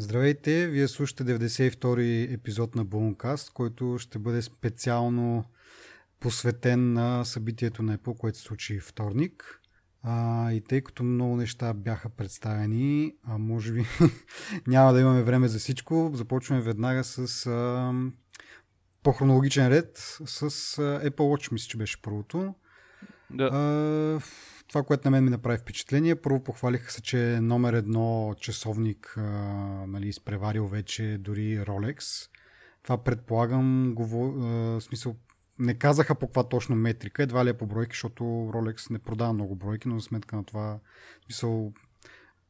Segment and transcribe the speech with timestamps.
[0.00, 5.44] Здравейте, вие слушате 92-и епизод на Бонкаст, който ще бъде специално
[6.20, 9.60] посветен на събитието на Apple, което се случи вторник.
[10.02, 13.84] А, и тъй като много неща бяха представени, а може би
[14.66, 17.92] няма да имаме време за всичко, започваме веднага с а,
[19.02, 20.46] по хронологичен ред с а,
[21.10, 22.54] Apple Watch, мисля, че беше първото.
[23.30, 23.44] Да.
[23.44, 24.20] А,
[24.70, 29.20] това, което на мен ми направи впечатление, първо похвалиха се, че номер едно часовник а,
[29.86, 32.28] нали, изпреварил вече дори Rolex.
[32.82, 35.16] Това предполагам, го, а, смисъл,
[35.58, 39.32] не казаха по каква точно метрика, едва ли е по бройки, защото Rolex не продава
[39.32, 40.78] много бройки, но за сметка на това,
[41.24, 41.72] смисъл,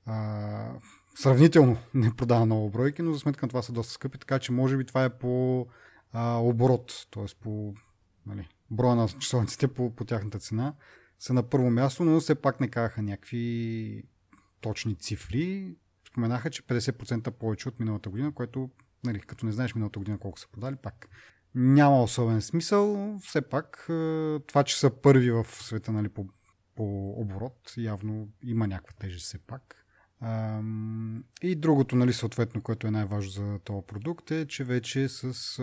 [0.06, 0.72] а,
[1.14, 4.52] сравнително не продава много бройки, но за сметка на това са доста скъпи, така че
[4.52, 5.66] може би това е по
[6.12, 7.24] а, оборот, т.е.
[7.40, 7.74] по
[8.26, 10.74] нали, броя на часовниците по, по тяхната цена
[11.20, 14.02] са на първо място, но все пак не казаха някакви
[14.60, 15.74] точни цифри.
[16.08, 18.70] Споменаха, че 50% повече от миналата година, което,
[19.04, 21.08] нали, като не знаеш миналата година колко са подали, пак
[21.54, 23.16] няма особен смисъл.
[23.22, 23.84] Все пак
[24.46, 26.26] това, че са първи в света нали, по,
[26.76, 29.86] по оборот, явно има някаква тежест все пак.
[31.42, 35.58] И другото, нали, съответно, което е най-важно за този продукт е, че вече с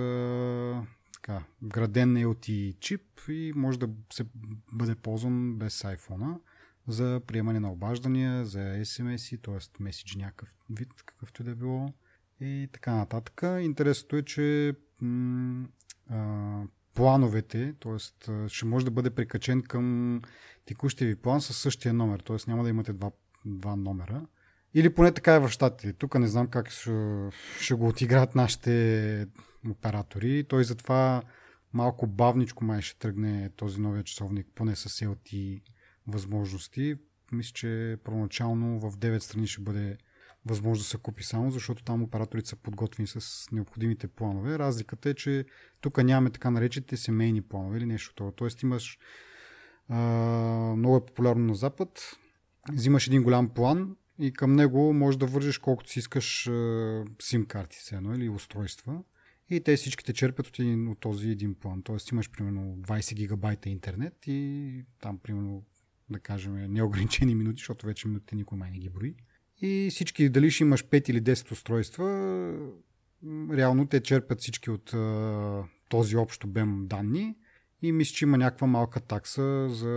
[1.28, 4.26] така, граден LTE чип и може да се
[4.74, 6.40] бъде ползван без iPhone
[6.88, 9.84] за приемане на обаждания, за SMS, т.е.
[9.84, 11.94] меседж някакъв вид, какъвто и да е било
[12.42, 13.42] и така нататък.
[13.62, 15.68] Интересното е, че м-
[16.10, 17.98] а, плановете, т.е.
[18.50, 20.22] ще може да бъде прикачен към
[20.66, 22.38] текущия ви план със същия номер, т.е.
[22.48, 23.12] няма да имате два,
[23.46, 24.28] два номера.
[24.74, 25.94] Или поне така е в щатите.
[25.94, 27.30] Тук не знам как ще,
[27.60, 29.28] ще го отиграят нашите
[29.70, 30.44] оператори.
[30.44, 31.22] Той затова
[31.74, 35.62] малко бавничко май ще тръгне този новия часовник, поне с LT
[36.08, 36.96] възможности.
[37.32, 39.98] Мисля, че първоначално в 9 страни ще бъде
[40.46, 44.60] възможно да се купи само, защото там операторите са подготвени с необходимите планове.
[44.60, 45.46] Разликата е, че
[45.82, 48.32] тук нямаме така наречените семейни планове или нещо това.
[48.32, 49.00] Тоест имаш
[49.90, 49.98] а,
[50.78, 52.18] много е популярно на Запад,
[52.74, 56.50] взимаш един голям план и към него можеш да вържиш колкото си искаш
[57.22, 59.04] сим карти едно, или устройства.
[59.50, 61.82] И те всичките черпят от, един, от този един план.
[61.82, 65.64] Тоест имаш примерно 20 гигабайта интернет и там примерно
[66.10, 69.16] да кажем неограничени минути, защото вече минутите никой май не ги брои.
[69.62, 72.06] И всички, дали ще имаш 5 или 10 устройства,
[73.52, 77.36] реално те черпят всички от а, този общ обем данни
[77.82, 79.90] и мисля, че има някаква малка такса за,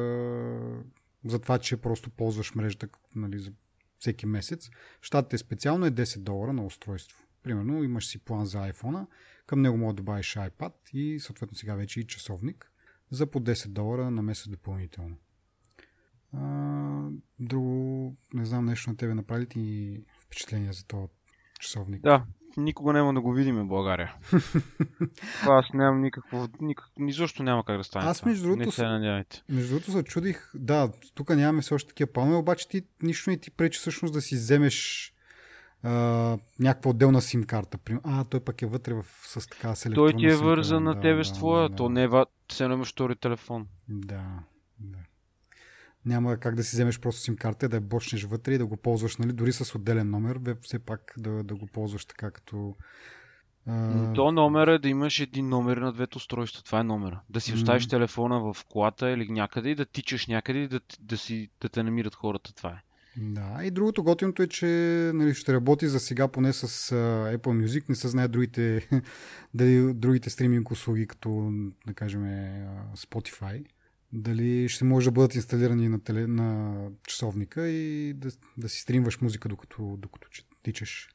[1.25, 3.53] за това, че просто ползваш мрежата нали, за
[4.01, 4.71] всеки месец.
[5.03, 7.25] Штатите специално е 10 долара на устройство.
[7.43, 9.07] Примерно имаш си план за iPhone,
[9.47, 12.73] към него може да добавиш iPad и съответно сега вече и часовник
[13.11, 15.17] за по 10 долара на месец допълнително.
[16.33, 17.09] А,
[17.41, 21.09] друго, не знам нещо на тебе, направи ти впечатление за този
[21.61, 22.03] часовник?
[22.03, 22.25] Да,
[22.57, 24.15] никога няма да го видим в България.
[25.43, 28.07] Аз нямам никакво, никак, ни защо няма как да стане.
[28.07, 29.43] Аз между другото, се надявайте.
[29.49, 33.39] Между другото се чудих, да, тук нямаме все още такива планове, обаче ти нищо не
[33.39, 35.13] ти пречи всъщност да си вземеш
[35.83, 35.91] а,
[36.61, 37.79] някаква отделна сим карта.
[38.05, 41.25] А, той пък е вътре в, с така с Той ти е вързан на тебе
[41.25, 42.09] с твоя, да, да, то не е
[42.49, 43.67] все едно имаш втори телефон.
[43.89, 44.23] Да,
[44.79, 44.99] да.
[46.07, 48.77] Няма как да си вземеш просто сим карта, да я бочнеш вътре и да го
[48.77, 52.75] ползваш, нали, дори с отделен номер, все пак да, да го ползваш така като
[53.69, 54.15] Uh...
[54.15, 56.63] То номер е да имаш един номер на двете устройства.
[56.63, 57.21] Това е номера.
[57.31, 57.91] Да си оставиш mm.
[57.91, 61.83] телефона в колата или някъде и да тичаш някъде и да, да, си, да те
[61.83, 62.55] намират хората.
[62.55, 62.83] Това е.
[63.17, 64.67] Да, и другото готиното е, че
[65.15, 67.89] нали, ще работи за сега поне с uh, Apple Music.
[67.89, 68.89] Не се знае другите,
[69.55, 71.53] дали другите стриминг услуги, като
[71.87, 72.23] да кажем
[72.97, 73.65] Spotify.
[74.13, 76.77] Дали ще може да бъдат инсталирани на, теле, на
[77.07, 80.29] часовника и да, да си стримваш музика докато, докато
[80.63, 81.09] тичаш.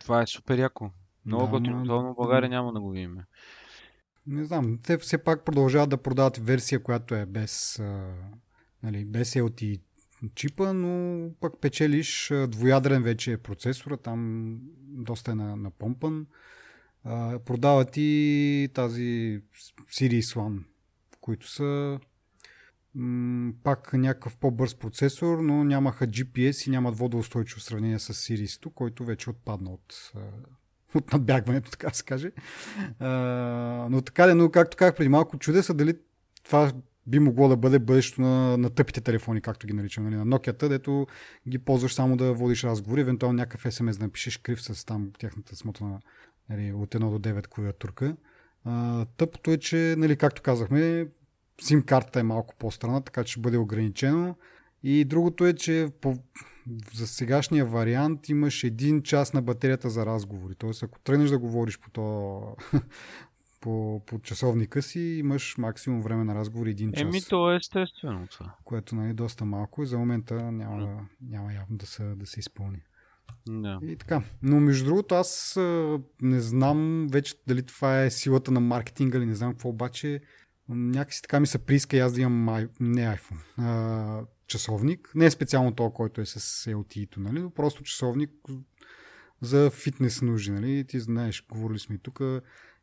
[0.00, 0.90] Това е супер яко.
[1.26, 1.84] Много да, готино.
[1.84, 3.16] Това в България няма да го видим.
[4.26, 4.78] Не знам.
[4.82, 8.14] Те все пак продължават да продават версия, която е без, а,
[8.82, 9.80] нали, без LTE
[10.34, 16.26] чипа, но пък печелиш двоядрен вече е процесора, там доста е напомпан.
[17.04, 19.40] На продават и тази
[19.90, 20.62] Series One,
[21.20, 22.00] които са
[23.64, 28.74] пак някакъв по-бърз процесор, но нямаха GPS и нямат водоустойчиво в сравнение с Series 2,
[28.74, 30.12] който вече отпадна от,
[30.94, 32.32] от надбягването, така да се каже.
[33.90, 35.94] Но така, но както казах преди малко, чудеса са дали
[36.44, 36.72] това
[37.06, 40.68] би могло да бъде бъдещето на, на тъпите телефони, както ги наричам, нали, на Nokia,
[40.68, 41.06] дето
[41.48, 45.56] ги ползваш само да водиш разговори, евентуално някакъв SMS да напишеш крив с там тяхната
[45.56, 46.00] смотана
[46.48, 48.16] нали, от 1 до 9 клавиатурка.
[48.64, 51.06] А, тъпото е, че, нали, както казахме,
[51.62, 54.36] сим картата е малко по-страна, така че ще бъде ограничено
[54.82, 56.18] И другото е, че по,
[56.94, 60.54] за сегашния вариант имаш един час на батерията за разговори.
[60.54, 62.42] Тоест, ако тръгнеш да говориш по, то,
[63.60, 67.02] по, по часовника си, имаш максимум време на разговор един час.
[67.02, 68.54] Еми, то е естествено това.
[68.64, 72.40] Което нали, е доста малко и за момента няма, няма явно да се, да се
[72.40, 72.82] изпълни.
[73.48, 73.78] Да.
[73.82, 74.22] И така.
[74.42, 75.58] Но между другото, аз
[76.22, 80.20] не знам вече дали това е силата на маркетинга или не знам какво, обаче
[80.68, 83.38] някакси така ми се прииска аз да имам не iPhone.
[83.58, 85.12] А, часовник.
[85.14, 87.40] Не е специално това, който е с LTE-то, нали?
[87.40, 88.30] но просто часовник
[89.40, 90.50] за фитнес нужди.
[90.50, 90.84] Нали?
[90.84, 92.20] Ти знаеш, говорили сме и тук,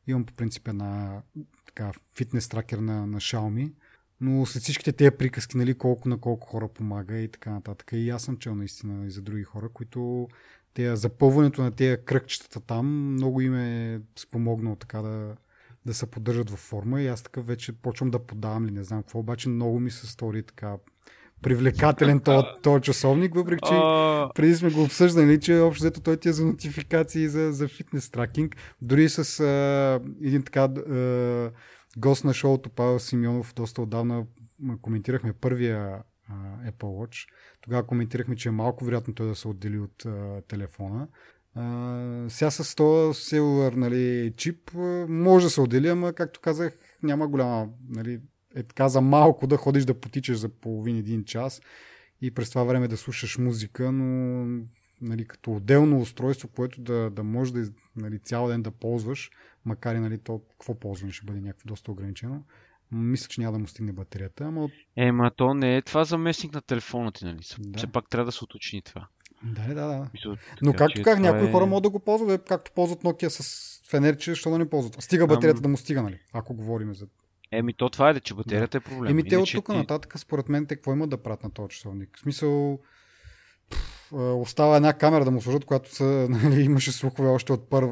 [0.07, 1.21] имам по принцип една
[1.65, 3.73] така, фитнес тракер на, на Xiaomi,
[4.21, 7.89] но след всичките тези приказки, нали, колко на колко хора помага и така нататък.
[7.93, 10.27] И аз съм чел наистина и за други хора, които
[10.73, 15.35] тея, запълването на тези кръгчетата там много им е спомогнало така да,
[15.85, 19.03] да се поддържат във форма и аз така вече почвам да подавам ли не знам
[19.03, 20.77] какво, обаче много ми се стори така
[21.41, 23.75] привлекателен този, този часовник, въпреки че
[24.35, 28.09] преди сме го обсъждали, че общо взето той ти е за нотификации за, за фитнес
[28.09, 28.55] тракинг.
[28.81, 31.51] Дори с а, един така а,
[31.97, 34.25] гост на шоуто Павел Симеонов доста отдавна
[34.81, 36.33] коментирахме първия а,
[36.71, 37.27] Apple Watch.
[37.61, 41.07] Тогава коментирахме, че е малко вероятно той да се отдели от а, телефона.
[41.57, 44.71] Uh, сега с този селулар нали, чип
[45.09, 48.21] може да се отдели, ама както казах, няма голяма нали,
[48.55, 51.61] е така за малко да ходиш да потичаш за половин един час
[52.21, 54.45] и през това време да слушаш музика, но
[55.01, 59.31] нали, като отделно устройство, което да, да може да нали, цял ден да ползваш,
[59.65, 62.43] макар и нали, то какво ползване ще бъде някакво доста ограничено.
[62.91, 64.43] Мисля, че няма да му стигне батерията.
[64.43, 64.69] Ама...
[64.95, 67.39] Е, ма то не е това заместник на телефона ти, нали?
[67.59, 67.77] Да.
[67.77, 69.07] Все пак трябва да се уточни това.
[69.43, 70.09] Да, да, да.
[70.13, 71.51] Мисля, Но както как, някои е...
[71.51, 75.01] хора могат да го ползват, както ползват Nokia с фенерче, защо да не ползват?
[75.01, 75.61] Стига батерията Ам...
[75.61, 76.19] да му стига, нали?
[76.33, 77.07] Ако говорим за
[77.51, 79.11] Еми, то това е, че батерията е проблем.
[79.11, 79.71] Еми, те от тук ти...
[79.71, 82.17] нататък, според мен, те какво имат да правят на този часовник?
[82.17, 82.79] В смисъл,
[84.11, 87.83] остава една камера да му служат, която са, нали, имаше слухове още от, пър,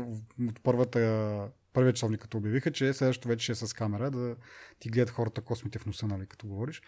[0.47, 4.35] от първата, първия часовник, като обявиха, че следващото вече е с камера, да
[4.79, 6.81] ти гледат хората космите в носа, нали, като говориш.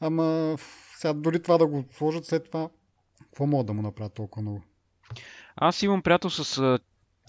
[0.00, 0.56] Ама
[0.96, 2.68] сега дори това да го сложат след това,
[3.22, 4.62] какво могат да му направят толкова много?
[5.56, 6.78] Аз имам приятел с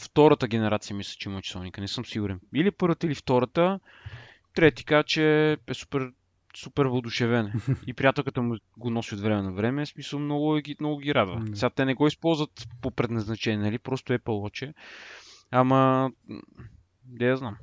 [0.01, 2.39] втората генерация, мисля, че има часовника, не съм сигурен.
[2.55, 3.79] Или първата, или втората.
[4.53, 6.11] Трети каза, че е супер,
[6.55, 7.61] супер въодушевен.
[7.87, 9.85] И приятелката му го носи от време на време.
[9.85, 11.35] В смисъл много, много ги радва.
[11.35, 11.55] Mm.
[11.55, 13.79] Сега те не го използват по предназначение, нали?
[13.79, 14.73] Просто е Watch.
[15.51, 16.11] Ама,
[17.05, 17.57] да я знам.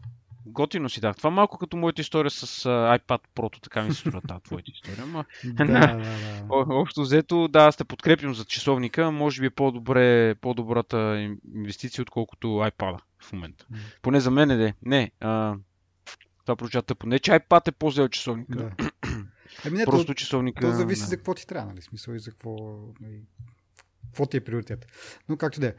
[0.46, 1.16] Готино си дах.
[1.16, 4.70] Това малко като моята история с uh, iPad Pro, така ми се струва тази твоята
[4.75, 5.02] история.
[5.02, 6.44] Ама, да, да, да.
[6.50, 9.10] Общо взето, да, аз те подкрепям за часовника.
[9.10, 13.66] Може би е по-добре, по-добрата инвестиция, отколкото iPad в момента.
[13.72, 13.76] Mm.
[14.02, 14.75] Поне за мен е де.
[14.82, 15.54] Не, а,
[16.44, 17.06] това проча тъпо.
[17.06, 18.56] Не, че iPad е по-зел часовника.
[18.56, 18.90] Да.
[19.66, 20.60] Ами не, Просто то, часовника.
[20.60, 21.06] То зависи не.
[21.06, 21.82] за какво ти трябва, нали?
[21.82, 22.78] Смисъл и за какво.
[24.11, 24.87] Какво ти е приоритет.
[25.29, 25.75] Но както да е.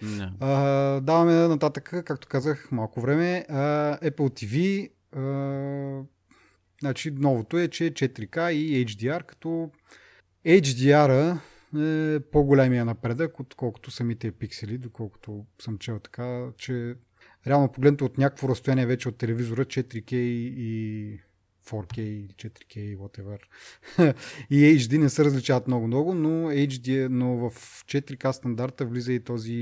[1.01, 3.45] Даваме нататък, както казах, малко време.
[3.49, 4.89] А, Apple TV.
[5.15, 6.03] А,
[6.81, 9.71] значи, новото е, че 4K е и HDR, като
[10.45, 11.39] HDR
[11.77, 16.95] е по-големия напредък, отколкото самите пиксели, доколкото съм чел така, че
[17.47, 21.19] реално погледнато от някакво разстояние вече от телевизора 4K и
[21.65, 23.37] 4K или 4K, whatever.
[24.49, 27.51] и HD не се различават много-много, но, HD, но в
[27.83, 29.53] 4K стандарта влиза и този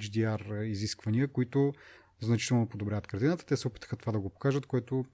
[0.00, 1.72] HDR изисквания, които
[2.20, 3.46] значително подобряват картината.
[3.46, 5.04] Те се опитаха това да го покажат, което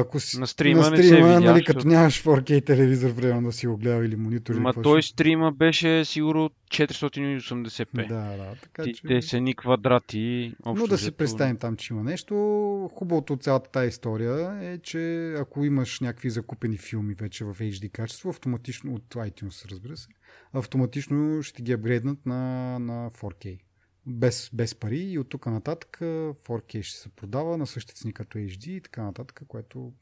[0.00, 3.42] ако си на стрима, на стрима не се видя, нали, като нямаш 4K телевизор, време
[3.42, 4.54] да си го гледал или монитор.
[4.54, 5.12] Ма той ще...
[5.12, 8.08] стрима беше сигурно 480p.
[8.08, 8.54] Да, да.
[8.62, 9.02] Така, Ти, че...
[9.06, 10.54] Те са ни квадрати.
[10.66, 12.34] Но да си представим там, че има нещо.
[12.94, 17.90] Хубавото от цялата тази история е, че ако имаш някакви закупени филми вече в HD
[17.90, 20.08] качество, автоматично от iTunes, разбира се,
[20.52, 23.58] автоматично ще ги апгрейднат на, на 4K
[24.06, 28.38] без, без пари и от тук нататък 4K ще се продава на същите цени като
[28.38, 29.92] HD и така нататък, което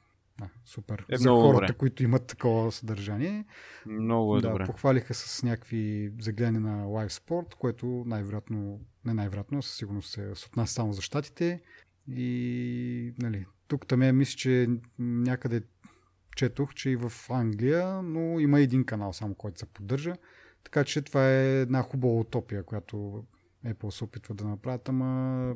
[0.42, 1.06] а, супер.
[1.10, 1.78] Е, За хората, добре.
[1.78, 3.44] които имат такова съдържание.
[3.86, 4.64] Много е да, добре.
[4.64, 10.74] Похвалиха с някакви загледани на Live Sport, което най-вероятно, не най-вероятно, със сигурност се отнася
[10.74, 11.62] само за щатите.
[12.08, 14.68] И нали, тук там е, мисля, че
[14.98, 15.62] някъде
[16.36, 20.14] четох, че и в Англия, но има един канал само, който се поддържа.
[20.64, 23.24] Така че това е една хубава утопия, която
[23.66, 25.54] Apple се опитва да направят, ама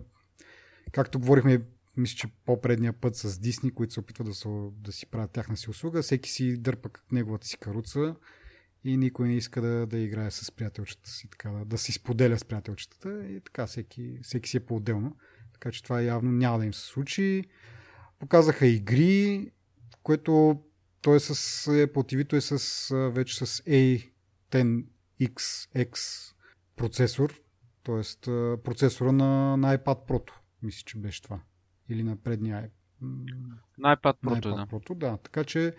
[0.92, 1.62] както говорихме,
[1.96, 5.56] мисля, че по-предния път с Disney, които се опитват да, се, да си правят тяхна
[5.56, 8.14] си услуга, всеки си дърпа неговата си каруца
[8.84, 12.38] и никой не иска да, да играе с приятелчета си, така, да, да си споделя
[12.38, 15.16] с приятелчетата и така всеки, всеки си е по-отделно.
[15.52, 17.44] Така че това явно няма да им се случи.
[18.18, 19.50] Показаха игри,
[20.02, 20.62] което
[21.00, 21.34] той е с
[21.70, 26.34] Apple TV, е с, вече с A10XX
[26.76, 27.40] процесор,
[27.88, 28.62] т.е.
[28.62, 30.30] процесора на, на iPad Pro,
[30.62, 31.40] мисля, че беше това.
[31.88, 32.70] Или на предния
[33.78, 34.66] на iPad Pro, да.
[34.66, 35.16] Pro, да.
[35.16, 35.74] Така че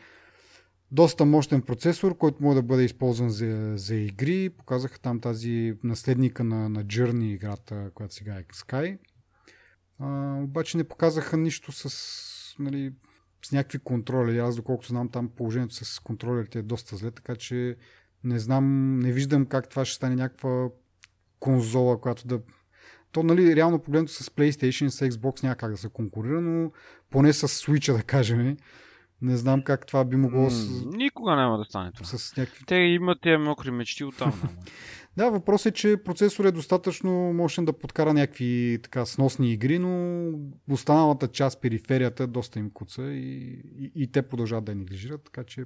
[0.91, 4.49] доста мощен процесор, който може да бъде използван за, за игри.
[4.49, 8.97] Показаха там тази наследника на, на Journey играта, която сега е Sky.
[9.99, 12.93] А, обаче не показаха нищо с, нали,
[13.45, 14.39] с някакви контролери.
[14.39, 17.77] Аз доколкото знам там положението с контролерите е доста зле, така че
[18.23, 20.69] не знам, не виждам как това ще стане някаква
[21.39, 22.39] конзола, която да
[23.11, 26.71] то, нали, реално погледнато с PlayStation, с Xbox няма как да се конкурира, но
[27.09, 28.57] поне с Switch, да кажем,
[29.21, 30.49] не знам как това би могло...
[30.49, 30.85] С...
[30.85, 32.05] Никога няма да стане това.
[32.05, 32.65] С някакви...
[32.65, 34.41] Те имат тези мокри мечти от там.
[35.17, 40.31] да, въпросът е, че процесор е достатъчно мощен да подкара някакви така сносни игри, но
[40.69, 45.65] останалата част, периферията, доста им куца и, и, и те продължават да неглижират, така че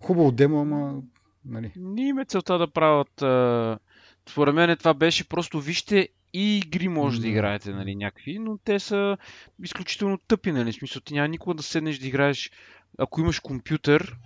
[0.00, 1.02] хубаво демо, ама...
[1.44, 1.72] Нали.
[1.76, 3.22] Не им е целта да правят...
[3.22, 3.78] А...
[4.28, 8.80] Според мен това беше просто вижте и игри може да играете, нали, някакви, но те
[8.80, 9.16] са
[9.62, 12.50] изключително тъпи, нали, в смисъл, ти няма никога да седнеш да играеш,
[12.98, 14.16] ако имаш компютър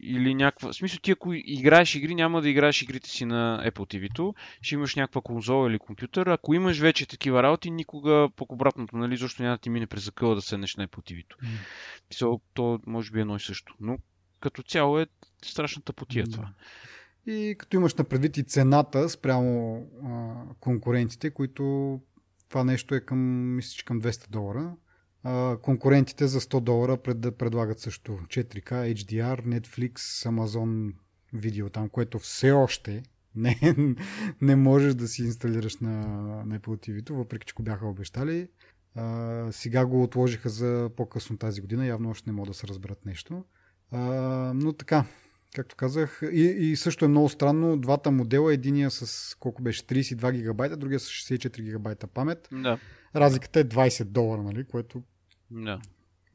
[0.00, 0.72] или някаква...
[0.72, 4.74] В смисъл, ти ако играеш игри, няма да играеш игрите си на Apple TV-то, ще
[4.74, 6.26] имаш някаква конзола или компютър.
[6.26, 10.04] Ако имаш вече такива работи, никога по обратното, нали, защо няма да ти мине през
[10.04, 11.36] закъла да седнеш на Apple TV-то.
[11.36, 12.40] Mm.
[12.54, 13.74] то може би е едно и също.
[13.80, 13.98] Но
[14.40, 15.06] като цяло е
[15.42, 16.32] страшната потия mm.
[16.32, 16.48] това.
[17.26, 22.00] И като имаш на предвид и цената спрямо а, конкурентите, които
[22.48, 23.18] това нещо е към,
[23.54, 24.76] мисля, към 200 долара.
[25.22, 29.94] А, конкурентите за 100 долара пред, предлагат също 4K, HDR, Netflix,
[30.28, 30.92] Amazon
[31.32, 33.02] видео там, което все още
[33.34, 33.76] не,
[34.40, 35.90] не можеш да си инсталираш на,
[36.44, 38.48] на Apple TV, въпреки че го бяха обещали.
[38.94, 43.06] А, сега го отложиха за по-късно тази година, явно още не могат да се разберат
[43.06, 43.44] нещо.
[43.90, 44.00] А,
[44.54, 45.04] но така,
[45.54, 50.32] Както казах, и, и също е много странно, двата модела, единия с колко беше 32
[50.32, 52.48] гигабайта, другия с 64 гигабайта памет.
[52.52, 52.78] Да.
[53.16, 55.02] Разликата е 20 долара, нали, което...
[55.50, 55.80] Да.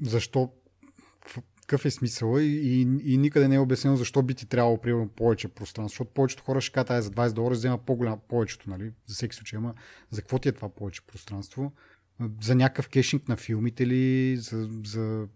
[0.02, 0.52] Защо?
[1.62, 2.38] Какъв е смисъл?
[2.40, 2.82] И, и,
[3.14, 6.62] и никъде не е обяснено защо би ти трябвало примерно повече пространство, защото повечето хора
[6.62, 9.74] ще кажат, за 20 долара взема по-голямо повечето, нали, за всеки случай, ама
[10.12, 11.74] за какво ти е това повече пространство?
[12.42, 15.28] За някакъв кешинг на филмите ли, за, за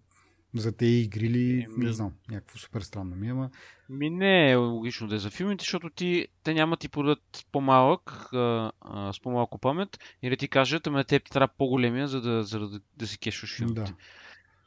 [0.55, 1.85] за те игри ли, ми...
[1.85, 3.49] не знам, някакво супер странно ми, ама...
[3.89, 8.29] Ми не е логично да е за филмите, защото ти, те няма ти подадат по-малък,
[8.33, 12.21] а, а, с по-малко памет и да ти кажат, ама те ти трябва по-големия, за
[12.21, 13.81] да, за да, да си кешваш филмите.
[13.81, 13.93] Да.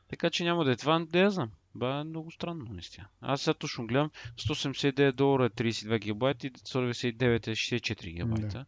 [0.09, 1.50] Така че няма да е това, да я знам.
[1.75, 3.07] Ба, е много странно, наистина.
[3.21, 8.49] Аз сега точно гледам, 179 долара е 32 гигабайта и 199 е 64 гигабайта.
[8.49, 8.66] Да.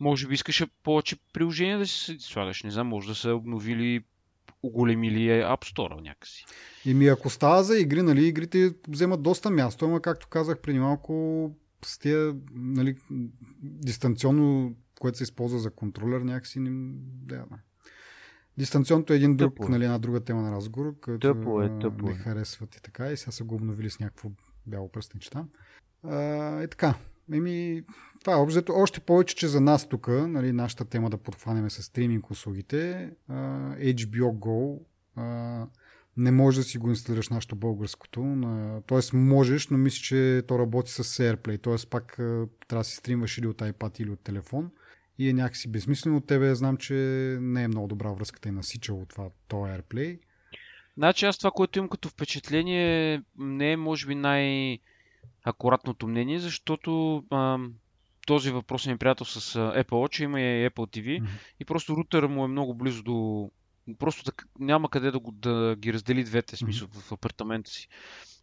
[0.00, 4.04] Може би искаше повече приложения да си слагаш, не знам, може да са обновили
[4.62, 6.44] оголемили е App Store някакси.
[6.84, 10.78] И ми ако става за игри, нали, игрите вземат доста място, ама както казах преди
[10.78, 12.96] малко, с тия, нали,
[13.62, 16.70] дистанционно, което се използва за контролер, някакси не...
[17.24, 17.58] Да, да.
[18.58, 19.66] Дистанционното е един друг, тъпо.
[19.66, 19.68] Е.
[19.68, 23.16] нали, една друга тема на разговор, като тъпо е, тъпо не харесват и така, и
[23.16, 24.30] сега са го обновили с някакво
[24.66, 25.48] бяло пръстенче там.
[26.02, 26.94] А, и така,
[27.32, 27.82] Еми,
[28.20, 28.72] това е обзето.
[28.76, 33.10] Още повече, че за нас тук, нали, нашата тема да подхванеме с стриминг услугите,
[33.80, 34.78] HBO Go
[36.16, 38.36] не може да си го инсталираш нашето българското.
[38.86, 41.62] Тоест можеш, но мисля, че то работи с AirPlay.
[41.62, 42.14] Тоест пак
[42.68, 44.70] трябва да си стримваш или от iPad или от телефон.
[45.18, 46.16] И е някакси безсмислено.
[46.16, 46.94] От тебе знам, че
[47.40, 50.18] не е много добра връзката и насичало това, то AirPlay.
[50.96, 54.78] Значи аз това, което имам като впечатление, не е може би най-
[55.48, 57.58] акуратното мнение, защото а,
[58.26, 61.28] този въпрос е ми приятел с Apple Watch, има и Apple TV mm-hmm.
[61.60, 63.50] и просто рутера му е много близо до...
[63.98, 67.08] Просто так, няма къде да, го, да ги раздели двете, смисъл, mm-hmm.
[67.08, 67.88] в апартамента си.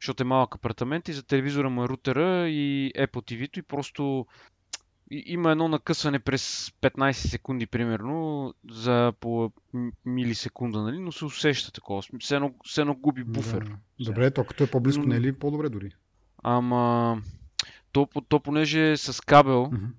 [0.02, 4.26] Защото е малък апартамент и за телевизора му е рутера и Apple TV-то и просто
[5.12, 9.52] има едно накъсване през 15 секунди, примерно, за по
[10.06, 11.00] милисекунда, нали?
[11.00, 12.04] но се усеща такова.
[12.20, 13.64] Все едно, все едно губи буфер.
[13.64, 13.78] Да.
[14.06, 15.08] Добре, то като е по-близко, но...
[15.08, 15.92] не е ли по-добре дори?
[16.48, 17.22] Ама
[17.92, 19.90] то, то понеже е с кабел, mm-hmm.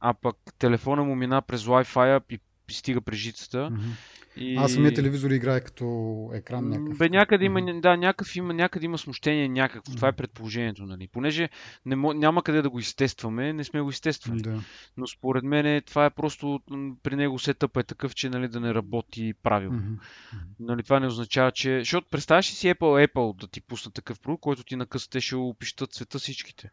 [0.00, 3.56] а пък телефона му мина през Wi-Fi и стига при жицата.
[3.56, 3.90] Mm-hmm.
[4.36, 4.56] И...
[4.56, 6.98] Аз самия телевизор играе като екран някакъв.
[6.98, 9.92] Бе, някъде има, да, някакъв има, някъде има смущение някакво.
[9.92, 9.96] Mm-hmm.
[9.96, 11.08] Това е предположението, нали.
[11.08, 11.48] Понеже
[11.86, 14.42] не, няма къде да го изтестваме, не сме го изтествали.
[14.42, 14.60] Да.
[14.96, 16.60] Но според мен това е просто,
[17.02, 19.80] при него сетъп е такъв, че нали, да не работи правилно.
[19.80, 20.38] Mm-hmm.
[20.60, 21.78] Нали, това не означава, че...
[21.78, 25.36] Защото представяш ли си Apple, Apple да ти пусна такъв продукт, който ти накъсате ще
[25.36, 26.70] опищат света всичките.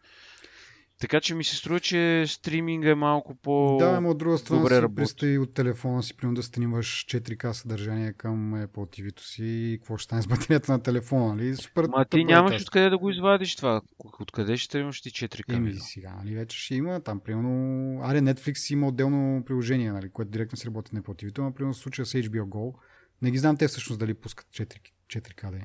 [0.99, 3.77] Така че ми се струва, че стриминга е малко по.
[3.79, 4.95] Да, но от друга страна си работи.
[4.95, 9.97] представи от телефона си, примерно да стримаш 4К съдържание към Apple TV-то си и какво
[9.97, 11.55] ще стане с батерията на телефона, нали?
[11.55, 12.63] Супер Ма ти е нямаш тази.
[12.63, 13.81] откъде да го извадиш това.
[14.19, 15.55] Откъде ще имаш ти 4К?
[15.55, 20.31] Еми сега, нали, вече ще има там, примерно, аре, Netflix има отделно приложение, нали, което
[20.31, 22.73] директно си работи на Apple TV, но примерно в случая с HBO Go,
[23.21, 25.61] не ги знам те всъщност дали пускат 4, 4K да е.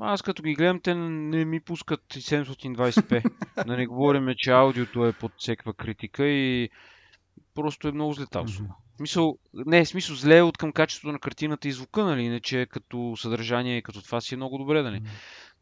[0.00, 3.30] Аз като ги гледам, те не ми пускат и 720p.
[3.66, 6.70] да не говорим, че аудиото е под всеква критика и
[7.54, 8.74] просто е много зле услуга.
[8.96, 12.22] Смисъл, не, смисъл зле е от към качеството на картината и звука, нали?
[12.22, 15.02] Иначе като съдържание и като това си е много добре, нали?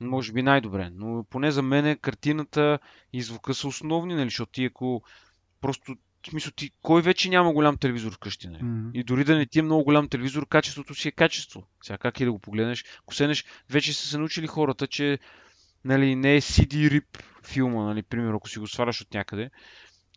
[0.00, 0.90] Може би най-добре.
[0.94, 2.78] Но поне за мен картината
[3.12, 4.26] и звука са основни, нали?
[4.26, 5.02] Защото ти ако
[5.60, 5.96] просто
[6.28, 8.62] в смисъл ти, кой вече няма голям телевизор вкъщи, нали?
[8.62, 8.90] Мгм.
[8.94, 11.66] И дори да не ти е много голям телевизор, качеството си е качество.
[11.82, 12.84] Сега как и да го погледнеш.
[13.02, 15.18] Ако седнеш, вече са се научили хората, че
[15.84, 19.50] нали, не е CD RIP филма, нали, примерно, ако си го сваляш от някъде.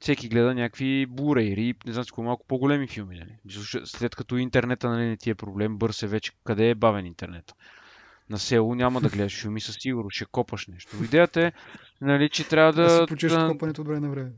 [0.02, 3.20] Всеки гледа някакви Blu-ray, RIP, не знам си малко по-големи филми.
[3.20, 3.60] Нали.
[3.86, 6.32] След като интернета нали, не ти е проблем, бърз е вече.
[6.44, 7.54] Къде е бавен интернет?
[8.30, 11.04] На село няма да гледаш филми със сигурност, ще копаш нещо.
[11.04, 11.52] Идеята е,
[12.02, 12.90] нали, че трябва Да, да...
[12.90, 13.52] си почеш да- да...
[13.52, 14.32] копането от време на време.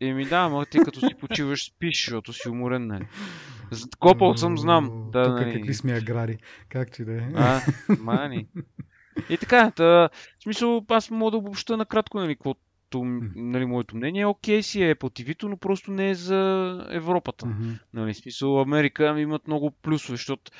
[0.00, 3.06] Еми да, ама ти като си почиваш, спиш, защото си уморен, нали.
[3.98, 5.10] Копал съм, знам.
[5.12, 5.52] Да, Тук нали.
[5.52, 6.38] какви сме аграри.
[6.68, 7.22] Как че да е.
[7.34, 7.60] А,
[7.98, 8.46] мани.
[9.28, 13.96] И така, та, в смисъл, аз мога да обобща накратко, нали, каквото, м, нали, моето
[13.96, 14.26] мнение.
[14.26, 17.46] Окей си е Apple TV, но просто не е за Европата.
[17.92, 20.52] Нали, в смисъл, Америка имат много плюсове, защото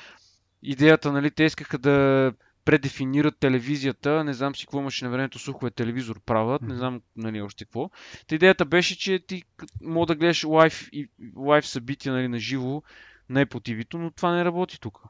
[0.63, 2.31] идеята, нали, те искаха да
[2.65, 7.41] предефинират телевизията, не знам си какво имаше на времето слухове телевизор правят, не знам нали,
[7.41, 7.89] още какво.
[8.27, 9.43] Та идеята беше, че ти
[9.81, 12.83] мога да гледаш лайв, и, лайв събития нали, на живо
[13.29, 15.01] на Apple TV, но това не работи тук.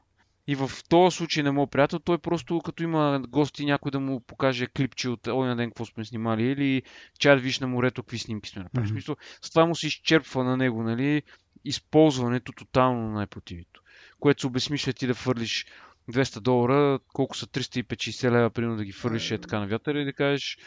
[0.48, 4.20] И в този случай на моят приятел, той просто като има гости, някой да му
[4.20, 6.82] покаже клипче от оня ден, какво сме снимали, или
[7.22, 9.00] да виж на морето, какви снимки сме направили.
[9.00, 9.16] Mm-hmm.
[9.42, 11.22] С това му се изчерпва на него, нали,
[11.64, 13.80] използването тотално на Apple TV-то.
[14.20, 15.66] Което се обесмисля ти да фърлиш
[16.10, 20.04] 200 долара, колко са 350 лева, примерно да ги фърлиш е така на вятъра и
[20.04, 20.58] да кажеш,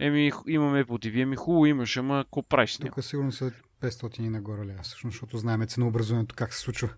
[0.00, 2.94] еми имаме Apple TV, еми хубаво имаш, ама какво правиш с него?
[2.94, 6.88] Тук сигурно са 500 и нагоре лева, всъщност, защото знаем ценообразуването как се случва.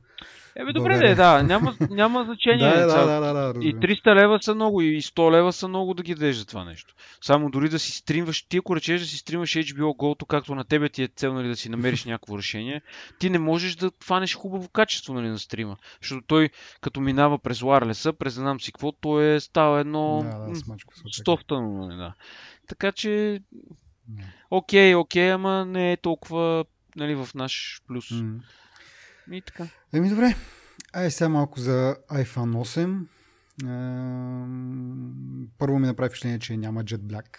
[0.56, 1.16] Еми добре, България.
[1.16, 2.70] да, няма, няма значение.
[2.70, 3.80] да, да, да, да, да, И разбирам.
[3.80, 6.94] 300 лева са много, и 100 лева са много да ги дадеш за това нещо.
[7.20, 10.64] Само дори да си стримваш, ти ако речеш да си стримваш HBO Go, как на
[10.64, 12.82] тебе ти е цел нали, да си намериш някакво решение,
[13.18, 15.76] ти не можеш да хванеш хубаво качество нали, на стрима.
[16.00, 20.38] Защото той, като минава през wireless през знам си какво, той е става едно Да,
[20.38, 20.54] да,
[21.12, 21.86] стофтано.
[21.86, 22.14] Нали, да.
[22.68, 23.40] Така че,
[24.50, 26.64] окей, окей, ама не е толкова
[26.96, 28.10] нали, в наш плюс.
[28.10, 28.40] М.
[29.32, 29.68] И така.
[29.92, 30.34] Еми добре.
[30.92, 33.06] Ай сега малко за iPhone 8.
[33.64, 37.38] Ам, Първо ми направи впечатление, че няма Jet Black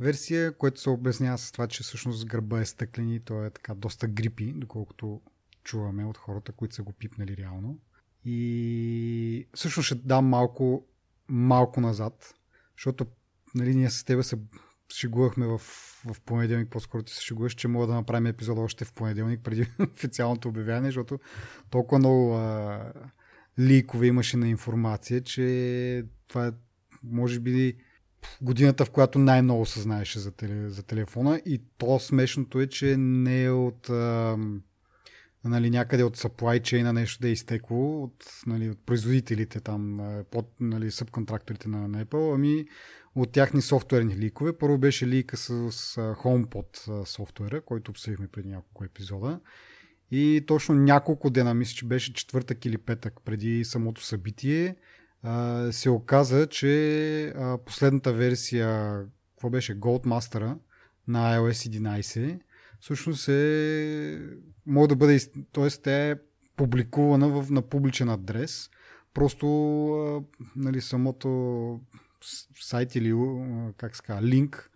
[0.00, 3.74] версия, което се обяснява с това, че всъщност гърба е стъклен и той е така
[3.74, 5.20] доста грипи, доколкото
[5.64, 7.78] чуваме от хората, които са го пипнали реално.
[8.24, 10.86] И всъщност ще дам малко,
[11.28, 12.34] малко назад,
[12.76, 13.06] защото
[13.54, 14.38] нали, ние с тебе се
[14.94, 15.58] шегувахме в,
[16.06, 19.66] в понеделник, по-скоро ти се шегуваш, че мога да направим епизода още в понеделник, преди
[19.94, 21.18] официалното обявяване, защото
[21.70, 22.92] толкова много а,
[23.58, 26.52] ликове имаше на информация, че това е,
[27.04, 27.76] може би,
[28.42, 31.40] годината, в която най-много се знаеше за, теле, за телефона.
[31.46, 34.36] И то смешното е, че не е от а,
[35.44, 40.00] нали, някъде от supply chain на нещо да е изтекло от, нали, от производителите там,
[40.30, 42.64] под нали, субконтракторите на, на Apple, ами
[43.14, 44.58] от тяхни софтуерни ликове.
[44.58, 49.40] Първо беше лика с, HomePod софтуера, който обсъдихме преди няколко епизода.
[50.10, 54.76] И точно няколко дена, мисля, че беше четвъртък или петък преди самото събитие,
[55.70, 57.34] се оказа, че
[57.66, 59.00] последната версия,
[59.34, 60.58] какво беше, Goldmaster
[61.08, 62.40] на iOS 11,
[62.80, 64.20] всъщност е,
[64.66, 65.18] може да бъде,
[65.52, 65.68] т.е.
[65.68, 66.16] тя е
[66.56, 68.70] публикувана в, на публичен адрес.
[69.14, 69.46] Просто
[70.56, 71.80] нали, самото
[72.60, 73.14] сайт или
[73.76, 74.70] как се линк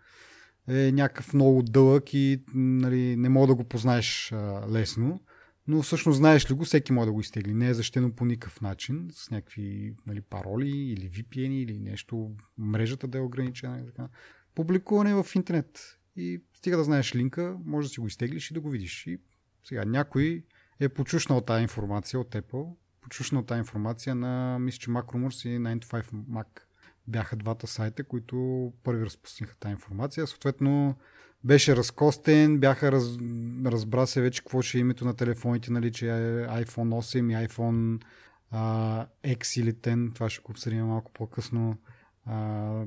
[0.67, 5.21] е някакъв много дълъг и нали, не мога да го познаеш а, лесно.
[5.67, 7.53] Но всъщност знаеш ли го, всеки може да го изтегли.
[7.53, 13.07] Не е защитено по никакъв начин, с някакви нали, пароли или VPN или нещо, мрежата
[13.07, 13.79] да е ограничена.
[13.81, 14.07] И така.
[14.55, 15.99] Публикуване в интернет.
[16.15, 19.07] И стига да знаеш линка, може да си го изтеглиш и да го видиш.
[19.07, 19.19] И
[19.63, 20.43] сега някой
[20.79, 26.11] е почушнал тази информация от Apple, почушнал тази информация на, мисля, че Macromurs и 95
[26.11, 26.66] Mac
[27.07, 30.27] бяха двата сайта, които първи разпуснаха тази информация.
[30.27, 30.95] Съответно,
[31.43, 33.17] беше разкостен, бяха раз,
[33.65, 37.47] разбра се вече какво ще е името на телефоните, нали, че е iPhone 8 и
[37.47, 38.03] iPhone
[38.51, 41.77] а, X или 10, това ще го обсъдим малко по-късно.
[42.25, 42.85] А,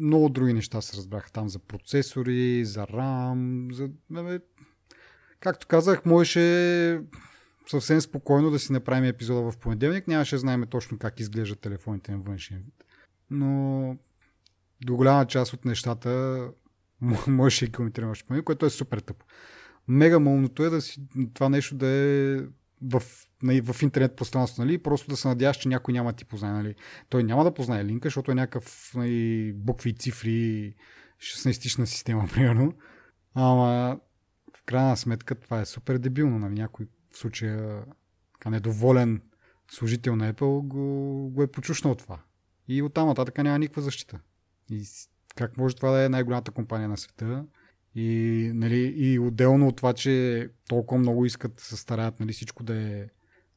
[0.00, 3.90] много други неща се разбраха там за процесори, за RAM, за...
[5.40, 7.00] Както казах, можеше
[7.66, 10.08] съвсем спокойно да си направим епизода в понеделник.
[10.08, 12.83] Нямаше знаем точно как изглеждат телефоните на външен вид.
[13.30, 13.96] Но
[14.84, 16.40] до голяма част от нещата
[17.28, 19.26] можеше и коментираме още по което е супер тъпо.
[19.88, 21.00] Мега мълното е да си,
[21.34, 22.36] това нещо да е
[22.82, 23.02] в,
[23.62, 24.78] в интернет пространство, нали?
[24.78, 26.74] Просто да се надяваш, че някой няма да ти познае, нали?
[27.08, 30.74] Той няма да познае линка, защото е някакъв нали, букви и цифри
[31.20, 32.72] 16-тична система, примерно.
[33.34, 33.98] Ама
[34.56, 36.54] в крайна сметка това е супер дебилно, нали?
[36.54, 37.84] Някой в случая
[38.46, 39.22] недоволен
[39.70, 42.18] служител на Apple го, го е почушнал това.
[42.68, 44.20] И оттам нататък няма никаква защита.
[44.70, 44.84] И
[45.36, 47.44] как може това да е най-голямата компания на света?
[47.94, 52.62] И, нали, и отделно от това, че толкова много искат да се стараят нали, всичко
[52.62, 53.06] да е,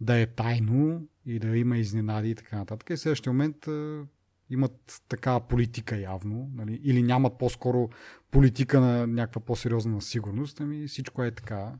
[0.01, 2.89] да е тайно и да има изненади и така нататък.
[2.89, 4.05] И в следващия момент а,
[4.49, 7.89] имат такава политика явно, нали, или нямат по-скоро
[8.31, 11.73] политика на някаква по-сериозна сигурност, ами всичко е така.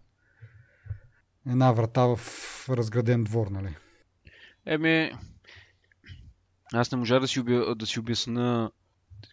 [1.47, 2.19] Една врата в
[2.69, 3.75] разграден двор, нали?
[4.65, 5.11] Еми,
[6.73, 7.75] аз не можа да си, обя...
[7.75, 8.71] да си обясна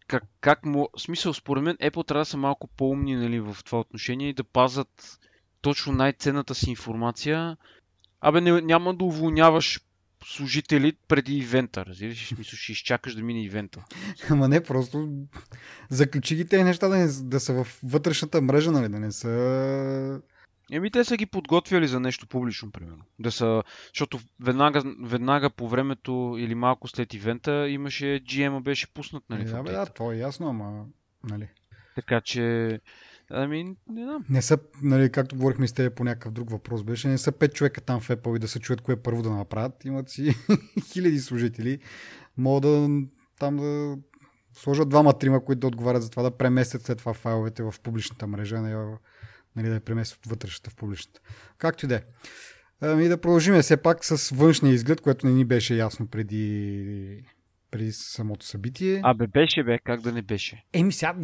[0.07, 0.89] как, как му...
[0.99, 4.45] Смисъл, според мен, Apple трябва да са малко по-умни нали, в това отношение и да
[4.45, 5.19] пазят
[5.61, 7.57] точно най-ценната си информация.
[8.21, 9.81] Абе, не, няма да уволняваш
[10.25, 12.35] служители преди ивента, разбираш?
[12.39, 13.85] Мисля, ще изчакаш да мине ивента.
[14.31, 15.09] Ама не, просто
[15.91, 18.89] заключи ги тези неща да, не, да са в вътрешната мрежа, нали?
[18.89, 20.21] Да не са
[20.73, 23.05] Еми, те са ги подготвяли за нещо публично, примерно.
[23.19, 29.25] Да са, защото веднага, веднага по времето или малко след ивента имаше GM беше пуснат,
[29.31, 29.43] нали?
[29.43, 30.85] Е, да, бе, да, то е ясно, ама,
[31.25, 31.49] нали.
[31.95, 32.81] Така че,
[33.31, 34.25] ами, не знам.
[34.29, 37.55] Не са, нали, както говорихме с теб по някакъв друг въпрос беше, не са пет
[37.55, 39.85] човека там в Apple и да се чуят кое първо да направят.
[39.85, 40.35] Имат си
[40.93, 41.79] хиляди служители.
[42.37, 42.89] Могат да
[43.39, 43.97] там да
[44.53, 48.61] сложат двама-трима, които да отговарят за това да преместят след това файловете в публичната мрежа,
[48.61, 48.77] не
[49.57, 51.21] нали, да я преместят от вътрешната в публичната.
[51.59, 52.03] Както и да е.
[52.81, 57.25] Ами да продължим все пак с външния изглед, което не ни беше ясно преди,
[57.71, 59.01] преди самото събитие.
[59.05, 60.65] Абе, беше бе, как да не беше?
[60.73, 61.15] Еми сега,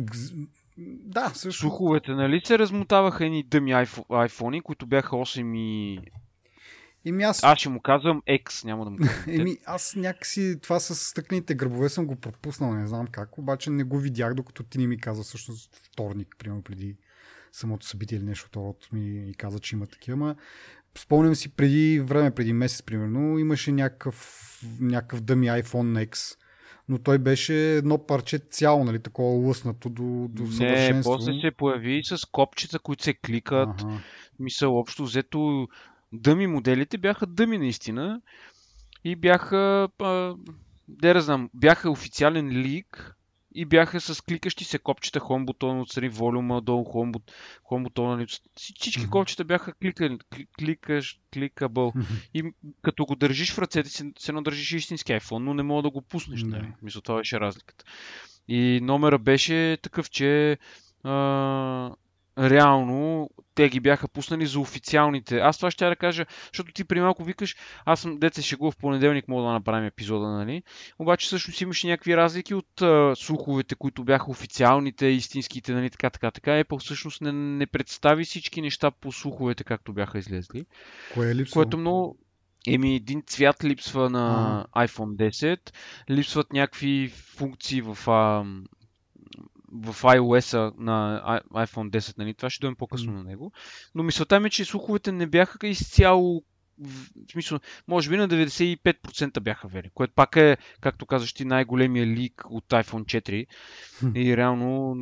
[0.79, 1.61] да, също.
[1.61, 3.73] Слуховете, нали се размотаваха едни дъми
[4.11, 5.99] айфони, които бяха 8 и...
[7.07, 7.45] Еми аз...
[7.45, 9.41] аз ще му казвам X, няма да му казвам.
[9.41, 13.85] Еми аз някакси това с стъкните гърбове съм го пропуснал, не знам как, обаче не
[13.85, 16.97] го видях, докато ти не ми каза всъщност вторник, примерно преди
[17.53, 20.17] самото събитие или нещо от ми и каза, че има такива.
[20.17, 20.37] Ма,
[20.99, 26.37] спомням си преди време, преди месец примерно, имаше някакъв, някакъв дъми iPhone X,
[26.89, 31.13] но той беше едно парче цяло, нали, такова лъснато до, до съвършенство.
[31.13, 33.81] Не, после се появи с копчета, които се кликат.
[33.83, 34.01] Ага.
[34.39, 35.69] Мисъл, общо взето
[36.13, 38.21] дъми моделите бяха дъми наистина
[39.05, 40.35] и бяха, а,
[40.89, 43.17] да знам, бяха официален лик
[43.55, 47.13] и бяха с кликащи се копчета, хом бутон отстрани, волюма, долу хом,
[47.65, 48.17] хом бутона.
[48.17, 49.11] Нали, всички mm-hmm.
[49.11, 50.19] копчета бяха клика,
[50.59, 51.93] кликаш, кликабъл.
[51.93, 52.29] Mm-hmm.
[52.35, 55.83] И като го държиш в ръцете си, се едно държиш истински iPhone, но не мога
[55.83, 56.41] да го пуснеш.
[56.41, 56.49] Mm-hmm.
[56.49, 56.73] Нали?
[56.83, 57.85] Мисля, това беше разликата.
[58.49, 60.59] И номера беше такъв, че
[61.05, 61.91] а,
[62.41, 65.39] реално те ги бяха пуснали за официалните.
[65.39, 68.77] Аз това ще да кажа, защото ти при малко викаш, аз съм деца шегува в
[68.77, 70.63] понеделник, мога да направим епизода, нали?
[70.99, 75.91] Обаче всъщност имаше някакви разлики от а, слуховете, които бяха официалните, истинските, нали?
[75.91, 76.51] Така, така, така.
[76.51, 80.67] Apple всъщност не, не представи всички неща по слуховете, както бяха излезли.
[81.15, 81.55] Кое е липсва?
[81.55, 82.17] Което много,
[82.67, 84.87] Еми, един цвят липсва на а.
[84.87, 85.71] iPhone 10,
[86.11, 88.45] липсват някакви функции в а,
[89.73, 91.23] в iOS на
[91.55, 92.35] iPhone 10, нали?
[92.35, 93.17] Това ще дойдем по-късно mm.
[93.17, 93.53] на него.
[93.95, 96.43] Но мисълта ми е, че слуховете не бяха изцяло
[96.81, 102.07] в смисъл, може би на 95% бяха вери, което пак е, както казаш ти, най-големия
[102.07, 103.47] лик от iPhone 4
[104.03, 104.19] mm.
[104.19, 104.97] и реално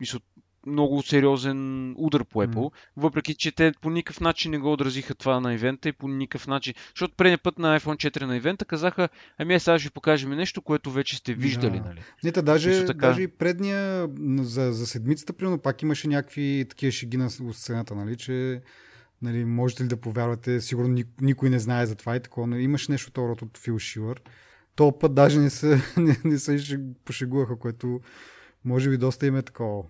[0.00, 0.20] мисъл,
[0.66, 2.70] много сериозен удар по Apple, mm.
[2.96, 6.46] въпреки че те по никакъв начин не го отразиха това на ивента и по никакъв
[6.46, 6.74] начин.
[6.94, 10.90] Защото предния път на iPhone 4 на ивента казаха, ами сега ще покажем нещо, което
[10.90, 11.78] вече сте виждали.
[11.78, 11.88] Да.
[11.88, 12.00] Нали?
[12.24, 13.06] Не, та, даже, така...
[13.08, 14.08] даже и предния
[14.40, 18.60] за, за седмицата, примерно, пак имаше някакви такива шеги на сцената, нали, че
[19.22, 22.46] нали, можете ли да повярвате, сигурно никой не знае за това и такова.
[22.46, 24.22] Нали, имаше нещо това от Фил Шилър.
[24.74, 28.00] То път даже не се, не, не се пошегуваха, което
[28.64, 29.84] може би доста им е такова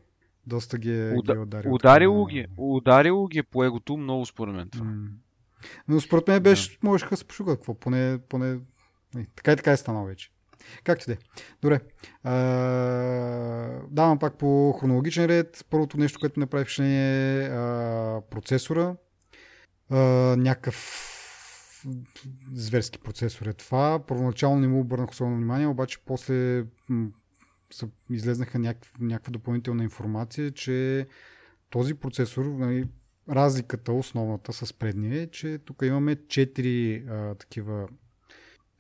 [0.47, 1.75] доста ги е, Уда, ги е ударил.
[1.75, 4.85] Ударило ги, ударило ги е по егото много според мен това.
[4.85, 5.09] М-
[5.89, 6.89] Но според мен беше, да.
[6.89, 8.59] можеха да се пошуга какво, поне, поне
[9.15, 10.31] не, така и така е станало вече.
[10.85, 11.19] Както де.
[11.63, 11.81] Добре.
[12.23, 12.35] А,
[13.91, 15.67] давам пак по хронологичен ред.
[15.71, 18.97] Първото нещо, което направи впечатление е а, процесора.
[19.91, 19.97] А,
[20.37, 21.01] някакъв
[22.53, 24.07] зверски процесор е това.
[24.07, 26.65] Първоначално не му обърнах особено внимание, обаче после
[27.75, 31.07] са, излезнаха някаква, някаква допълнителна информация, че
[31.71, 32.89] този процесор, нали,
[33.29, 37.89] разликата, основната с предния е, че тук имаме 4 а, такива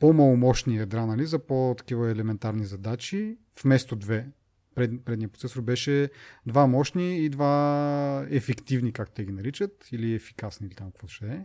[0.00, 4.26] по-маломощни ядра нали, за по-такива елементарни задачи, вместо две.
[4.74, 6.11] Пред, предния процесор беше
[6.46, 11.26] два мощни и два ефективни, как те ги наричат, или ефикасни, или там какво ще
[11.26, 11.44] е.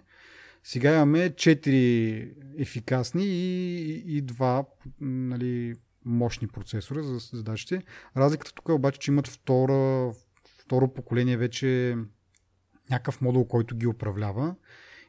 [0.63, 4.65] Сега имаме 4 ефикасни и, и два
[5.01, 5.75] нали,
[6.09, 7.83] мощни процесора за задачите.
[8.17, 10.11] Разликата тук е обаче, че имат втора,
[10.61, 11.97] второ поколение вече
[12.89, 14.55] някакъв модул, който ги управлява.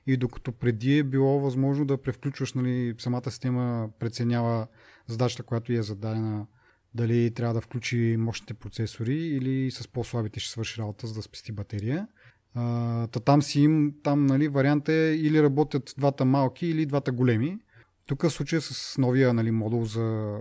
[0.06, 4.66] И докато преди е било възможно да превключваш, нали, самата система преценява
[5.06, 6.46] задачата, която е зададена,
[6.94, 11.52] дали трябва да включи мощните процесори или с по-слабите ще свърши работа, за да спести
[11.52, 12.06] батерия.
[12.54, 17.12] А, та там си им, там нали, вариант е или работят двата малки или двата
[17.12, 17.58] големи.
[18.06, 20.38] Тук в случая с новия нали, модул за,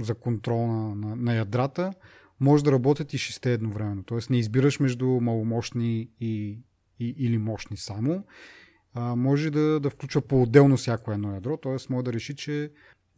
[0.00, 1.92] за контрол на, на, на ядрата,
[2.40, 4.02] може да работят и шесте едновременно.
[4.02, 6.58] Тоест не избираш между маломощни и,
[7.00, 8.24] и, или мощни само.
[8.94, 11.76] А, може да, да включва по-отделно всяко едно ядро, т.е.
[11.90, 12.70] може да реши, че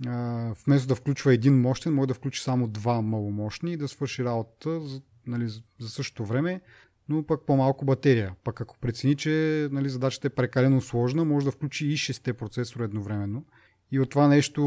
[0.07, 4.25] а, вместо да включва един мощен, може да включи само два маломощни и да свърши
[4.25, 6.61] работа за, нали, за същото време,
[7.09, 8.35] но пък по-малко батерия.
[8.45, 12.85] Пък ако прецени, че нали, задачата е прекалено сложна, може да включи и 6 процесора
[12.85, 13.45] едновременно.
[13.93, 14.61] И от това нещо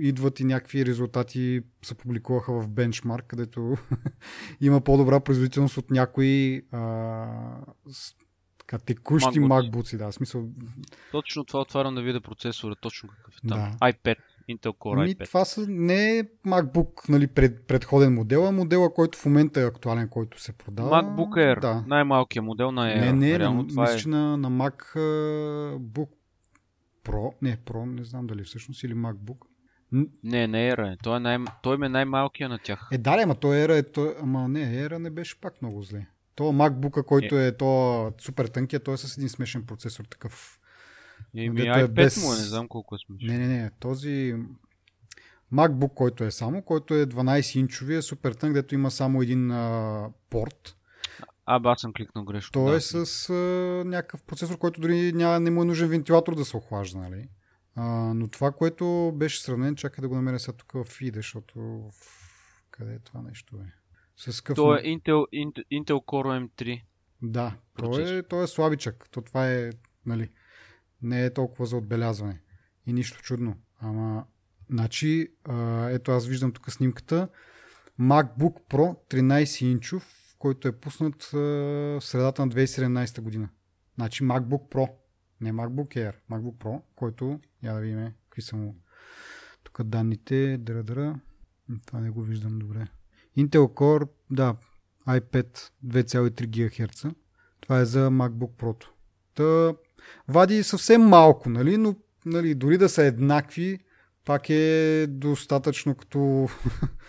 [0.00, 3.76] идват и някакви резултати, се публикуваха в бенчмарк, където
[4.60, 7.26] има по-добра производителност от някои а,
[7.88, 8.14] с,
[8.58, 9.40] така, текущи.
[9.40, 9.96] MacBooks.
[9.96, 10.48] Да, смисъл,
[11.12, 13.58] Точно това отварям да видя процесора, точно какъв е там.
[13.58, 13.92] Да.
[13.92, 14.16] iPad,
[14.50, 15.24] Intel Core Ми, iPad.
[15.24, 19.66] това са, не е MacBook нали, пред, предходен модел, а модела, който в момента е
[19.66, 20.90] актуален, който се продава.
[20.90, 21.84] MacBook Air, Да.
[21.86, 23.00] най-малкият модел на Air.
[23.00, 23.86] Не, не, Реално на, това е...
[23.86, 26.08] мисля, че на, на MacBook
[27.06, 27.32] Pro.
[27.42, 29.38] Не, Pro, не знам дали всъщност, или MacBook.
[29.92, 30.96] Не, не Air е.
[31.02, 31.38] Той, е най...
[31.62, 32.88] той им е най-малкия на тях.
[32.92, 36.06] Е, да, ама той Era е, той, ама не, Era не беше пак много зле.
[36.34, 40.60] То MacBook, който е, то супер тънкия, той е с един смешен процесор, такъв.
[41.36, 43.28] Еми, е iPad без- му е, не знам колко е смешно.
[43.28, 44.34] Не, не, не, този
[45.52, 49.50] MacBook, който е само, който е 12 инчови, е супер тънк, дето има само един
[49.50, 50.76] а, порт.
[51.46, 52.52] А, ба, аз съм кликнал грешно.
[52.52, 52.76] Той да.
[52.76, 53.34] е с а,
[53.86, 57.28] някакъв процесор, който дори няма, не му е нужен вентилатор да се охлажда, нали?
[57.74, 61.58] А, но това, което беше сравнен, чакай да го намеря сега тук в feed, защото
[61.58, 61.90] в...
[62.70, 63.72] къде е това нещо е?
[64.16, 64.56] С къв...
[64.56, 66.82] Той е Intel, Intel, Intel Core M3.
[67.22, 68.14] Да, той процесор.
[68.14, 69.08] е, той е слабичък.
[69.10, 69.70] То това е,
[70.06, 70.30] нали,
[71.02, 72.40] не е толкова за отбелязване.
[72.86, 73.56] И нищо чудно.
[73.80, 74.26] Ама,
[74.70, 77.28] значи, а, ето аз виждам тук снимката.
[78.00, 83.48] MacBook Pro 13 инчов, който е пуснат в средата на 2017 година.
[83.94, 84.90] Значи MacBook Pro,
[85.40, 88.76] не MacBook Air, MacBook Pro, който, я да видим, какви са му
[89.64, 91.20] тук данните, дра-дра.
[91.68, 92.86] М, Това не го виждам добре.
[93.38, 94.56] Intel Core, да,
[95.08, 97.04] iPad 2,3 ГГц.
[97.60, 98.84] Това е за MacBook Pro.
[99.34, 99.74] Та,
[100.28, 101.76] вади съвсем малко, нали?
[101.76, 101.96] но
[102.26, 103.78] нали, дори да са еднакви,
[104.24, 106.48] пак е достатъчно като,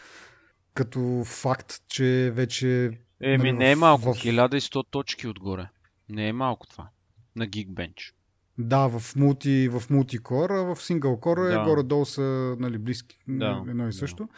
[0.73, 4.13] като факт, че вече Еми, Нали, не е малко.
[4.13, 5.69] в- 1100 точки отгоре.
[6.09, 6.89] Не е малко това.
[7.35, 8.13] На Geekbench.
[8.59, 11.63] Да, в, мулти, в мултикор, а в сингъл кор е Да.
[11.63, 13.19] горе-долу са нали, близки.
[13.27, 13.93] Да, едно и да.
[13.93, 14.29] също.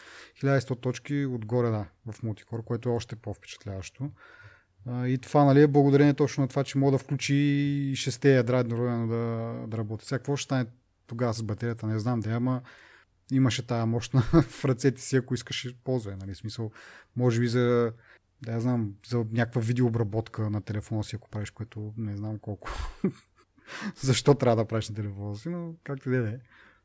[0.44, 4.10] 1100 точки отгоре, да, в мултикор, което е още по-впечатляващо.
[4.90, 8.58] И това нали, е благодарение точно на това, че мога да включи и шесте ядра
[8.60, 10.06] едновременно да, да работи.
[10.06, 10.66] Сега какво ще стане
[11.08, 12.62] тогава с батерията, не знам да е, ама
[13.32, 16.16] имаше тая мощна в ръцете си, ако искаш, ползвай.
[16.16, 16.36] Нали?
[16.36, 16.72] Смисъл,
[17.16, 17.94] може би за
[18.42, 22.70] да я знам, за някаква видеообработка на телефона си, ако правиш, което не знам колко.
[24.02, 26.38] Защо трябва да правиш на телефона си, но както и да е.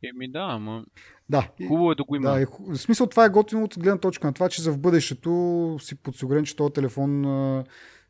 [0.09, 0.85] Еми да, ама
[1.29, 2.31] Да, хубаво е да го има.
[2.31, 4.79] да, ху- в смисъл това е готино от гледна точка на това, че за в
[4.79, 7.25] бъдещето си подсигурен, че този телефон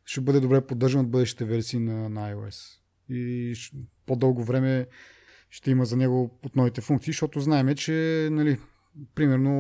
[0.05, 2.79] ще бъде добре поддържан от бъдещите версии на, на iOS.
[3.09, 3.55] И
[4.07, 4.87] по-дълго време
[5.51, 8.59] ще има за него от новите функции, защото знаем, че нали,
[9.15, 9.53] примерно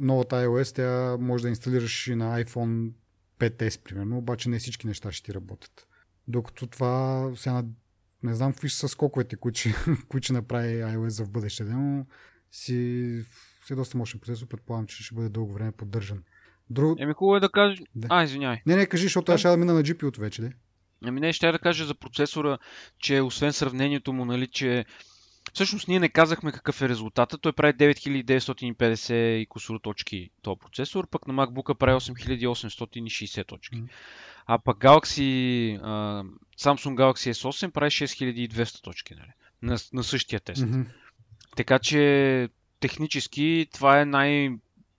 [0.00, 2.90] новата iOS тя може да инсталираш и на iPhone
[3.38, 5.88] 5S, примерно, обаче не всички неща ще ти работят.
[6.28, 7.64] Докато това сега
[8.22, 9.74] не знам какви са скоковете, които ще,
[10.08, 12.06] които ще направи iOS за в бъдеще, но
[12.52, 13.24] си,
[13.66, 16.22] си е доста мощен процесор, предполагам, че ще бъде дълго време поддържан.
[16.70, 17.00] Друг...
[17.00, 17.82] Еми хубаво е да кажеш...
[17.94, 18.08] Да.
[18.10, 18.62] А, извиняй.
[18.66, 20.52] Не, не, кажи, защото аз ще да мина на GPU-то вече, де.
[21.04, 22.58] Ами не, ще да кажа за процесора,
[22.98, 24.84] че освен сравнението му, нали, че
[25.54, 27.38] всъщност ние не казахме какъв е резултата.
[27.38, 33.76] Той прави 9950 и кусур точки този процесор, пък на MacBook прави 8860 точки.
[33.76, 33.86] Мгм.
[34.46, 36.24] А пък Galaxy, а,
[36.58, 39.32] Samsung Galaxy S8 прави 6200 точки, нали,
[39.62, 40.62] на, на същия тест.
[40.62, 40.82] Мгм.
[41.56, 42.48] Така че
[42.80, 44.58] технически това е най-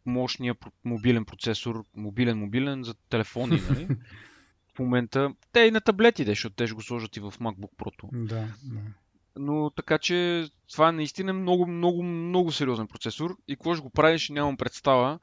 [0.10, 3.88] най-мощния мобилен процесор, мобилен-мобилен за телефони, нали?
[4.76, 5.34] в момента.
[5.52, 8.10] Те и на таблети, защото те ще го сложат и в MacBook Pro.
[8.12, 8.82] Да, да.
[9.42, 13.38] Но така че това е наистина много, много, много сериозен процесор.
[13.48, 15.20] И какво ще го правиш, нямам представа.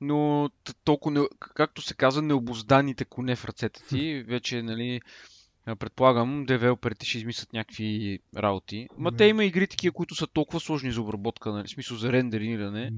[0.00, 0.50] Но
[0.84, 5.00] толкова, както се казва, необозданите коне в ръцете ти, вече, нали,
[5.78, 8.88] предполагам, девелоперите ще измислят някакви работи.
[8.98, 12.12] Ма те има игри такива, които са толкова сложни за обработка, нали, в смисъл за
[12.12, 12.92] рендериране.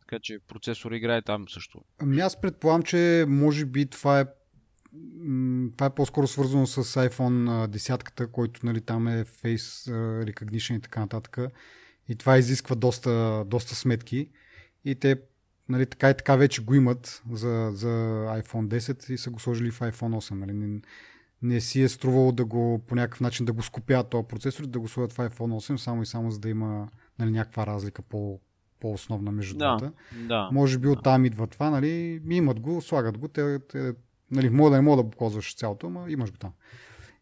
[0.00, 1.80] Така че процесор играе там също.
[1.98, 4.26] Ами аз предполагам, че може би това е
[5.76, 9.90] това е по-скоро свързано с iPhone 10, който нали, там е Face
[10.24, 11.38] Recognition и така нататък.
[12.08, 14.30] И това изисква доста, доста сметки.
[14.84, 15.20] И те
[15.68, 17.88] нали, така и така вече го имат за, за
[18.28, 20.30] iPhone 10 и са го сложили в iPhone 8.
[20.30, 20.52] Нали.
[20.52, 20.80] Не,
[21.42, 24.66] не си е струвало да го по някакъв начин да го скопят този процесор и
[24.66, 28.02] да го сложат в iPhone 8, само и само за да има нали, някаква разлика
[28.02, 28.40] по,
[28.80, 29.92] по-основна между да, двата.
[30.28, 33.92] Да, Може би оттам идва това, нали, имат го, слагат го, те, те
[34.30, 36.52] Нали, мога да не мога да ползваш цялото, но имаш го там.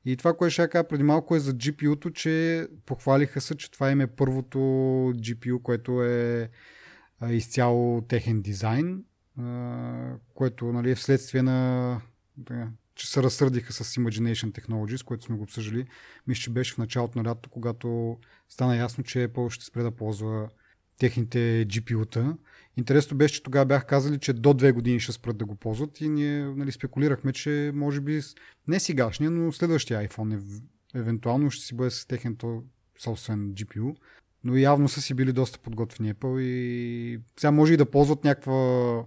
[0.04, 3.90] И това, което ще кажа преди малко е за GPU-то, че похвалиха се, че това
[3.90, 4.58] им е първото
[5.16, 6.50] GPU, което е
[7.30, 9.04] изцяло техен дизайн,
[10.34, 12.00] което нали, е вследствие на
[12.94, 15.86] че се разсърдиха с Imagination Technologies, което сме го обсъждали.
[16.26, 19.90] Мисля, че беше в началото на лятото, когато стана ясно, че Apple ще спре да
[19.90, 20.48] ползва
[20.98, 22.36] техните GPU-та.
[22.76, 26.00] Интересно беше, че тогава бях казали, че до две години ще спрат да го ползват
[26.00, 28.20] и ние нали, спекулирахме, че може би
[28.68, 32.36] не сегашния, но следващия iPhone е, евентуално ще си бъде с техен
[32.98, 33.96] собствен GPU.
[34.44, 39.04] Но явно са си били доста подготвени Apple и сега може и да ползват някаква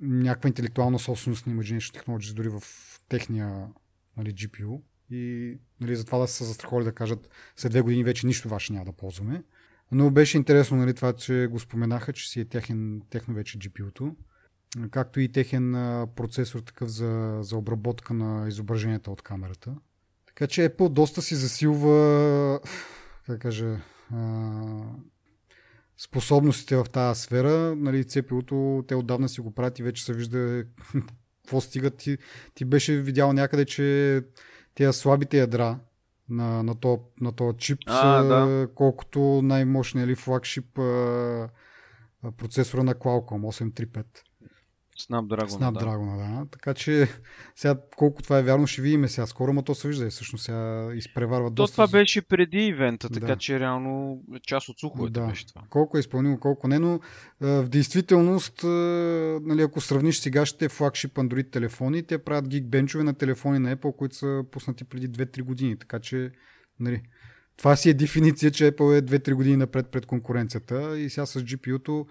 [0.00, 2.62] някаква интелектуална собственост на Imagination Technologies дори в
[3.08, 3.66] техния
[4.16, 8.48] нали, GPU и нали, затова да са застраховали да кажат след две години вече нищо
[8.48, 9.42] ваше няма да ползваме.
[9.92, 14.16] Но беше интересно нали, това, че го споменаха, че си е техен, техно вече GPU-то.
[14.90, 15.72] Както и техен
[16.16, 19.74] процесор такъв за, за обработка на изображенията от камерата.
[20.26, 22.60] Така че Apple доста си засилва
[23.26, 23.80] как кажа,
[25.98, 27.76] способностите в тази сфера.
[27.76, 30.64] Нали, CPU-то те отдавна си го правят и вече се вижда
[31.42, 31.96] какво стигат.
[31.96, 32.18] Ти,
[32.54, 34.20] ти беше видял някъде, че
[34.74, 35.78] тези слабите ядра,
[36.32, 38.68] на, на, то, на то чип, а, да.
[38.74, 41.48] колкото най-мощният ли флагшип а,
[42.36, 44.04] процесора на Qualcomm 835.
[45.08, 46.40] Snapdragon, Snapdragon да.
[46.40, 46.46] да.
[46.50, 47.08] Така че
[47.56, 50.44] сега колко това е вярно ще видим сега скоро, но то се вижда и всъщност
[50.44, 51.74] сега изпреварва то доста.
[51.74, 53.36] това беше преди ивента, така да.
[53.36, 55.26] че реално част от слуховете да.
[55.26, 55.62] беше това.
[55.70, 57.00] Колко е изпълнимо, колко не, но
[57.40, 58.60] в действителност,
[59.42, 64.16] нали, ако сравниш сегашните флагшип Android телефони, те правят гигбенчове на телефони на Apple, които
[64.16, 66.30] са пуснати преди 2-3 години, така че
[66.80, 67.02] нали,
[67.56, 71.40] това си е дефиниция, че Apple е 2-3 години напред пред конкуренцията и сега с
[71.40, 72.06] GPU-то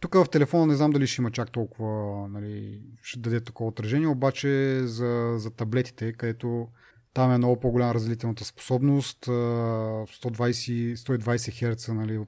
[0.00, 4.08] тук в телефона не знам дали ще има чак толкова, нали, ще даде такова отражение,
[4.08, 6.68] обаче за, за таблетите, където
[7.14, 12.20] там е много по-голяма разделителната способност, 120, 120 Hz нали,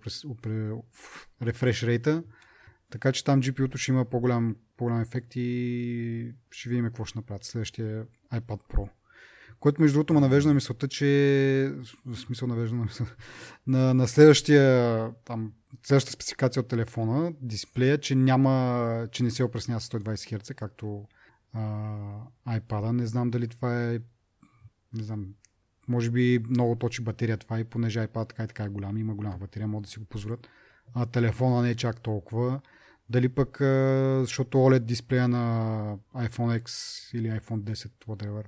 [1.43, 2.23] рефреш рейта,
[2.91, 7.45] така че там GPU-то ще има по-голям, по-голям ефект и ще видим какво ще направят
[7.45, 8.05] следващия
[8.35, 8.89] iPad Pro.
[9.61, 11.73] Което между другото ме навежда на мисълта, че
[12.07, 13.17] в смисъл навежда на мисълта,
[13.67, 15.53] на, на следващия там,
[15.83, 21.05] следващата спецификация от телефона, дисплея, че няма, че не се опреснява с 120 Hz, както
[21.53, 21.61] а,
[22.49, 22.91] iPad.
[22.93, 23.99] Не знам дали това е
[24.93, 25.27] не знам,
[25.89, 29.15] може би много точи батерия това и понеже iPad така и така е голям, има
[29.15, 30.49] голяма батерия, могат да си го позволят.
[30.95, 32.61] А телефона не е чак толкова.
[33.11, 33.57] Дали пък,
[34.21, 36.71] защото OLED дисплея на iPhone X
[37.19, 38.45] или iPhone 10, whatever,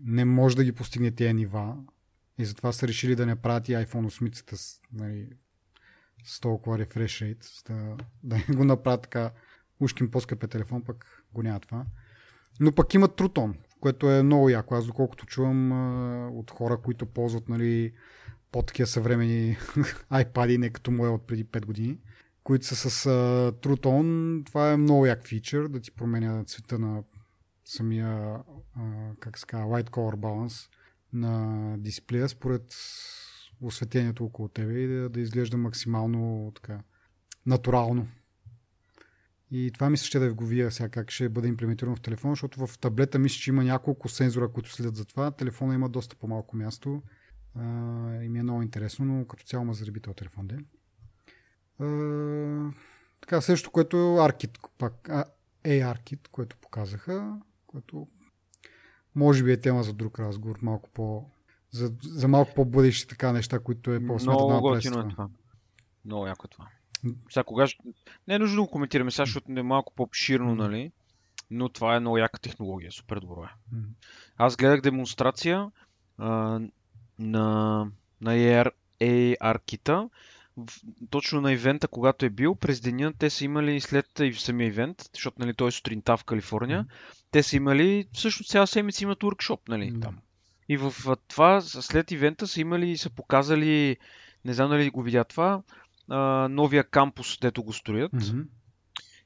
[0.00, 1.76] не може да ги постигне тези нива.
[2.38, 5.28] И затова са решили да не правят и iPhone 8 с, нали,
[6.24, 9.30] с толкова refresh rate, да, да го направят така
[9.80, 11.84] ушким по-скъпия телефон, пък го няма това.
[12.60, 14.74] Но пък имат Трутон, което е много яко.
[14.74, 15.72] Аз доколкото чувам
[16.38, 17.92] от хора, които ползват нали,
[18.52, 19.56] по-такива съвремени
[20.12, 21.98] iPad, не като моя от преди 5 години,
[22.44, 27.02] които са с Трутон, това е много як фичър, да ти променя цвета на
[27.64, 28.38] самия,
[29.20, 30.68] как се казва, white color balance
[31.12, 32.62] на дисплея според
[33.60, 36.80] осветението около тебе и да, да изглежда максимално така
[37.46, 38.06] натурално.
[39.50, 42.32] И това мисля, ще да ви го вия сега как ще бъде имплементирано в телефона,
[42.32, 45.30] защото в таблета мисля, че има няколко сензора, които следят за това.
[45.30, 47.02] Телефона има доста по-малко място
[47.54, 47.62] а,
[48.22, 50.46] и ми е много интересно, но като цяло ма зареби този телефон.
[50.46, 50.58] Де.
[53.20, 55.24] Така, също, което е ARKit, пак, а,
[55.64, 57.38] ARKit, което показаха
[57.68, 58.08] което
[59.14, 61.30] може би е тема за друг разговор, малко по...
[61.70, 65.28] За, за малко по-бъдещи така неща, които е по-смета Много готино е това.
[66.04, 66.68] Много яко е това.
[67.30, 67.66] Сега кога...
[68.28, 70.92] Не е нужно да го коментираме сега, защото е малко по-обширно, нали?
[71.50, 73.76] Но това е много яка технология, супер добро е.
[74.36, 75.70] Аз гледах демонстрация
[76.18, 76.60] а,
[77.18, 77.86] на,
[78.20, 78.30] на
[79.00, 80.08] AR, кита,
[81.10, 84.66] точно на ивента, когато е бил, през деня те са имали след и в самия
[84.66, 87.26] ивент, защото нали, той е сутринта в Калифорния, mm-hmm.
[87.30, 90.02] те са имали, всъщност цяла седмица имат уркшоп, нали, mm-hmm.
[90.02, 90.18] там.
[90.68, 90.94] И в
[91.28, 93.96] това, след ивента са имали и са показали,
[94.44, 95.62] не знам дали го видя това,
[96.08, 98.12] а, новия кампус, дето го строят.
[98.12, 98.46] Mm-hmm.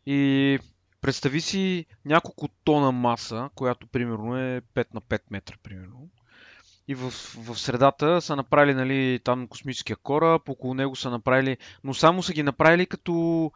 [0.06, 0.58] И
[1.00, 6.08] представи си няколко тона маса, която примерно е 5 на 5 метра, примерно.
[6.88, 11.94] И в, в средата са направили нали, там космическия кораб, около него са направили, но
[11.94, 13.50] само са ги направили като,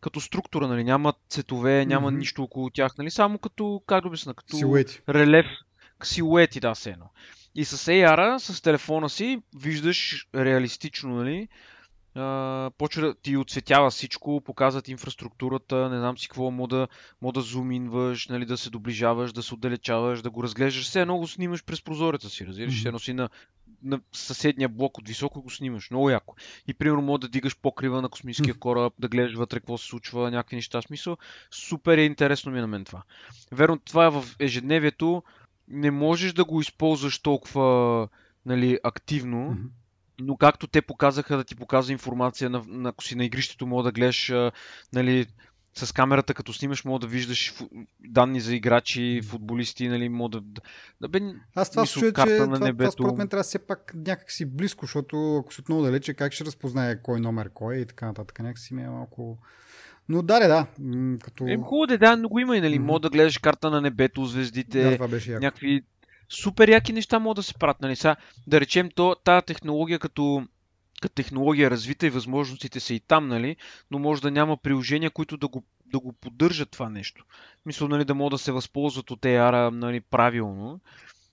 [0.00, 2.18] като структура, нали, няма цветове, няма mm-hmm.
[2.18, 5.02] нищо около тях, нали, само като, как да обясна, като Силуети.
[5.08, 5.46] релеф,
[6.02, 7.10] силуети, да, се едно.
[7.54, 11.48] И с AR, с телефона си, виждаш реалистично, нали,
[12.16, 16.88] Uh, почва да ти отсветява всичко, показват инфраструктурата, не знам си какво, мога да,
[17.22, 20.84] мога да зуминваш, нали, да се доближаваш, да се отдалечаваш, да го разглеждаш.
[20.84, 22.74] Все едно го снимаш през прозореца си, разбираш?
[22.74, 22.86] Mm-hmm.
[22.86, 23.28] едно си на,
[23.82, 25.90] на съседния блок от високо го снимаш.
[25.90, 26.36] Много яко.
[26.68, 30.30] И примерно мога да дигаш покрива на космическия кораб, да гледаш вътре какво се случва,
[30.30, 30.82] някакви неща.
[30.82, 31.16] Смисъл,
[31.50, 33.02] супер е интересно ми е на мен това.
[33.52, 35.22] Верно, това е в ежедневието.
[35.68, 38.08] Не можеш да го използваш толкова
[38.46, 39.68] нали, активно, mm-hmm
[40.20, 43.82] но както те показаха да ти показва информация, на, на, ако си на игрището, мога
[43.82, 44.32] да гледаш
[44.92, 45.26] нали,
[45.74, 47.68] с камерата, като снимаш, мога да виждаш фу,
[48.00, 50.60] данни за играчи, футболисти, нали, мога да...
[51.00, 51.20] да бе,
[51.54, 52.76] Аз това чуя, че на това, небето.
[52.76, 56.44] това според мен трябва все пак някакси близко, защото ако си отново далече, как ще
[56.44, 58.38] разпознае кой номер кой е и така нататък.
[58.38, 59.38] Някакси ми е малко...
[60.08, 60.66] Но да, да.
[61.24, 61.46] Като...
[61.46, 62.84] Е, хубаво да, но го има и, нали, mm-hmm.
[62.84, 65.82] мога да гледаш карта на небето, звездите, да, това беше някакви
[66.28, 67.80] супер яки неща могат да се правят.
[67.80, 67.96] Нали?
[67.96, 70.46] Сега, да речем, то, тази технология като,
[71.00, 73.56] като технология развита и възможностите са и там, нали?
[73.90, 77.24] но може да няма приложения, които да го, да го поддържат това нещо.
[77.66, 80.80] Мисля, нали, да могат да се възползват от AR нали, правилно.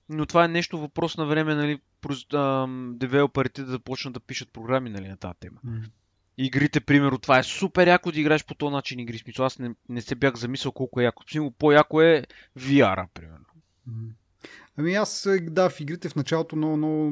[0.08, 1.80] Но това е нещо въпрос на време, нали,
[2.98, 5.60] девелоперите да започнат да пишат програми нали, на тази тема.
[5.66, 5.90] Mm.
[6.38, 9.18] Игрите, примерно, това е супер яко да играеш по този начин игри.
[9.18, 11.22] Смисъл, аз не, не се бях замислял колко е яко.
[11.22, 12.24] Смисъл, по-яко е
[12.58, 13.44] VR, примерно.
[14.76, 17.10] Ами аз, е, да, в игрите в началото много, много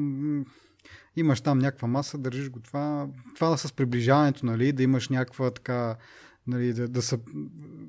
[1.15, 3.07] имаш там някаква маса, държиш го това.
[3.35, 5.95] Това с приближаването, нали, да имаш някаква така,
[6.47, 7.19] нали, да, да, са,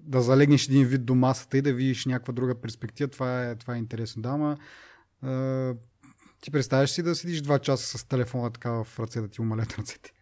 [0.04, 3.74] да залегнеш един вид до масата и да видиш някаква друга перспектива, това е, това
[3.74, 4.22] е интересно.
[4.22, 4.56] Да, ама,
[6.40, 9.78] ти представяш си да седиш два часа с телефона така в ръце, да ти умалят
[9.78, 10.12] ръцете.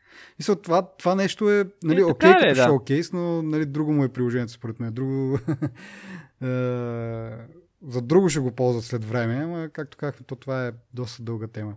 [0.40, 2.66] И това, това нещо е, нали, е, окей, okay, е, като да.
[2.66, 4.92] шоукейс, но нали, друго му е приложението според мен.
[4.92, 5.38] Друго...
[7.88, 11.46] за друго ще го ползват след време, ама както казахме, то това е доста дълга
[11.46, 11.74] тема.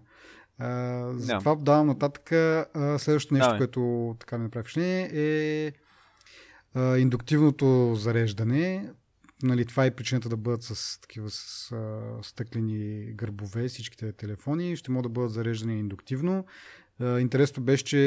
[0.57, 1.63] А, затова yeah.
[1.63, 2.31] давам нататък.
[2.31, 2.65] А,
[2.97, 3.57] следващото нещо, yeah.
[3.57, 5.71] което така ми направи впечатление е
[6.73, 8.89] а, индуктивното зареждане.
[9.43, 14.75] Нали, това е причината да бъдат с такива с, а, стъклени гърбове всичките телефони.
[14.75, 16.45] Ще могат да бъдат зареждани индуктивно.
[17.01, 17.97] Интересно беше, че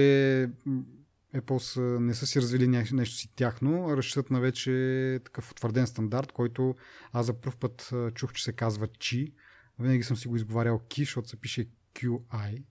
[1.35, 5.87] Apple са, не са си развили нещо, си тяхно, а разчитат на вече такъв утвърден
[5.87, 6.75] стандарт, който
[7.13, 9.33] аз за първ път чух, че се казва Qi.
[9.79, 12.65] Винаги съм си го изговарял Qi, защото се пише QI.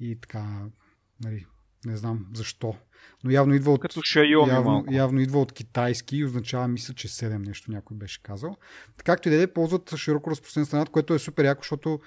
[0.00, 0.66] И така,
[1.24, 1.46] нали,
[1.86, 2.74] не знам защо.
[3.24, 4.92] Но явно идва от, Като Xiaomi явно, малко.
[4.92, 8.56] явно идва от китайски и означава, мисля, че 7 нещо някой беше казал.
[9.04, 12.00] Както и да е, ползват широко разпространен стандарт, което е супер яко, защото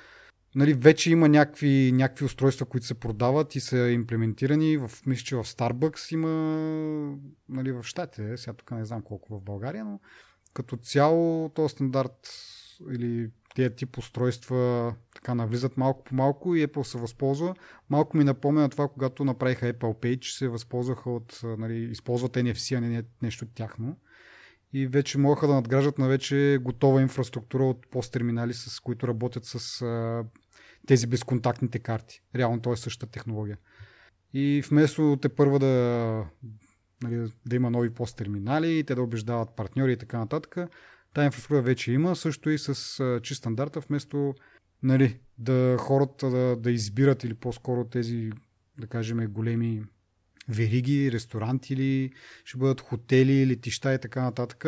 [0.55, 4.77] нали, вече има някакви, някакви устройства, които се продават и са имплементирани.
[4.77, 6.29] В, мисля, че в Starbucks има
[7.49, 9.99] нали, в Штатите, сега тук не знам колко в България, но
[10.53, 12.29] като цяло този стандарт
[12.91, 17.55] или тези тип устройства така навлизат малко по малко и Apple се възползва.
[17.89, 22.77] Малко ми напомня на това, когато направиха Apple Page, се възползваха от, нали, използват NFC,
[22.77, 23.97] а не нещо тяхно
[24.73, 29.81] и вече могаха да надграждат на вече готова инфраструктура от посттерминали, с които работят с
[29.81, 30.23] а,
[30.87, 32.21] тези безконтактните карти.
[32.35, 33.57] Реално то е същата технология.
[34.33, 36.25] И вместо те първа да,
[37.03, 40.57] нали, да има нови посттерминали, те да убеждават партньори и така нататък,
[41.13, 44.33] тази инфраструктура вече има, също и с а, чист стандарта, вместо
[44.83, 48.29] нали, да хората да, да избират или по-скоро тези,
[48.79, 49.83] да кажем, големи
[50.49, 52.11] вериги, ресторанти или
[52.45, 54.65] ще бъдат хотели, летища и така нататък.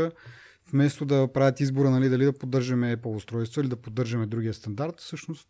[0.71, 4.99] Вместо да правят избора нали, дали да поддържаме Apple устройство или да поддържаме другия стандарт,
[4.99, 5.47] всъщност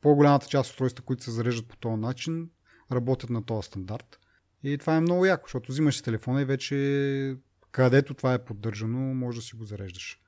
[0.00, 2.50] по-голямата част от устройства, които се зареждат по този начин,
[2.92, 4.20] работят на този стандарт.
[4.62, 7.36] И това е много яко, защото взимаш телефона и вече
[7.72, 10.20] където това е поддържано, може да си го зареждаш.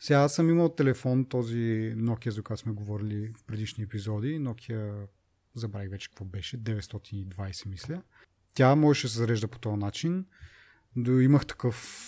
[0.00, 4.40] Сега аз съм имал телефон, този Nokia, за който сме говорили в предишни епизоди.
[4.40, 5.06] Nokia,
[5.54, 8.02] забравих вече какво беше, 920 мисля.
[8.54, 10.24] Тя можеше да се зарежда по този начин.
[10.96, 12.04] До имах такъв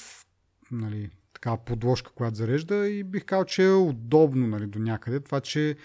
[0.70, 5.20] нали, такава подложка, която зарежда и бих казал, че е удобно нали, до някъде.
[5.20, 5.76] Това, че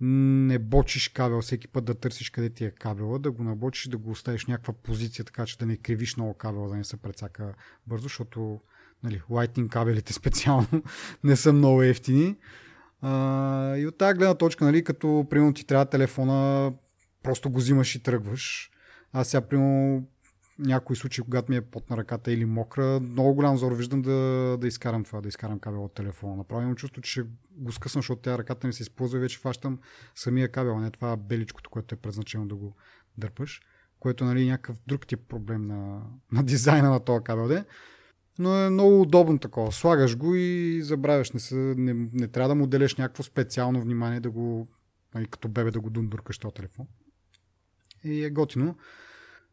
[0.00, 3.98] не бочиш кабел всеки път да търсиш къде ти е кабела, да го набочиш, да
[3.98, 6.96] го оставиш в някаква позиция, така че да не кривиш много кабела, да не се
[6.96, 7.54] прецака
[7.86, 8.60] бързо, защото
[9.02, 10.82] нали, Lightning кабелите специално
[11.24, 12.36] не са много ефтини.
[13.02, 16.72] А, и от тази гледна точка, нали, като примерно ти трябва телефона,
[17.22, 18.70] просто го взимаш и тръгваш.
[19.12, 20.06] Аз сега, примерно,
[20.58, 24.56] някои случаи, когато ми е под на ръката или мокра, много голям зор виждам да,
[24.60, 26.36] да изкарам това, да изкарам кабел от телефона.
[26.36, 29.78] Направо имам чувство, че го скъсвам, защото тя ръката ми се използва и вече фащам
[30.14, 32.76] самия кабел, не това беличкото, което е предназначено да го
[33.18, 33.60] дърпаш,
[34.00, 36.02] което нали, е някакъв друг тип проблем на,
[36.32, 37.48] на дизайна на този кабел.
[37.48, 37.64] Де.
[38.38, 39.72] Но е много удобно такова.
[39.72, 41.32] Слагаш го и забравяш.
[41.32, 44.68] Не, се, не, не трябва да му делеш някакво специално внимание да го,
[45.14, 46.86] нали, като бебе да го дундуркаш този телефон.
[48.04, 48.76] И е готино.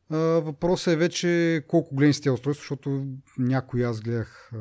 [0.09, 4.51] Въпросът е вече колко големи са тези устройства, защото някои аз гледах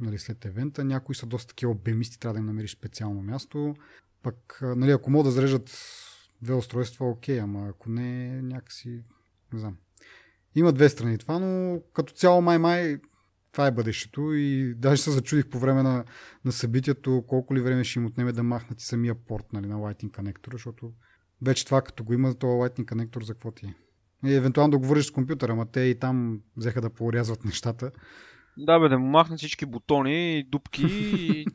[0.00, 3.74] нали, след евента, някои са доста такива обемисти, трябва да им намериш специално място.
[4.22, 5.78] Пък, нали, ако могат да зареждат
[6.42, 9.02] две устройства, окей, ама ако не, някакси,
[9.52, 9.76] не знам.
[10.54, 12.98] Има две страни това, но като цяло май-май
[13.52, 16.04] това е бъдещето и даже се зачудих по време на,
[16.44, 19.76] на събитието колко ли време ще им отнеме да махнат и самия порт нали, на
[19.76, 20.92] Lightning Connector, защото
[21.44, 23.74] вече това като го има, това Lightning Connector за какво ти е?
[24.24, 27.90] И евентуално да говориш с компютъра, ама те и там взеха да порязват нещата.
[28.56, 31.46] Да, бе, да му махнат всички бутони, дупки и...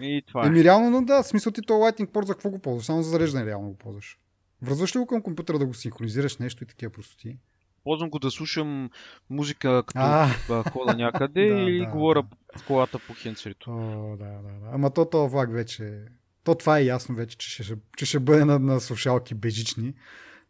[0.00, 0.46] и това е.
[0.46, 2.86] Еми реално, но да, смисъл ти то Lightning порт за какво го ползваш?
[2.86, 4.18] Само за зареждане реално го ползваш.
[4.62, 7.38] Връзваш ли го към компютъра да го синхронизираш нещо и такива простоти?
[7.84, 8.90] Ползвам го да слушам
[9.30, 12.58] музика като а, хода някъде да, или да, говоря да.
[12.58, 13.70] в колата по хенцерито.
[13.70, 14.70] О, да, да, да.
[14.72, 16.04] Ама то това влак вече...
[16.46, 19.94] То това е ясно вече, че ще, че ще бъде на, на слушалки бежични.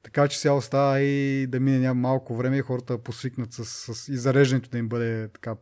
[0.03, 4.17] Така че сега остава и да мине малко време и хората посвикнат с, с и
[4.17, 5.57] зареждането да им бъде така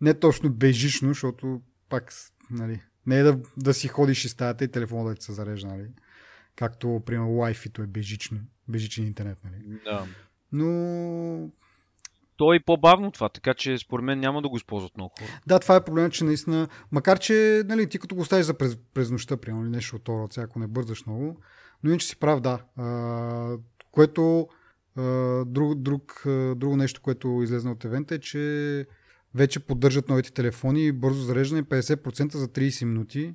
[0.00, 2.12] не точно бежично, защото пак
[2.50, 5.68] нали, не е да, да си ходиш и стаята и телефона да ти се зарежда,
[5.68, 5.88] нали?
[6.56, 9.80] Както, примерно, Wi-Fi-то е бежично, бежичен интернет, нали?
[9.84, 10.06] Да.
[10.52, 11.50] Но
[12.36, 15.40] то е по-бавно това, така че според мен няма да го използват много хора.
[15.46, 18.78] Да, това е проблемът, че наистина, макар че нали, ти като го оставиш за през,
[18.94, 21.40] през нощта, примерно, нещо от това, ако не бързаш много,
[21.82, 22.58] но иначе си прав, да.
[22.76, 23.56] А,
[23.90, 24.48] което
[24.96, 28.86] а, друг, друг, а, друго нещо, което излезна от евента е, че
[29.34, 33.34] вече поддържат новите телефони бързо зареждане 50% за 30 минути,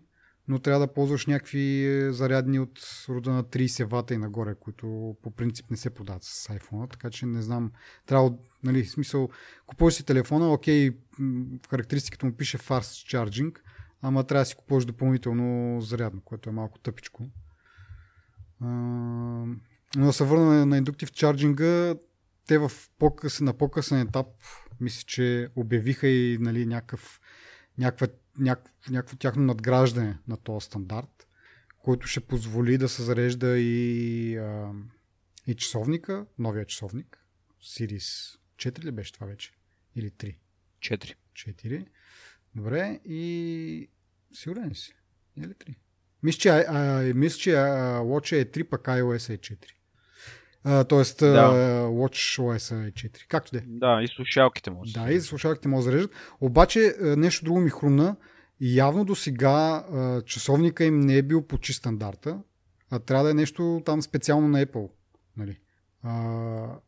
[0.52, 2.80] но трябва да ползваш някакви е, зарядни от
[3.10, 7.10] рода на 30 вата и нагоре, които по принцип не се продават с iPhone, така
[7.10, 7.72] че не знам,
[8.06, 8.34] трябва,
[8.64, 9.30] нали, смисъл,
[9.66, 10.90] купуваш си телефона, окей,
[11.66, 13.60] в характеристиката му пише Fast Charging,
[14.02, 17.28] ама трябва да си купуваш допълнително зарядно, което е малко тъпичко.
[18.62, 21.96] Но да се върна на индуктив чарджинга,
[22.48, 24.28] те в по-късен, на по-късен етап
[24.80, 27.20] мисля, че обявиха и нали, някакъв,
[27.78, 31.28] някаква, някакво, някакво тяхно надграждане на този стандарт,
[31.80, 34.72] който ще позволи да се зарежда и, а,
[35.48, 37.26] и часовника, новия часовник,
[37.64, 39.52] Series 4 ли беше това вече?
[39.96, 40.36] Или 3?
[40.80, 41.16] 4.
[41.34, 41.88] 4.
[42.56, 43.90] Добре, и
[44.34, 44.96] сигурен си?
[45.38, 45.76] Или 3?
[46.24, 49.66] Мисля, че, а, мисля, че а, Watch е 3, пък iOS е 4.
[50.90, 51.52] Тоест, да.
[51.88, 53.28] Watch OS е 4.
[53.28, 53.64] Както де.
[53.68, 54.94] Да, и слушалките може.
[54.94, 56.12] Да, и слушалките може да зареждат.
[56.42, 58.16] Обаче, нещо друго ми хрумна.
[58.60, 59.86] Явно до сега
[60.26, 62.40] часовника им не е бил по чист стандарта,
[62.92, 64.90] а трябва да е нещо там специално на Apple.
[65.38, 65.58] Нали?
[66.04, 66.80] А,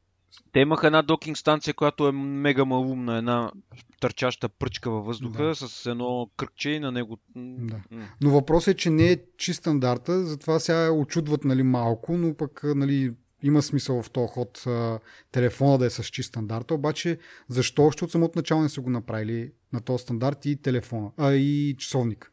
[0.52, 3.52] те имаха една докинг станция, която е мега малумна, една
[4.00, 5.56] търчаща пръчка във въздуха да.
[5.56, 7.18] с едно кръгче и на него.
[7.36, 7.82] Да.
[8.22, 12.62] Но въпросът е, че не е чист стандарта, затова сега очудват нали, малко, но пък
[12.64, 13.14] нали,
[13.44, 15.00] има смисъл в този ход а,
[15.32, 17.18] телефона да е с чист стандарта, обаче
[17.48, 21.34] защо още от самото начало не са го направили на този стандарт и телефона, а
[21.34, 22.32] и часовник.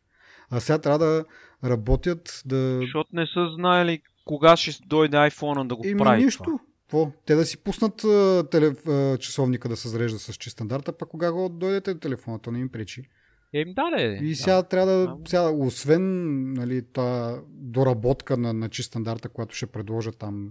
[0.50, 1.24] А сега трябва да
[1.64, 2.78] работят да...
[2.80, 6.42] Защото не са знаели кога ще дойде iPhone да го Еми, прави нищо.
[6.42, 6.58] Това.
[6.82, 7.12] Какво?
[7.26, 11.08] Те да си пуснат а, теле, а, часовника да се зарежда с чист стандарта, пък
[11.08, 13.04] кога го дойдете до телефона, то не им пречи.
[13.52, 14.18] Ем, да, ли.
[14.22, 14.62] И сега да.
[14.62, 20.50] трябва да, сега, освен нали, та доработка на, на чист стандарта, която ще предложат там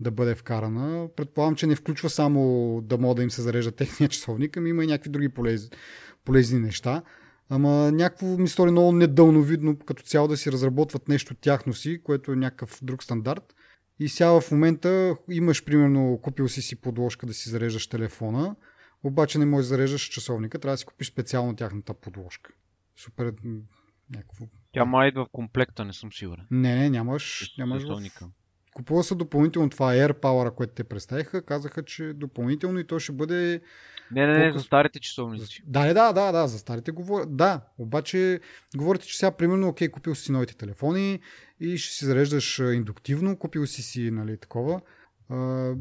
[0.00, 4.08] да бъде вкарана, предполагам, че не включва само да мога да им се зарежда техния
[4.08, 5.70] часовник, ами има и някакви други полез,
[6.24, 7.02] полезни неща.
[7.48, 12.32] Ама някакво ми стори много недълновидно като цяло да си разработват нещо тяхно си, което
[12.32, 13.54] е някакъв друг стандарт
[13.98, 18.56] и сега в момента имаш, примерно, купил си си подложка да си зареждаш телефона,
[19.02, 22.52] обаче не можеш да зареждаш часовника, трябва да си купиш специално тяхната подложка.
[22.96, 23.34] Супер
[24.10, 24.46] някакво...
[24.72, 26.46] Тя май идва в комплекта, не съм сигурен.
[26.50, 28.30] Не, не, нямаш, нямаш в
[28.74, 31.42] купува се допълнително това AirPower, което те представиха.
[31.42, 33.60] Казаха, че допълнително и то ще бъде
[34.10, 35.62] не, не, не, за старите часовници.
[35.66, 37.26] Да, да, да, да, за старите говоря.
[37.26, 38.40] Да, обаче
[38.76, 41.20] говорите, че сега примерно, окей, купил си новите телефони
[41.60, 44.80] и ще си зареждаш индуктивно, купил си си, нали, такова.
[45.28, 45.72] А,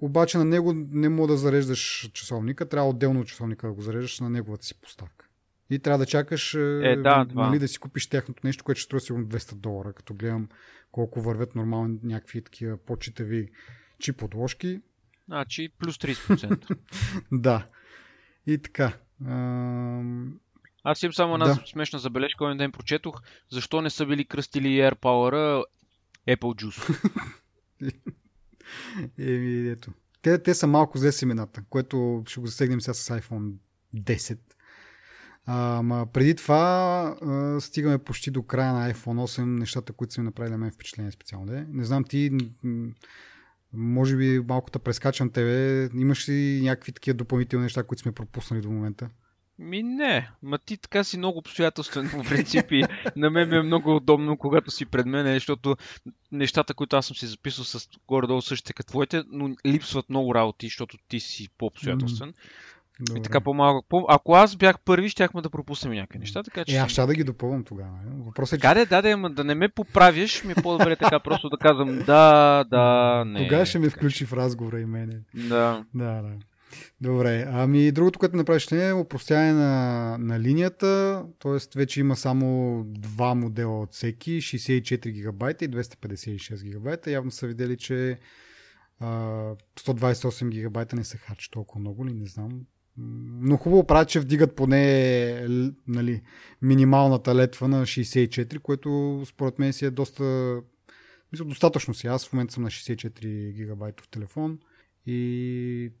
[0.00, 4.30] обаче на него не мога да зареждаш часовника, трябва отделно часовника да го зареждаш на
[4.30, 5.26] неговата си поставка.
[5.70, 9.00] И трябва да чакаш е, да, нали, да си купиш тяхното нещо, което ще струва
[9.00, 10.48] сигурно 200 долара, като гледам
[10.92, 13.48] колко вървят нормални някакви такива почитави
[13.98, 14.80] чип подложки.
[15.28, 16.76] Значи плюс 30%.
[17.32, 17.66] да.
[18.46, 18.98] И така.
[20.84, 21.62] Аз имам само една да.
[21.66, 25.64] смешна забележка, един ден прочетох, защо не са били кръстили AirPower
[26.28, 27.10] Apple Juice.
[29.18, 29.92] Еми, ето.
[30.22, 33.52] Те, те са малко взе семената, което ще го засегнем сега с iPhone
[33.96, 34.38] 10.
[35.46, 40.20] А, ма преди това а, стигаме почти до края на iPhone 8, нещата, които са
[40.20, 41.52] ми направили на мен впечатление специално.
[41.52, 42.30] Не, не знам ти,
[43.72, 48.60] може би малко да прескачам тебе, имаш ли някакви такива допълнителни неща, които сме пропуснали
[48.60, 49.08] до момента?
[49.58, 52.84] Ми не, ма ти така си много обстоятелствен по принцип и
[53.16, 55.76] на мен ми е много удобно, когато си пред мен, защото
[56.32, 60.66] нещата, които аз съм си записал с горе-долу същите като твоите, но липсват много работи,
[60.66, 62.32] защото ти си по-обстоятелствен.
[62.32, 62.36] Mm.
[63.06, 63.20] Добре.
[63.20, 63.86] И така по-малко.
[63.88, 66.42] По- ако аз бях първи, щяхме да пропуснем някакви неща.
[66.42, 66.76] Така, че...
[66.76, 67.98] Е, аз ще да ги допълвам тогава.
[68.26, 68.68] Въпросът е, че...
[68.68, 72.64] Да, да, да, да не ме поправиш, ми е по-добре така просто да казвам да,
[72.64, 73.38] да, не.
[73.38, 75.20] Тогава ще ме включи в разговора и мене.
[75.34, 75.84] Да.
[75.94, 76.32] Да, да.
[77.00, 81.78] Добре, ами другото, което направиш е упростяване на, на линията, т.е.
[81.78, 87.10] вече има само два модела от всеки, 64 гигабайта и 256 гигабайта.
[87.10, 88.18] Явно са видели, че
[89.00, 89.06] а,
[89.80, 92.60] 128 гигабайта не се харчи толкова много ли, не знам.
[92.96, 95.46] Но хубаво правят, че вдигат поне
[95.88, 96.22] нали,
[96.62, 100.56] минималната летва на 64, което според мен си е доста...
[101.32, 102.06] Мисля, достатъчно си.
[102.06, 104.58] Аз в момента съм на 64 гигабайтов телефон
[105.06, 105.92] и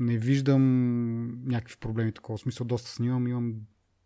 [0.00, 2.36] не виждам някакви проблеми такова.
[2.36, 3.54] В смисъл доста снимам, имам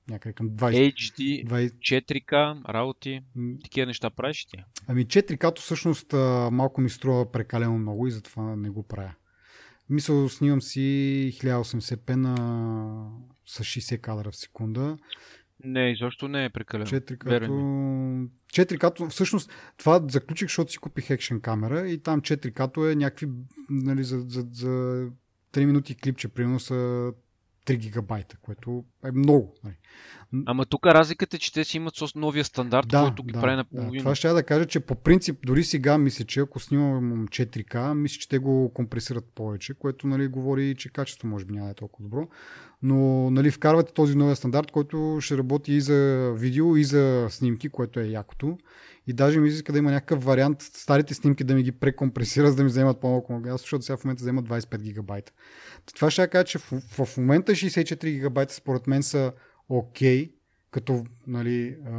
[0.09, 0.95] някъде към 20.
[0.95, 2.03] HD, 20...
[2.03, 3.23] 4K, работи,
[3.63, 4.57] такива неща правиш ти?
[4.87, 6.13] Ами 4K-то всъщност
[6.53, 9.15] малко ми струва прекалено много и затова не го правя.
[9.91, 10.81] Мисля, снимам си
[11.43, 12.37] 1080p на
[13.47, 14.97] с 60 кадра в секунда.
[15.65, 16.87] Не, изобщо не е прекалено.
[16.87, 17.53] 4 като...
[18.63, 19.09] 4 като...
[19.09, 23.29] Всъщност, това заключих, защото си купих екшен камера и там 4 като е някакви,
[23.71, 24.69] нали, за, за, за
[25.53, 27.13] 3 минути клипче, примерно са
[27.67, 29.55] 3 гигабайта, което е много.
[29.65, 29.75] Нали.
[30.47, 33.41] Ама тук разликата е, че те си имат с новия стандарт, да, който ги да,
[33.41, 33.93] прави на половина.
[33.93, 33.99] Да.
[33.99, 37.95] Това ще я да кажа, че по принцип, дори сега мисля, че ако снимам 4К,
[37.95, 41.71] мисля, че те го компресират повече, което нали, говори, че качеството може би няма да
[41.71, 42.29] е толкова добро.
[42.83, 47.69] Но нали, вкарвате този новия стандарт, който ще работи и за видео, и за снимки,
[47.69, 48.59] което е якото.
[49.07, 52.57] И даже ми иска да има някакъв вариант старите снимки да ми ги прекомпресира, за
[52.57, 55.33] да ми вземат по-малко материал, защото сега в момента вземат 25 гигабайта.
[55.95, 59.33] Това ще кажа, че в, в момента 64 гигабайта според мен са
[59.69, 60.33] окей, okay,
[60.71, 61.93] като нали, а,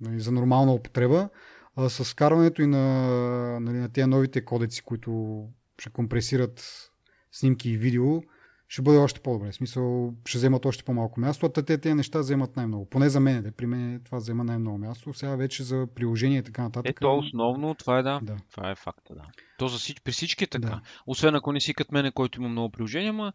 [0.00, 1.28] нали, за нормална употреба,
[1.76, 5.44] а с вкарването и на, нали, на тези новите кодеци, които
[5.78, 6.90] ще компресират
[7.32, 8.22] снимки и видео,
[8.70, 9.52] ще бъде още по-добре.
[9.52, 12.86] В смисъл, ще вземат още по-малко място, а те тези неща вземат най-много.
[12.86, 15.12] Поне за мен, при мен това взема най-много място.
[15.12, 16.90] Сега вече за приложение и така нататък.
[16.90, 18.20] Ето основно, това е да.
[18.22, 18.36] да.
[18.50, 19.22] Това е факта, да.
[19.58, 20.00] То за всич...
[20.00, 20.68] при всички е така.
[20.68, 20.80] Да.
[21.06, 23.32] Освен ако не си като мене, който има много приложения, ма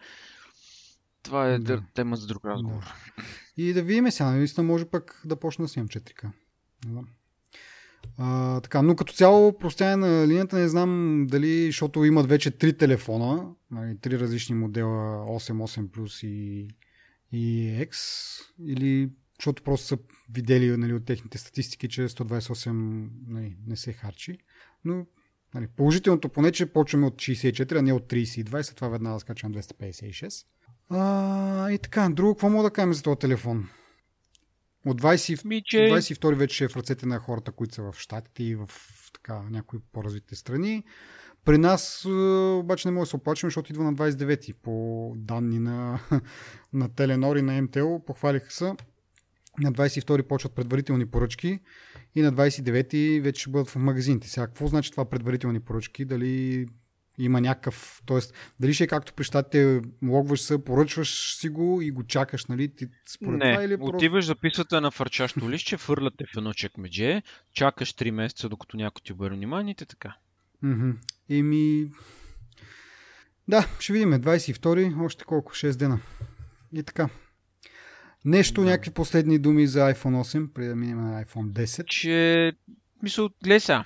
[1.24, 1.84] това е да.
[1.94, 2.84] тема за друг разговор.
[2.84, 3.24] Да.
[3.58, 6.32] И да видим сега, наистина може пък да почна да снимам 4К.
[6.86, 7.02] Да.
[8.18, 12.78] А, така, но като цяло простяване на линията не знам дали, защото имат вече три
[12.78, 16.68] телефона, нали, три различни модела 8, 8 Plus и,
[17.32, 17.96] и X,
[18.66, 19.98] или защото просто са
[20.30, 24.38] видели нали, от техните статистики, че 128 нали, не се харчи.
[24.86, 25.06] Но
[25.56, 29.20] нали, положителното поне, че почваме от 64, а не от 32 и след това веднага
[29.20, 30.46] скачам 256.
[30.90, 33.70] А, и така, друго, какво мога да кажем за този телефон?
[34.86, 35.78] От 20, Ми, че...
[35.78, 38.70] 22 вече е в ръцете на хората, които са в Штатите и в
[39.14, 40.84] така, някои по-развитите страни.
[41.46, 42.06] При нас
[42.60, 46.00] обаче не може да се оплачем, защото идва на 29-ти по данни на,
[46.74, 48.02] на Теленор и на МТО.
[48.06, 48.74] Похвалиха се.
[49.60, 51.60] На 22 почват предварителни поръчки
[52.16, 54.30] и на 29 вече ще бъдат в магазините.
[54.30, 56.06] Сега, какво значи това предварителни поръчки?
[56.06, 56.66] Дали
[57.18, 58.20] има някакъв, т.е.
[58.60, 62.76] дали ще е както при щатите, логваш се, поръчваш си го и го чакаш, нали?
[62.76, 63.96] Ти, според не, това, или просто...
[63.96, 67.22] отиваш, записвате на фарчащо лище, фърляте в едно чекмедже,
[67.54, 70.16] чакаш 3 месеца, докато някой ти обърне внимание и така.
[70.64, 70.96] Mm-hmm.
[71.30, 71.88] Еми...
[73.48, 74.12] Да, ще видим.
[74.12, 75.52] 22 още колко?
[75.54, 76.00] 6 дена.
[76.74, 77.10] И така.
[78.26, 78.70] Нещо, да.
[78.70, 81.86] някакви последни думи за iPhone 8, преди да минем на iPhone 10.
[81.86, 82.54] Че,
[83.04, 83.86] мисъл, гледай сега.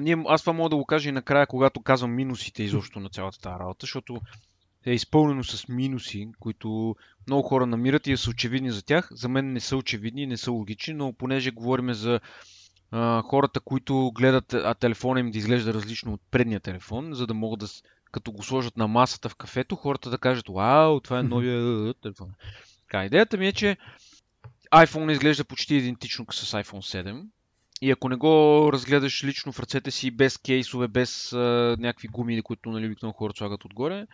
[0.00, 3.40] Ние, аз това мога да го кажа и накрая, когато казвам минусите изобщо на цялата
[3.40, 4.20] тази работа, защото
[4.86, 9.08] е изпълнено с минуси, които много хора намират и са очевидни за тях.
[9.10, 12.20] За мен не са очевидни, не са логични, но понеже говорим за
[12.90, 17.34] а, хората, които гледат а телефона им да изглежда различно от предния телефон, за да
[17.34, 17.66] могат да,
[18.12, 22.28] като го сложат на масата в кафето, хората да кажат, вау, това е новия телефон.
[22.80, 23.76] Така, идеята ми е, че
[24.74, 27.22] iPhone изглежда почти идентично с iPhone 7.
[27.82, 32.42] И ако не го разгледаш лично в ръцете си, без кейсове, без а, някакви гуми,
[32.42, 34.06] които нали, обикновено хората слагат отгоре,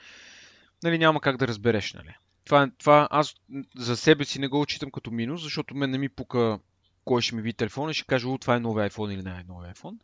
[0.82, 1.94] нали, няма как да разбереш.
[1.94, 2.14] Нали.
[2.44, 3.34] Това, това аз
[3.76, 6.58] за себе си не го отчитам като минус, защото мен не ми пука
[7.04, 9.30] кой ще ми види телефона и ще каже, о, това е нови iPhone или не
[9.30, 9.96] е нови iPhone.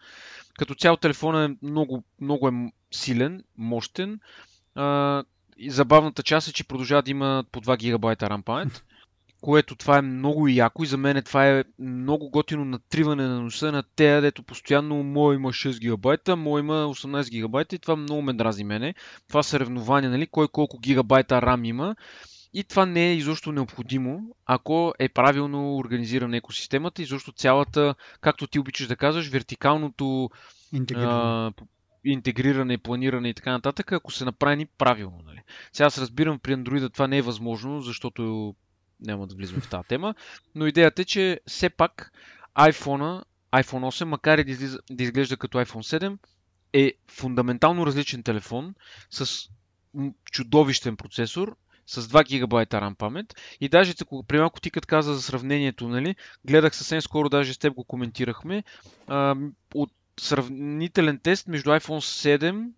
[0.59, 2.53] Като цял телефон е много, много е
[2.91, 4.21] силен, мощен.
[4.75, 5.25] А,
[5.57, 8.85] и забавната част е, че продължава да има по 2 гигабайта RAM памет,
[9.41, 13.73] което това е много яко и за мен това е много готино натриване на носа
[13.73, 18.23] на тея, дето постоянно мой има 6 гигабайта, мой има 18 гигабайта и това много
[18.23, 18.95] ме дрази мене.
[19.29, 21.97] Това съревнование, нали, кой колко гигабайта RAM има
[22.55, 28.47] и това не е изобщо необходимо, ако е правилно организирана екосистемата и защо цялата, както
[28.47, 30.31] ти обичаш да казваш, вертикалното
[30.73, 31.53] интегриране, а,
[32.05, 35.23] интегриране планиране и така нататък, ако се направи правилно.
[35.27, 35.41] Нали.
[35.73, 38.55] Сега аз разбирам при Android това не е възможно, защото
[39.01, 40.15] няма да влизаме в тази тема,
[40.55, 42.13] но идеята е, че все пак
[42.59, 46.19] iPhone, iPhone 8, макар и да, излиза, да изглежда като iPhone 7,
[46.73, 48.75] е фундаментално различен телефон
[49.11, 49.49] с
[50.33, 53.35] чудовищен процесор с 2 гигабайта RAM памет.
[53.61, 53.95] И даже,
[54.29, 58.65] при малко ти каза за сравнението, нали, гледах съвсем скоро, даже с теб го коментирахме,
[59.07, 59.37] а,
[59.75, 62.71] от сравнителен тест между iPhone 7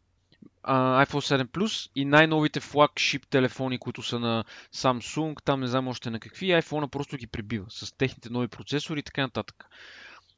[0.69, 4.45] iPhone 7 Plus и най-новите флагшип телефони, които са на
[4.75, 9.01] Samsung, там не знам още на какви, iPhone просто ги прибива с техните нови процесори
[9.01, 9.65] и така нататък.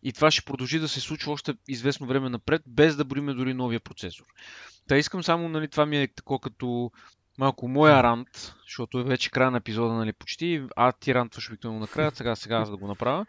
[0.03, 3.55] И това ще продължи да се случва още известно време напред, без да броиме дори
[3.55, 4.25] новия процесор.
[4.89, 6.91] Та искам само, нали, това ми е такова като
[7.39, 11.81] малко моя рант, защото е вече края на епизода, нали, почти, а ти рантваш обикновено
[11.81, 13.27] накрая, сега, сега за да го направя.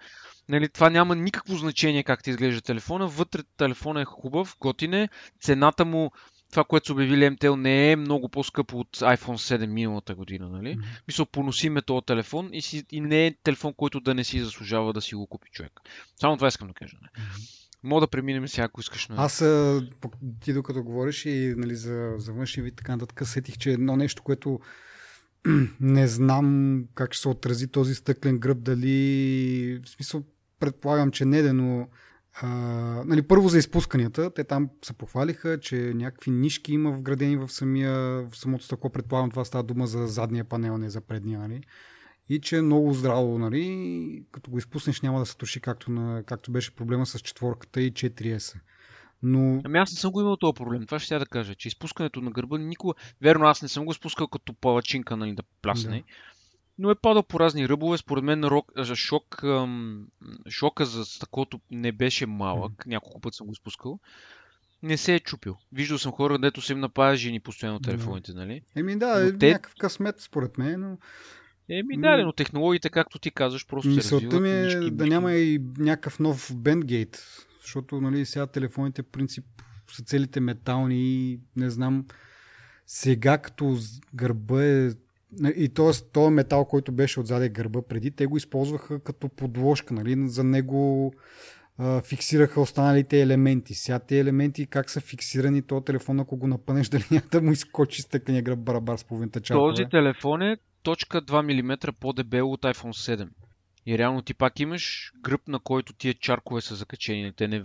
[0.50, 3.08] Нали, това няма никакво значение как ти изглежда телефона.
[3.08, 5.10] Вътре телефона е хубав, готин е.
[5.42, 6.12] Цената му,
[6.54, 10.50] това, което са обявили MTL, не е много по-скъпо от iPhone 7 миналата година.
[10.50, 10.78] Нали?
[10.78, 11.02] Mm-hmm.
[11.08, 14.94] Мисля, поносиме този телефон и, си, и не е телефон, който да не си заслужава
[14.94, 15.72] да си го купи човек.
[16.20, 16.98] Само това искам да кажа.
[17.02, 17.26] Нали?
[17.26, 17.60] Mm-hmm.
[17.84, 19.08] Мога да преминем сега, ако искаш.
[19.08, 19.16] На...
[19.18, 19.38] Аз,
[20.42, 24.24] ти докато говориш и нали, за, за външния вид, така нататък, сетих, че едно нещо,
[24.24, 24.60] което
[25.80, 30.24] не знам как ще се отрази този стъклен гръб, дали, в смисъл,
[30.60, 31.88] предполагам, че не, но
[32.42, 32.48] а,
[33.06, 37.94] нали, първо за изпусканията, те там се похвалиха, че някакви нишки има вградени в, самия,
[38.30, 41.62] в самото стъкло, предполагам това става дума за задния панел, не за предния, нали?
[42.30, 46.24] и че е много здраво, нали, като го изпуснеш няма да се туши както, на,
[46.24, 48.56] както беше проблема с четворката и 4S.
[49.24, 49.62] Но...
[49.64, 50.86] Ами аз не съм го имал този проблем.
[50.86, 52.94] Това ще я да кажа, че изпускането на гърба никога...
[53.22, 55.98] Верно, аз не съм го спускал като палачинка, нали, да плясне.
[55.98, 56.04] Да.
[56.78, 57.98] Но е падал по разни ръбове.
[57.98, 59.44] Според мен рок, шок,
[60.50, 62.72] шока за стъклото не беше малък.
[62.72, 62.88] Mm-hmm.
[62.88, 64.00] Няколко пъти съм го изпускал.
[64.84, 65.58] Не се е чупил.
[65.72, 68.40] Виждал съм хора, дето са им напая жени постоянно телефоните, да.
[68.40, 68.62] нали?
[68.76, 69.48] Еми да, е те...
[69.48, 70.98] някакъв късмет според мен, но
[71.70, 74.42] Еми да, но технологиите, както ти казваш, просто Мисълта се развиват.
[74.80, 77.24] ми е да няма и някакъв нов бендгейт,
[77.62, 79.46] защото нали, сега телефоните в принцип
[79.92, 82.06] са целите метални и не знам
[82.88, 83.78] сега като
[84.14, 84.90] гърба е
[85.56, 85.92] и т.е.
[86.14, 90.28] този метал, който беше отзаде гърба преди, те го използваха като подложка, нали?
[90.28, 91.14] за него
[91.78, 93.74] а, фиксираха останалите елементи.
[93.74, 97.52] Сега тези елементи как са фиксирани, то телефон, ако го напънеш, дали няма да му
[97.52, 99.60] изкочи стъкления гръб барабар с половината чарка.
[99.60, 103.28] Този телефон е точка 2 мм по-дебело от iPhone 7.
[103.86, 107.34] И реално ти пак имаш гръб, на който тия чаркове са закачени.
[107.34, 107.60] Те не,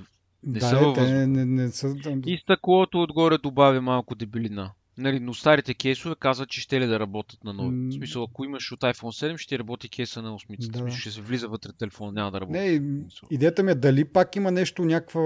[0.47, 1.95] не да, са те не, не, не са...
[2.27, 4.73] И стъклото отгоре добавя малко дебелина.
[4.99, 7.77] Нали, но старите кейсове казват, че ще ли да работят на нови.
[7.77, 7.91] Mm.
[7.91, 10.71] В смисъл, ако имаш от iPhone 7, ще работи кейса на 8.
[10.71, 10.79] Да.
[10.79, 12.59] Смисъл, ще се влиза вътре телефон, няма да работи.
[12.59, 12.83] Не,
[13.31, 15.21] идеята ми е дали пак има нещо, някаква,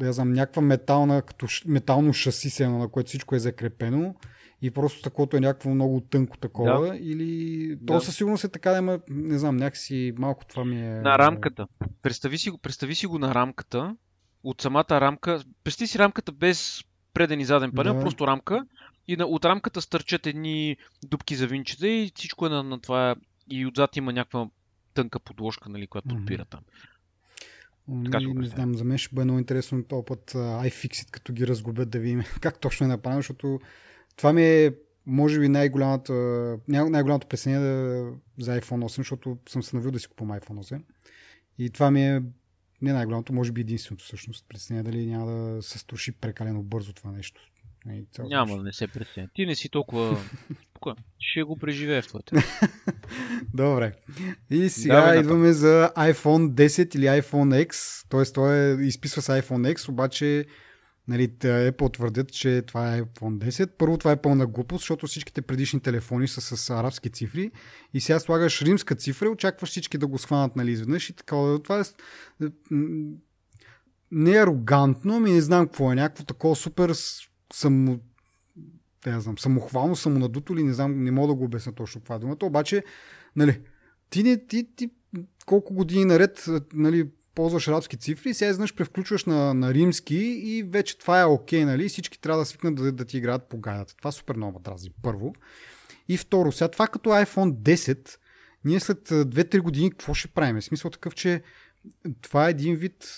[0.00, 4.14] да знам, някаква метална, като метално шаси, на което всичко е закрепено
[4.62, 6.96] и просто такова е някакво много тънко такова, да.
[6.96, 8.00] или то да.
[8.00, 11.00] със сигурност е така, да има, не знам, някакси малко това ми е...
[11.00, 11.66] На рамката.
[12.02, 13.96] Представи си, го, представи си го на рамката,
[14.44, 16.84] от самата рамка, представи си рамката без
[17.14, 18.00] преден и заден панел, да.
[18.00, 18.64] просто рамка,
[19.08, 23.16] и на, от рамката стърчат едни дубки за винчета и всичко е на, на това,
[23.50, 24.48] и отзад има някаква
[24.94, 26.60] тънка подложка, нали, която отпира там.
[28.04, 31.46] Така, не, не знам, за мен ще бъде много интересно този път iFixit, като ги
[31.46, 33.60] разгубят да видим как точно е направено, защото
[34.16, 34.74] това ми е,
[35.06, 36.12] може би, най-голямата,
[36.68, 37.58] най-голямото пресение
[38.38, 40.82] за iPhone 8, защото съм се навил да си купувам iPhone 8.
[41.58, 42.22] И това ми е
[42.82, 44.46] не най-голямото, може би единственото всъщност.
[44.48, 47.51] Притеснява дали няма да се струши прекалено бързо това нещо.
[47.86, 49.28] Не, Няма да не се притесня.
[49.34, 50.18] Ти не си толкова
[51.18, 52.36] Ще го преживее в твоята.
[53.54, 53.92] Добре.
[54.50, 58.04] И сега Давай идваме за iPhone 10 или iPhone X.
[58.08, 60.46] Тоест той е, изписва с iPhone X, обаче
[61.08, 63.70] нали, Apple твърдят, че това е iPhone 10.
[63.78, 67.50] Първо това е пълна глупост, защото всичките предишни телефони са с арабски цифри
[67.94, 71.36] и сега слагаш римска цифра и очакваш всички да го схванат нали, изведнъж и така.
[71.64, 71.84] Това е
[74.10, 75.94] не е арогантно, ми не знам какво е.
[75.94, 76.92] Някакво такова супер
[77.52, 78.00] само,
[79.06, 82.18] не знам, самохвално, самонадуто ли, не знам, не мога да го обясня точно това е
[82.18, 82.84] думата, обаче,
[83.36, 83.60] нали,
[84.10, 84.90] ти, не, ти, ти
[85.46, 90.98] колко години наред нали, ползваш арабски цифри сега изнъж превключваш на, на римски и вече
[90.98, 91.88] това е окей, okay, нали?
[91.88, 93.96] Всички трябва да свикнат да, да ти играят по гайдата.
[93.96, 95.34] Това супер много дрази, първо.
[96.08, 98.16] И второ, сега това като iPhone 10,
[98.64, 100.62] ние след 2-3 години какво ще правим?
[100.62, 101.42] Смисъл такъв, че
[102.20, 103.08] това е един вид,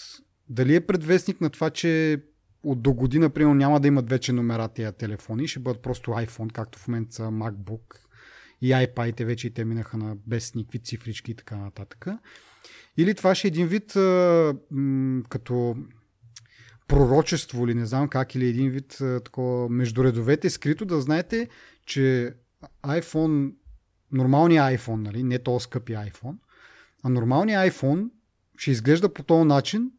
[0.49, 2.22] дали е предвестник на това, че
[2.65, 6.53] от до година, примерно, няма да имат вече номера тия телефони, ще бъдат просто iPhone,
[6.53, 7.97] както в момента са MacBook
[8.61, 12.07] и iPad вече и те минаха на без никакви цифрички и така нататък.
[12.97, 15.77] Или това ще е един вид а, м- като
[16.89, 21.49] пророчество или не знам как, или един вид а, такова между редовете скрито да знаете,
[21.87, 22.35] че
[22.85, 23.55] iPhone,
[24.12, 26.37] нормалният iPhone, нали, не то скъпи iPhone,
[27.03, 28.11] а нормалният iPhone
[28.57, 29.91] ще изглежда по този начин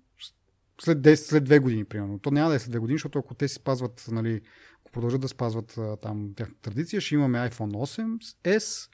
[0.81, 2.19] след 10, след 2 години, примерно.
[2.19, 4.41] То няма да е след 2 години, защото ако те си спазват, нали,
[4.81, 8.89] ако продължат да спазват там тяхната традиция, ще имаме iPhone 8S,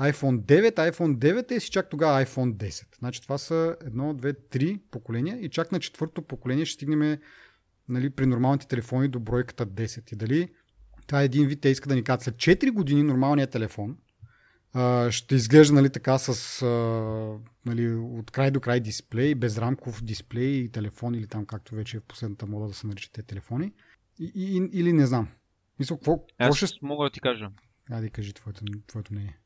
[0.00, 2.98] iPhone 9, iPhone 9 е си чак тогава iPhone 10.
[2.98, 7.18] Значи това са 1, 2, 3 поколения и чак на четвърто поколение ще стигнем
[7.88, 10.12] нали, при нормалните телефони до бройката 10.
[10.12, 10.48] И дали
[11.06, 13.96] това е един вид, те искат да ни кажат след 4 години нормалният телефон
[14.74, 16.66] а, ще изглежда нали, така с а,
[17.66, 22.00] нали, от край до край дисплей, безрамков дисплей и телефон или там както вече е
[22.00, 23.72] в последната мода да се наричат те телефони.
[24.18, 25.28] И, и, или не знам.
[25.78, 26.66] Мисля, какво, Аз ще...
[26.82, 27.50] мога да ти кажа.
[27.90, 29.38] Айде кажи твоето, твоето мнение.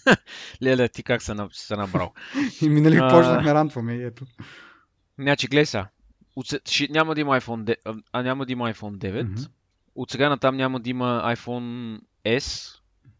[0.62, 2.12] Леле, ти как се, се набрал?
[2.62, 3.08] и минали а...
[3.08, 4.26] почнахме рантваме, ето.
[5.18, 5.86] Значи, гледай са.
[6.36, 9.24] От, ще, няма да има iPhone 9, а няма да има iPhone 9.
[9.24, 9.50] Mm-hmm.
[9.94, 12.74] От сега натам няма да има iPhone S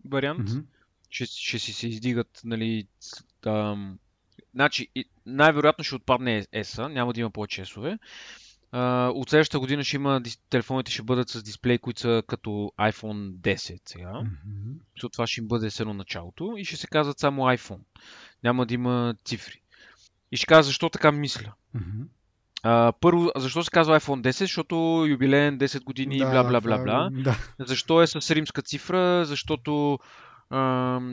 [0.04, 0.50] вариант.
[0.50, 0.64] Mm-hmm.
[1.14, 2.86] Ще, ще си се издигат, нали,
[3.46, 3.98] ам,
[4.54, 4.88] значи,
[5.26, 7.64] най-вероятно ще отпадне S, няма да има повече.
[7.64, 7.98] Uh,
[9.08, 12.50] от следващата година ще има, телефоните ще бъдат с дисплей, които са като
[12.80, 14.12] iPhone 10 сега.
[14.12, 15.00] Mm-hmm.
[15.00, 17.80] So, това ще им бъде едно началото и ще се казват само iPhone.
[18.44, 19.60] Няма да има цифри.
[20.32, 21.52] И ще кажа защо така мисля.
[21.76, 22.06] Mm-hmm.
[22.64, 24.30] Uh, първо, защо се казва iPhone 10?
[24.30, 27.10] Защото юбилеен 10 години, да, бла бла бла бла.
[27.12, 27.38] Да.
[27.58, 29.24] Защо е с римска цифра?
[29.24, 29.98] Защото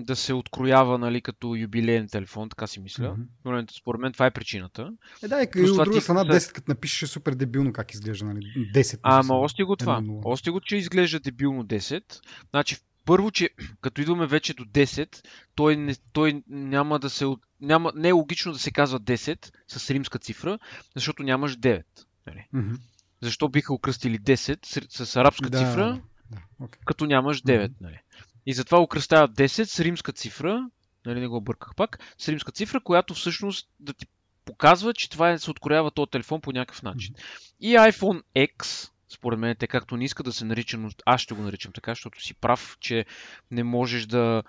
[0.04, 3.16] да се откроява нали, като юбилейен телефон, така си мисля.
[3.46, 3.80] Mm-hmm.
[3.80, 4.92] Според мен това е причината.
[5.24, 8.72] Е, да, и от друга страна 10, като напишеш е супер дебилно как изглежда, нали?
[8.76, 9.00] 10.
[9.04, 10.04] Ама още го това.
[10.24, 12.04] Още го, че изглежда дебилно 10.
[12.50, 13.50] Значи, първо, че
[13.82, 17.26] като идваме вече до 10, той, не, той няма да се...
[17.62, 20.60] Няма, не е логично да се казва 10 с римска цифра,
[20.96, 21.84] защото нямаш 9.
[22.28, 22.48] Нали?
[22.56, 22.80] Mm-hmm.
[23.22, 26.02] Защо биха окръстили 10 с, с арабска да, цифра,
[26.32, 26.78] да, okay.
[26.86, 27.68] като нямаш 9?
[27.68, 27.74] Mm-hmm.
[27.82, 28.00] Нали?
[28.46, 30.70] И затова окръстяват 10 с римска цифра,
[31.06, 34.06] нали не го обърках пак, с римска цифра, която всъщност да ти
[34.46, 37.16] показва, че това е, се откроява този телефон по някакъв начин.
[37.60, 41.34] И iPhone X, според мен, те както не иска да се нарича, но аз ще
[41.34, 43.06] го наричам така, защото си прав, че
[43.52, 44.44] не можеш да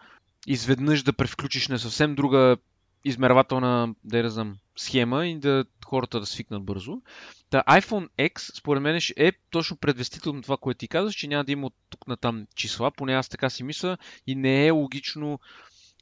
[0.47, 2.57] изведнъж да превключиш на съвсем друга
[3.05, 7.03] измервателна, да я знам, схема и да хората да свикнат бързо.
[7.51, 11.45] Та iPhone X, според мен, е точно предвестител на това, което ти казваш, че няма
[11.45, 14.71] да има от тук на там числа, поне аз така си мисля и не е
[14.71, 15.39] логично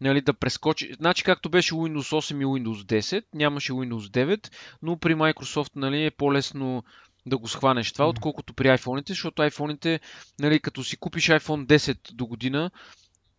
[0.01, 0.94] нали, да прескочи.
[0.94, 4.51] Значи както беше Windows 8 и Windows 10, нямаше Windows 9,
[4.82, 6.84] но при Microsoft нали, е по-лесно
[7.26, 10.01] да го схванеш това, отколкото при iPhone-ите, защото iPhone-ите,
[10.38, 12.70] нали, като си купиш iPhone 10 до година,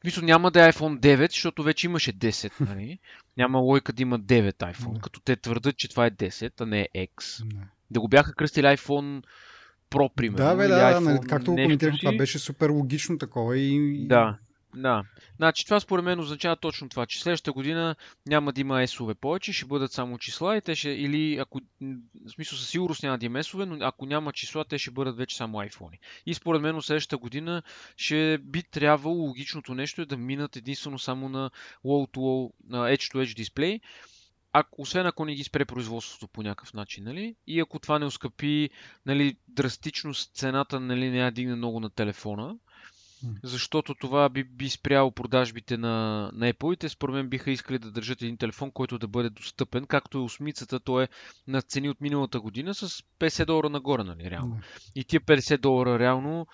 [0.04, 3.00] мисля, няма да е iPhone 9, защото вече имаше 10, нали?
[3.38, 6.88] Няма лойка да има 9 iPhone, като те твърдат, че това е 10, а не
[6.94, 7.46] е X.
[7.54, 7.68] Не.
[7.92, 9.24] Да го бяха кръстили iPhone
[9.92, 10.46] Pro, примерно.
[10.46, 14.08] Да, бе, да, нали, както го коментирах, това беше супер логично такова и...
[14.08, 14.38] Да,
[14.76, 15.04] да.
[15.36, 17.96] Значи това според мен означава точно това, че следващата година
[18.26, 21.60] няма да има S-ове повече, ще бъдат само числа и те ще, или ако,
[22.26, 25.18] в смисъл със сигурност няма да има S-ове, но ако няма числа, те ще бъдат
[25.18, 25.98] вече само iPhone.
[26.26, 27.64] И според мен следващата година
[27.98, 31.52] ще би трябвало логичното нещо е да минат единствено само на
[31.86, 33.80] low-to-low, на edge-to-edge дисплей,
[34.54, 37.36] ако, освен ако не ги спре производството по някакъв начин, нали?
[37.48, 38.70] И ако това не оскъпи
[39.06, 42.56] нали, драстично цената, нали, не я дигне много на телефона,
[43.44, 47.80] защото това би, би спряло продажбите на, на Apple и те според мен биха искали
[47.80, 51.08] да държат един телефон, който да бъде достъпен, както е осмицата, то е
[51.48, 54.60] на цени от миналата година с 50 долара нагоре, нали, реално.
[54.96, 56.48] И тия 50 долара реално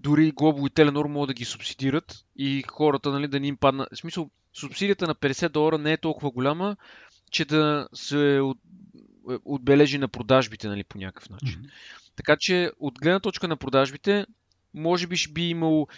[0.00, 3.86] дори Global и Telenor могат да ги субсидират и хората нали, да ни им падна.
[3.92, 6.76] В смисъл, субсидията на 50 долара не е толкова голяма,
[7.30, 8.58] че да се от,
[9.44, 11.62] отбележи на продажбите нали, по някакъв начин.
[11.62, 11.70] Mm-hmm.
[12.16, 14.26] Така че от гледна точка на продажбите,
[14.74, 15.88] може би ще би имало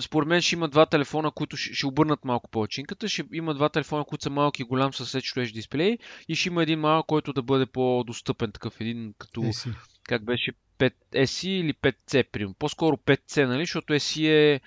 [0.00, 3.08] според мен ще има два телефона, които ще, ще обърнат малко повечинката.
[3.08, 6.62] Ще има два телефона, които са малки и голям с Edge дисплей и ще има
[6.62, 9.74] един малък, който да бъде по-достъпен, такъв един като, AC.
[10.04, 12.54] как беше 5SE или 5C, примерно.
[12.58, 14.60] По-скоро 5C, нали, защото SE е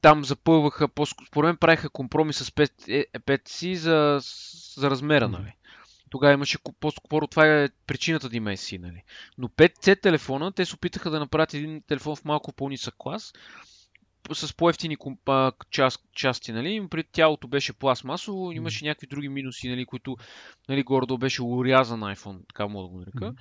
[0.00, 0.88] там запълваха,
[1.26, 4.18] според мен правиха компромис с 5, 5C за,
[4.80, 5.52] за размера, нали.
[6.10, 9.02] Тогава имаше по-скоро това е причината да има SE, нали.
[9.38, 13.32] Но 5C телефона, те се опитаха да направят един телефон в малко по-нисък клас,
[14.32, 14.96] с по-ефтини
[15.70, 20.16] част, части, нали, при тялото беше пластмасово, имаше някакви други минуси, нали, които
[20.68, 23.34] нали, гордо беше урязан iPhone, така мога да го нарека.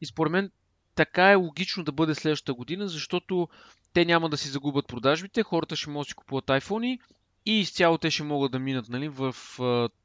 [0.00, 0.50] И според мен
[0.94, 3.48] така е логично да бъде следващата година, защото
[3.92, 6.98] те няма да си загубят продажбите, хората ще могат да си купуват iPhone
[7.46, 9.32] и изцяло те ще могат да минат нали, в,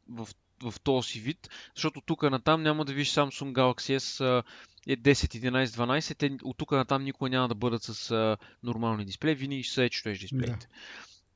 [0.09, 0.27] в,
[0.71, 4.43] в, този вид, защото тук натам няма да виж Samsung Galaxy S
[4.87, 9.05] е 10, 11, 12, те от тук натам никога няма да бъдат с а, нормални
[9.05, 10.51] дисплеи, винаги ще са Edge дисплеите.
[10.51, 10.67] Да.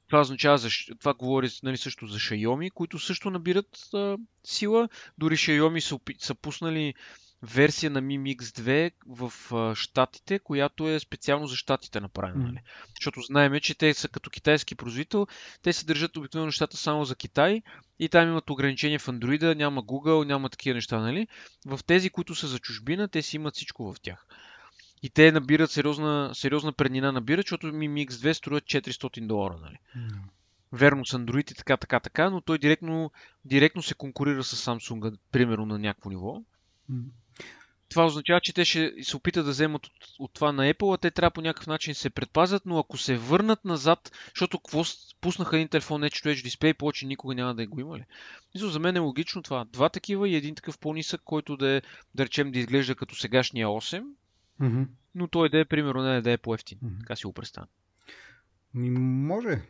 [0.08, 0.70] Това означава, за,
[1.00, 4.90] това говори нали, също за Xiaomi, които също набират а, сила.
[5.18, 6.94] Дори Xiaomi са, са пуснали
[7.44, 12.44] версия на Mi Mix 2 в а, Штатите, която е специално за Штатите направена.
[12.44, 12.48] Mm.
[12.48, 12.62] Нали?
[13.00, 15.28] Защото знаеме, че те са като китайски производител,
[15.62, 17.62] те се държат обикновено нещата само за Китай
[18.00, 21.00] и там имат ограничения в Android, няма Google, няма такива неща.
[21.00, 21.28] Нали?
[21.66, 24.26] В тези, които са за чужбина, те си имат всичко в тях.
[25.04, 29.58] И те набират сериозна, сериозна преднина набират, защото Mi Mix 2 струва 400 долара.
[29.62, 29.78] Нали?
[29.98, 30.16] Mm.
[30.72, 33.12] Верно с Android и така, така, така, но той директно,
[33.46, 36.44] директно се конкурира с Samsung, примерно на някакво ниво.
[36.92, 37.04] Mm
[37.90, 40.98] това означава, че те ще се опитат да вземат от, от това на Apple, а
[40.98, 44.84] те трябва по някакъв начин се предпазят, но ако се върнат назад, защото какво
[45.22, 48.06] пуснаха един телефон Edge to Edge дисплей, повече никога няма да го имали.
[48.56, 49.66] Мисля, за мен е логично това.
[49.66, 51.82] Два такива и един такъв по-нисък, който да е,
[52.16, 54.04] да речем, да изглежда като сегашния 8,
[54.62, 54.88] mm-hmm.
[55.16, 56.78] но той да е, примерно, не да е по-ефтин.
[56.78, 57.00] Mm-hmm.
[57.00, 57.68] Така си го представя.
[58.74, 59.62] Ми, може.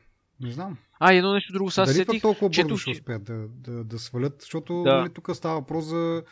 [0.41, 0.77] Не знам.
[0.99, 2.21] А, едно нещо друго сега Дали сетих.
[2.21, 4.95] толкова бързо ще успеят да, да, да свалят, защото да.
[4.95, 6.23] Нали, тук става въпрос за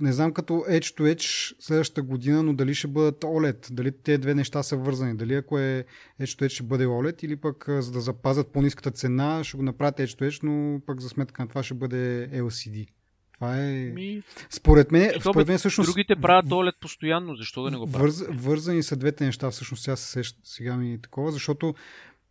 [0.00, 4.18] не знам като Edge to Edge следващата година, но дали ще бъдат OLED, дали те
[4.18, 5.84] две неща са вързани, дали ако е
[6.20, 9.62] Edge to Edge ще бъде OLED или пък за да запазят по-низката цена ще го
[9.62, 12.88] направят Edge to Edge, но пък за сметка на това ще бъде LCD.
[13.34, 13.72] Това е...
[13.72, 14.22] Ми...
[14.50, 15.88] Според мен, Що, според мен всъщност...
[15.88, 18.16] Другите правят OLED постоянно, защо да не го правят?
[18.16, 19.96] Върз, вързани са двете неща, всъщност сега,
[20.44, 21.74] сега ми е такова, защото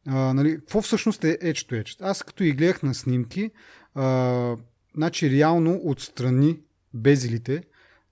[0.08, 1.98] а, нали, какво всъщност е Edge to Edge?
[2.02, 3.52] Аз като и гледах на снимки,
[3.96, 4.04] а,
[4.96, 6.60] значи реално отстрани
[6.94, 7.64] безелите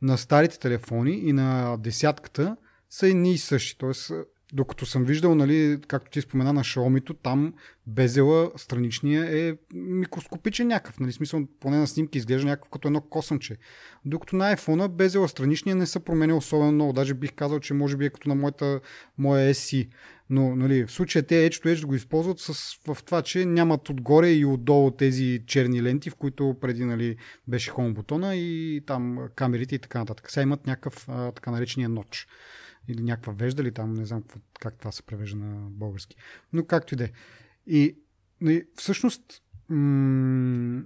[0.01, 2.57] на старите телефони и на десятката
[2.89, 3.77] са едни и същи.
[3.77, 4.11] Тоест,
[4.53, 7.53] докато съм виждал, нали, както ти спомена на Xiaomi, там
[7.87, 10.99] безела страничния е микроскопичен някакъв.
[10.99, 13.57] Нали, смисъл, поне на снимки изглежда някакъв като едно косъмче.
[14.05, 16.93] Докато на iPhone безела страничния не са променил особено много.
[16.93, 18.79] Даже бих казал, че може би е като на моята,
[19.17, 19.89] моя SC.
[20.33, 23.89] Но нали, в случая те Edge to Edge го използват с, в това, че нямат
[23.89, 27.17] отгоре и отдолу тези черни ленти, в които преди нали,
[27.47, 30.31] беше Home бутона и там камерите и така нататък.
[30.31, 32.27] Сега имат някакъв така наречения ноч.
[32.87, 34.23] Или някаква вежда ли там, не знам
[34.59, 36.15] как това се превежда на български.
[36.53, 37.11] Но както и да е.
[37.67, 37.95] И
[38.41, 39.23] нали, всъщност
[39.69, 40.83] м-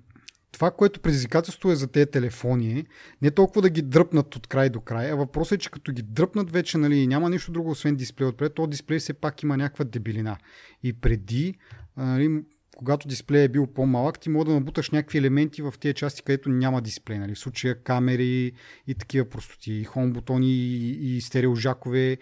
[0.56, 2.86] това, което предизвикателство е за тези телефони,
[3.22, 6.02] не толкова да ги дръпнат от край до край, а въпросът е, че като ги
[6.02, 9.86] дръпнат вече, нали, няма нищо друго, освен дисплей отпред, то дисплей все пак има някаква
[9.86, 10.38] дебелина.
[10.84, 11.56] И преди,
[11.98, 12.44] нали,
[12.78, 16.50] когато дисплей е бил по-малък, ти може да набуташ някакви елементи в тези части, където
[16.50, 17.20] няма дисплей.
[17.20, 17.36] Нали?
[17.36, 18.52] В случая камери
[18.88, 22.18] и такива простоти, и хом бутони, и, и стереожакове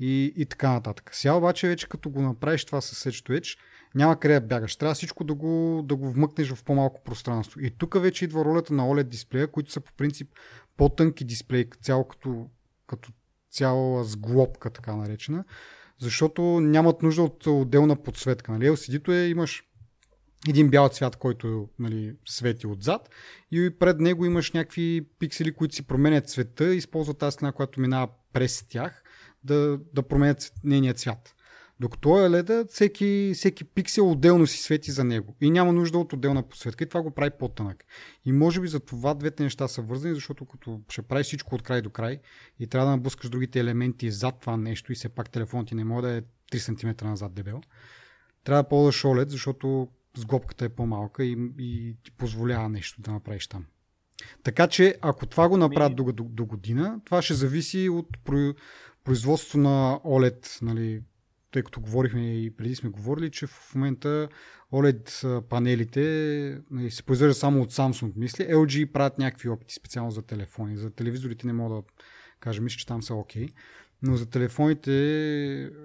[0.00, 1.10] и, и така нататък.
[1.12, 3.58] Сега обаче вече като го направиш това с Edge to Edge,
[3.94, 4.76] няма къде да бягаш.
[4.76, 7.60] Трябва всичко да го, да го вмъкнеш в по-малко пространство.
[7.60, 10.28] И тук вече идва ролята на OLED дисплея, които са по принцип
[10.76, 12.46] по-тънки дисплеи, цяло като,
[12.86, 13.12] като
[13.50, 15.44] цяла сглобка, така наречена,
[16.00, 18.52] защото нямат нужда от отделна подсветка.
[18.52, 18.70] Нали?
[18.70, 19.64] LCD-то е, имаш
[20.48, 23.08] един бял цвят, който нали, свети отзад
[23.50, 27.80] и пред него имаш някакви пиксели, които си променят цвета и използват тази стена, която
[27.80, 29.02] минава през тях,
[29.44, 31.34] да, да променят нейния цвят.
[31.80, 35.36] Докато OLED, всеки, всеки пиксел отделно си свети за него.
[35.40, 36.84] И няма нужда от отделна посветка.
[36.84, 37.84] И това го прави по-тънък.
[38.24, 41.62] И може би за това двете неща са вързани, защото като ще правиш всичко от
[41.62, 42.20] край до край
[42.60, 45.84] и трябва да напускаш другите елементи зад това нещо и все пак телефон ти не
[45.84, 46.22] може да е
[46.52, 47.60] 3 см назад дебел,
[48.44, 53.46] трябва да ползваш OLED, защото сглобката е по-малка и, и ти позволява нещо да направиш
[53.46, 53.64] там.
[54.42, 58.06] Така че, ако това го направят до, до, до година, това ще зависи от
[59.04, 61.02] производството на OLED, нали,
[61.52, 64.28] тъй като говорихме и преди сме говорили, че в момента
[64.72, 68.44] OLED панелите нали, се произвеждат само от Samsung, мисля.
[68.44, 70.76] LG правят някакви опити специално за телефони.
[70.76, 71.82] За телевизорите не мога да
[72.40, 73.46] кажа, мисля, че там са окей.
[73.46, 73.52] Okay.
[74.02, 74.92] Но за телефоните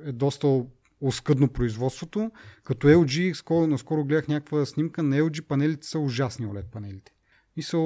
[0.05, 0.63] е доста
[1.01, 2.31] оскъдно производството.
[2.63, 7.11] Като LG, скоро, наскоро гледах някаква снимка, на LG панелите са ужасни OLED панелите.
[7.61, 7.77] Са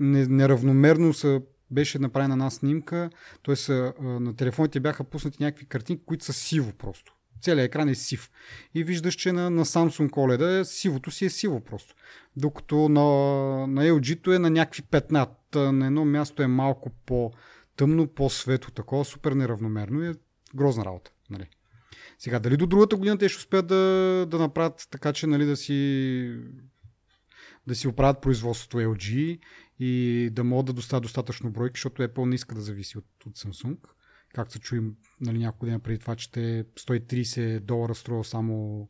[0.00, 3.10] неравномерно са беше направена една снимка,
[3.44, 3.72] т.е.
[4.02, 7.17] на телефоните бяха пуснати някакви картинки, които са сиво просто.
[7.40, 8.30] Целият екран е сив.
[8.74, 11.94] И виждаш, че на, на Samsung OLED сивото си е сиво просто.
[12.36, 13.02] Докато на,
[13.66, 15.26] на LG-то е на някакви петна.
[15.54, 20.14] На едно място е малко по-тъмно, по-светло, такова супер неравномерно и е
[20.54, 21.10] грозна работа.
[21.30, 21.46] Нали?
[22.18, 25.56] Сега, дали до другата година те ще успеят да, да направят така, че нали, да
[25.56, 26.40] си
[27.66, 29.38] да си оправят производството LG
[29.78, 33.36] и да могат да доставят достатъчно бройки, защото Apple не иска да зависи от, от
[33.36, 33.76] Samsung.
[34.38, 38.88] Както се чуем нали, няколко дена преди това, че те 130 долара струва само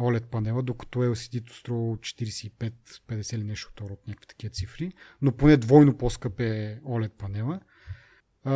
[0.00, 4.92] OLED панела, докато LCD-то струва 45-50 или нещо второ от някакви такива цифри.
[5.22, 7.60] Но поне двойно по-скъп е OLED панела.
[8.44, 8.52] А,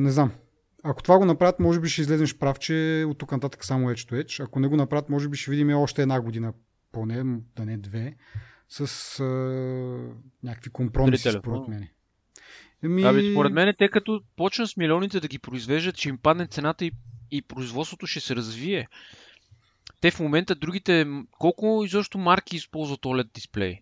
[0.00, 0.32] не знам.
[0.82, 4.10] Ако това го направят, може би ще излезеш прав, че от тук нататък само Edge
[4.10, 4.44] to Edge.
[4.44, 6.52] Ако не го направят, може би ще видим още една година,
[6.92, 7.24] поне,
[7.56, 8.12] да не две,
[8.68, 9.24] с а,
[10.42, 11.88] някакви компромиси, според мен.
[12.84, 13.02] Ами...
[13.04, 16.84] Аби, според мен, те като почнат с милионите да ги произвеждат, ще им падне цената
[16.84, 16.92] и,
[17.30, 18.88] и производството ще се развие.
[20.00, 21.06] Те в момента другите,
[21.38, 23.80] колко изобщо марки използват OLED дисплей?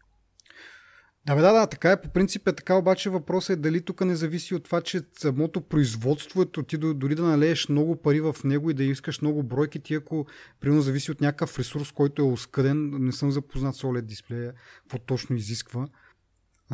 [1.26, 2.00] Да, бе, да, да, така е.
[2.00, 5.60] По принцип е така, обаче въпросът е дали тук не зависи от това, че самото
[5.60, 9.80] производство е ти дори да налееш много пари в него и да искаш много бройки,
[9.80, 10.26] ти ако
[10.60, 14.98] примерно зависи от някакъв ресурс, който е оскъден, не съм запознат с OLED дисплея, какво
[14.98, 15.86] точно изисква.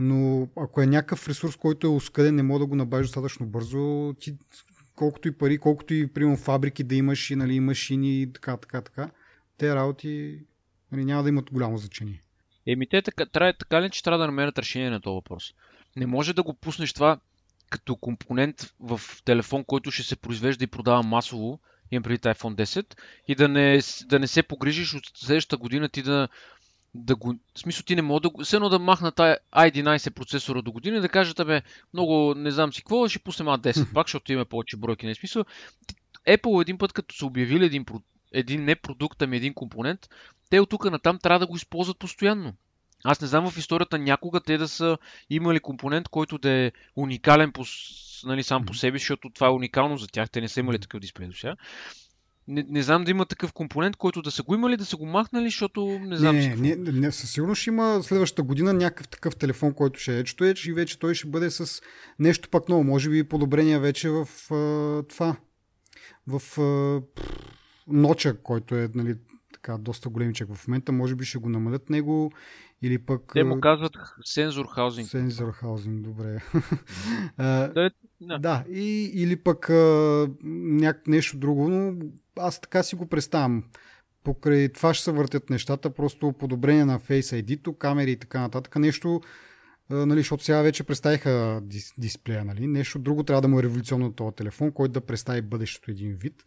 [0.01, 4.14] Но ако е някакъв ресурс, който е оскъден, не мога да го набавиш достатъчно бързо,
[4.20, 4.36] ти
[4.94, 8.80] колкото и пари, колкото и примерно фабрики да имаш и нали, машини и така, така,
[8.80, 9.11] така,
[9.59, 10.38] те работи
[10.92, 12.22] нали, няма да имат голямо значение.
[12.66, 15.55] Еми, те така, трябва, така ли, че трябва да намерят решение на този въпрос?
[15.96, 17.20] Не може да го пуснеш това
[17.70, 22.94] като компонент в телефон, който ще се произвежда и продава масово, имам преди iPhone 10,
[23.28, 26.28] и да не, да не се погрижиш от следващата година ти да,
[26.95, 27.34] да го...
[27.55, 28.45] В смисъл ти не мога да.
[28.45, 31.62] Все да махна тази i11 процесора до година и да кажат, бе,
[31.95, 35.07] много не знам си какво, ще пуснем A10 пак, защото има повече бройки.
[35.07, 35.45] Не смисъл.
[36.28, 37.84] Apple един път, като са обявили един,
[38.32, 40.09] един не продукт, ами един компонент,
[40.51, 42.53] те от тук натам трябва да го използват постоянно.
[43.05, 44.99] Аз не знам в историята някога те да са
[45.30, 47.64] имали компонент, който да е уникален по,
[48.24, 50.30] нали, сам по себе, защото това е уникално за тях.
[50.30, 51.57] Те не са имали такъв дисплей до сега.
[52.49, 55.07] Не, не знам да има такъв компонент, който да са го имали, да са го
[55.07, 56.36] махнали, защото не знам.
[56.36, 60.24] Не, не, не, със сигурност ще има следващата година някакъв такъв телефон, който ще е
[60.40, 61.82] ето и вече той ще бъде с
[62.18, 62.84] нещо пак ново.
[62.84, 65.36] Може би подобрение вече в а, това.
[66.26, 67.01] В а,
[67.86, 69.14] ноча, който е нали,
[69.53, 70.92] така, доста големичък в момента.
[70.92, 72.32] Може би ще го намалят него
[72.82, 73.22] или пък...
[73.32, 73.92] Те му казват
[74.24, 75.08] сензор хаузинг.
[75.08, 76.42] Сензор хаузинг, добре.
[77.38, 78.38] да, да.
[78.38, 79.68] да, и, или пък
[80.44, 82.06] няк, нещо друго, но
[82.38, 83.64] аз така си го представям.
[84.24, 88.76] Покрай това ще се въртят нещата, просто подобрение на Face ID-то, камери и така нататък.
[88.76, 89.20] Нещо,
[89.90, 92.66] нали, защото сега вече представиха дис, дисплея, нали?
[92.66, 96.44] нещо друго трябва да му е революционно този телефон, който да представи бъдещето един вид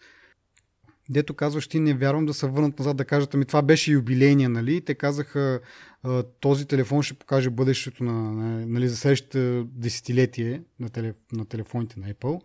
[1.11, 4.49] дето казваш, ти не вярвам да се върнат назад да кажат, ами това беше юбилейния,
[4.49, 4.81] нали?
[4.81, 5.59] Те казаха,
[6.39, 11.99] този телефон ще покаже бъдещето на, на, нали, за следващите десетилетие на, телеф, на телефоните
[11.99, 12.41] на Apple.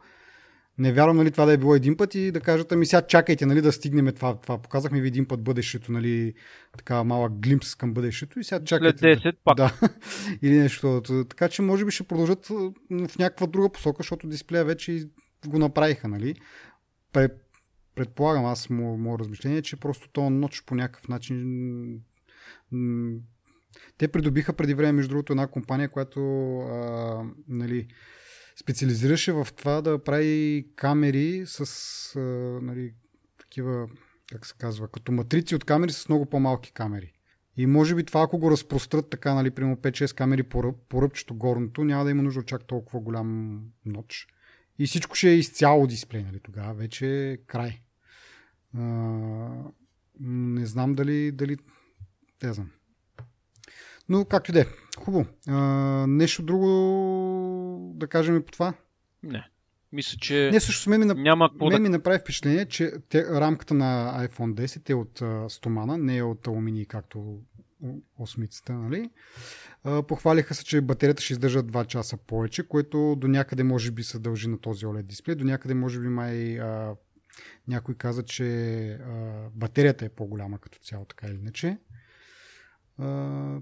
[0.79, 3.47] Не вярвам нали, това да е било един път и да кажат, ами сега чакайте
[3.47, 4.41] нали, да стигнем това.
[4.41, 4.59] това.
[4.59, 6.35] Показахме ви един път бъдещето, нали,
[6.77, 8.99] така малък глимпс към бъдещето и сега чакайте.
[8.99, 9.57] След 10 пак.
[9.57, 9.73] Да.
[10.43, 11.03] Или нещо.
[11.29, 12.47] Така че може би ще продължат
[12.91, 15.09] в някаква друга посока, защото дисплея вече
[15.47, 16.09] го направиха.
[16.09, 16.35] Нали
[17.97, 22.01] предполагам аз, мо, мое размишление, че просто то ноч по някакъв начин
[23.99, 26.21] те придобиха преди време, между другото, една компания, която
[26.59, 27.87] а, нали,
[28.61, 31.61] специализираше в това да прави камери с
[32.17, 32.21] а,
[32.63, 32.95] нали,
[33.41, 33.89] такива,
[34.33, 37.13] как се казва, като матрици от камери с много по-малки камери.
[37.57, 41.03] И може би това, ако го разпрострат така, нали, примерно 5-6 камери по, ръб, по
[41.03, 44.27] ръбчето горното, няма да има нужда от чак толкова голям ноч.
[44.79, 47.81] И всичко ще е изцяло дисплей, нали, тогава вече е край.
[48.79, 48.83] А,
[50.21, 51.57] не знам дали, дали
[52.43, 52.71] не знам.
[54.09, 54.67] Но както и да е.
[54.99, 55.27] Хубаво.
[55.49, 55.55] А,
[56.09, 58.75] нещо друго да кажем по това?
[59.23, 59.49] Не.
[59.93, 61.79] Мисля, че Не, също мен ми, няма мен да...
[61.79, 66.23] ми направи впечатление, че те, рамката на iPhone 10 е от а, стомана, не е
[66.23, 67.41] от алуминий, както
[68.19, 69.11] осмицата, нали?
[69.85, 74.03] А, похвалиха се, че батерията ще издържа 2 часа повече, което до някъде може би
[74.03, 76.95] се дължи на този OLED дисплей, до някъде може би май а,
[77.69, 78.45] някой каза, че
[78.93, 81.79] а, батерията е по-голяма като цяло, така или иначе.
[82.99, 83.59] А,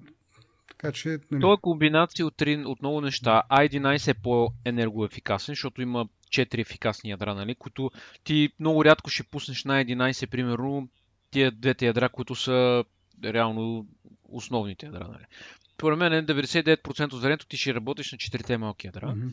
[0.68, 1.18] така че...
[1.30, 1.40] Нали...
[1.40, 3.42] То е комбинация от, от много неща.
[3.51, 7.90] i11 е по-енергоефикасен, защото има 4 ефикасни ядра, нали, които
[8.24, 10.88] ти много рядко ще пуснеш на 11, примерно,
[11.30, 12.84] тия двете ядра, които са
[13.24, 13.86] реално
[14.28, 15.09] основните ядра.
[15.09, 15.24] Нали.
[15.74, 19.28] Според мен 99% от времето ти ще работиш на 4 малки ядра, Мгм.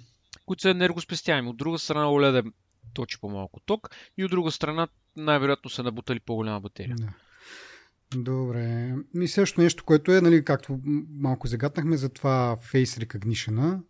[0.45, 1.49] които са енергоспестяеми.
[1.49, 2.51] От друга страна OLED
[2.93, 6.95] точи по-малко ток и от друга страна най-вероятно са набутали по-голяма батерия.
[6.95, 7.13] Да.
[8.15, 8.95] Добре.
[9.21, 10.79] И също нещо, което е, нали, както
[11.09, 13.81] малко загатнахме за това Face Recognition.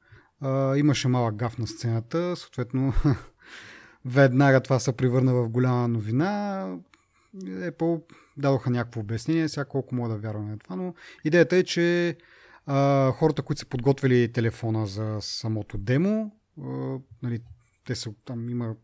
[0.78, 2.94] Имаше малък гаф на сцената, съответно
[4.06, 6.66] веднага това се превърна в голяма новина.
[7.46, 8.02] Apple
[8.38, 10.94] дадоха някакво обяснение, сега колко мога да вярваме на това, но
[11.24, 12.18] идеята е, че
[12.66, 17.40] а, хората, които са подготвили телефона за самото демо, а, нали,
[17.86, 18.76] те са там има,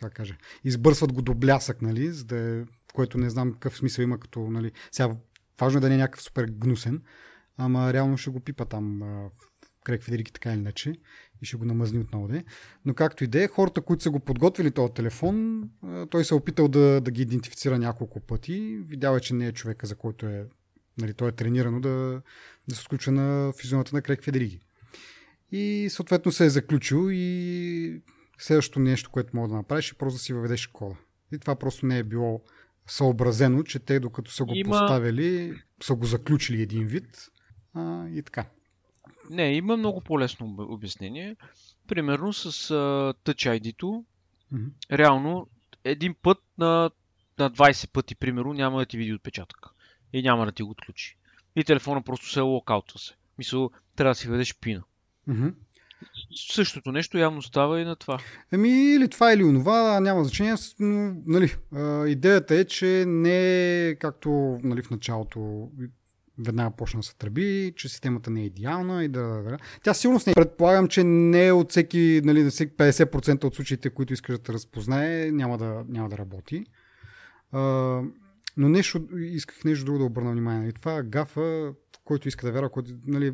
[0.00, 2.64] как кажа, избърсват го до блясък, нали, за да е,
[2.94, 5.16] което не знам какъв смисъл има като, нали, сега
[5.60, 7.02] важно е да не е някакъв супер гнусен,
[7.56, 9.02] ама реално ще го пипа там
[9.84, 10.94] Крек Федерики така или иначе
[11.42, 12.44] и ще го намъзни отново да е.
[12.84, 15.62] Но както и да е, хората, които са го подготвили този телефон,
[16.10, 18.78] той се е опитал да, да ги идентифицира няколко пъти.
[18.86, 20.46] Видял е, че не е човека, за който е,
[20.98, 22.22] нали, той е тренирано да,
[22.68, 24.60] да се включва на физионата на Крек Федериги.
[25.52, 28.02] И съответно се е заключил и
[28.38, 30.96] следващото нещо, което мога да направиш е просто да си въведеш кода.
[31.32, 32.42] И това просто не е било
[32.86, 37.28] съобразено, че те докато са го Има- поставили, са го заключили един вид
[37.74, 38.46] а, и така.
[39.30, 41.36] Не, има много по-лесно об- обяснение.
[41.86, 44.04] Примерно с uh, Touch ID-то,
[44.52, 44.64] Мгм.
[44.92, 45.48] реално
[45.84, 46.90] един път на,
[47.38, 49.58] на 20 пъти, примерно, няма да ти види отпечатък.
[50.12, 51.16] И няма да ти го отключи.
[51.56, 53.14] И телефона просто се локаутва се.
[53.38, 54.82] Мисъл, трябва да си ведеш пина.
[55.26, 55.48] Мгм.
[56.36, 58.18] Същото нещо явно става и на това.
[58.52, 60.54] Еми, или това, или онова, няма значение.
[60.80, 61.54] Но, нали,
[62.10, 65.68] идеята е, че не е както нали, в началото
[66.38, 69.58] веднага почна да се тръби, че системата не е идеална и да, да, да.
[69.84, 73.90] Тя сигурно не предполагам, че не е от всеки, нали, на всеки 50% от случаите,
[73.90, 76.64] които искаш да разпознае, няма да, няма да работи.
[77.52, 77.60] А,
[78.56, 80.60] но нещо, исках нещо друго да обърна внимание.
[80.60, 81.72] Нали, това гафа,
[82.04, 83.32] който иска да вярва, който, нали,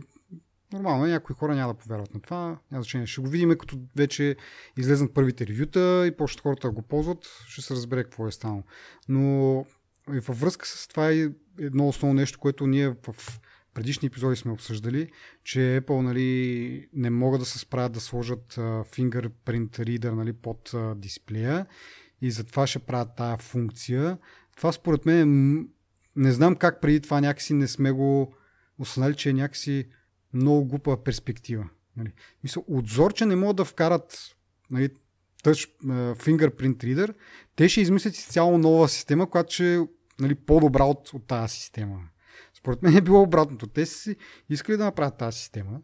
[0.73, 2.59] Нормално е, някои хора няма да повярват на това.
[2.71, 3.07] Няма значение.
[3.07, 4.37] Ще го видим, като вече
[4.77, 8.63] излезнат първите ревюта и почват хората да го ползват, ще се разбере какво е станало.
[9.09, 9.65] Но
[10.13, 11.29] и във връзка с това е
[11.59, 13.41] едно основно нещо, което ние в
[13.75, 15.11] предишни епизоди сме обсъждали,
[15.45, 18.55] че Apple нали, не могат да се справят да сложат
[18.95, 21.67] fingerprint reader нали, под дисплея
[22.23, 24.19] и затова ще правят тая функция.
[24.57, 25.59] Това според мен,
[26.17, 28.35] не знам как преди това някакси не сме го
[28.79, 29.89] осъзнали, че е някакси
[30.35, 31.69] много глупа перспектива.
[31.97, 32.13] Нали.
[32.45, 34.37] Мисля, отзор, че не могат да вкарат
[34.71, 34.89] нали,
[35.45, 35.71] touch,
[36.15, 37.15] fingerprint reader,
[37.57, 39.81] те ще измислят изцяло нова система, която ще е
[40.21, 42.01] нали, по-добра от, от тази система.
[42.55, 43.67] Според мен е било обратното.
[43.67, 44.17] Те си
[44.49, 45.81] искали да направят тази система,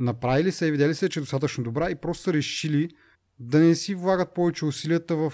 [0.00, 2.90] направили се и видели се, че е достатъчно добра и просто са решили
[3.38, 5.32] да не си влагат повече усилията в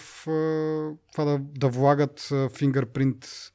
[1.13, 3.53] това да, да влагат uh,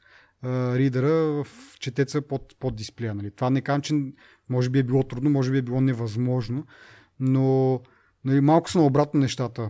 [0.78, 1.48] ридера в
[1.80, 3.16] четеца под, под дисплея.
[3.16, 3.32] Нали.
[3.32, 3.94] Това не казвам, че
[4.50, 6.64] може би е било трудно, може би е било невъзможно,
[7.20, 7.82] но
[8.26, 9.70] нали, малко са наобратно нещата.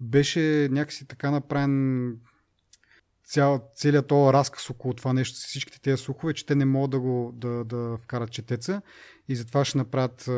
[0.00, 2.16] Беше някакси така направен
[3.26, 7.00] цял, целият този разказ около това нещо, всичките тези слухове, че те не могат да
[7.00, 8.82] го да, да вкарат четеца
[9.28, 10.28] и затова ще направят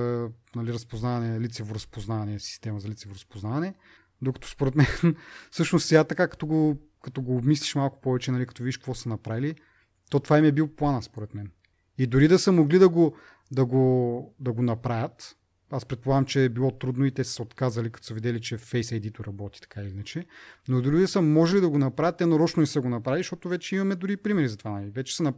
[0.57, 3.75] нали, разпознаване, лицево разпознаване, система за лицево разпознаване.
[4.23, 4.87] Докато според мен,
[5.51, 9.09] всъщност сега така, като го, като го обмислиш малко повече, нали, като видиш какво са
[9.09, 9.55] направили,
[10.11, 11.51] то това им е бил плана, според мен.
[11.99, 13.17] И дори да са могли да го,
[13.51, 15.39] да го, да го направят,
[15.71, 18.59] аз предполагам, че е било трудно и те са се отказали, като са видели, че
[18.59, 20.25] Face ID работи така или иначе.
[20.69, 23.49] Но дори да са можели да го направят, те нарочно не са го направили, защото
[23.49, 24.71] вече имаме дори примери за това.
[24.71, 24.91] Нали?
[24.91, 25.35] Вече са на...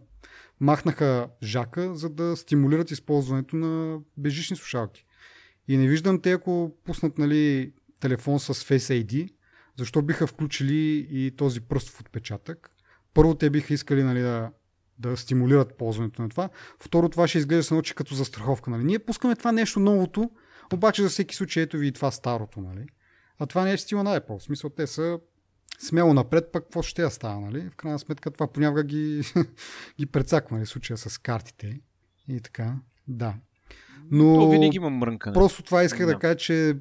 [0.60, 5.04] махнаха жака, за да стимулират използването на бежични слушалки.
[5.68, 9.28] И не виждам те, ако пуснат нали, телефон с Face ID,
[9.78, 12.70] защо биха включили и този пръстов отпечатък.
[13.14, 14.50] Първо те биха искали нали, да,
[15.00, 16.48] да стимулират ползването на това.
[16.80, 18.70] Второ, това ще изглежда се научи като застраховка.
[18.70, 18.84] Нали?
[18.84, 20.30] Ние пускаме това нещо новото,
[20.72, 22.60] обаче за всеки случай ето ви и това старото.
[22.60, 22.86] Нали?
[23.38, 24.38] А това не е стила на Apple.
[24.38, 25.18] В смисъл, те са
[25.78, 27.70] смело напред, пък какво ще я става, нали?
[27.70, 29.22] В крайна сметка това понякога ги,
[29.98, 30.66] ги прецаква, нали?
[30.66, 31.80] Случая с картите
[32.28, 32.76] и така.
[33.08, 33.34] Да.
[34.10, 35.32] Но То винаги има мрънка.
[35.32, 36.76] Просто това исках да, да кажа, че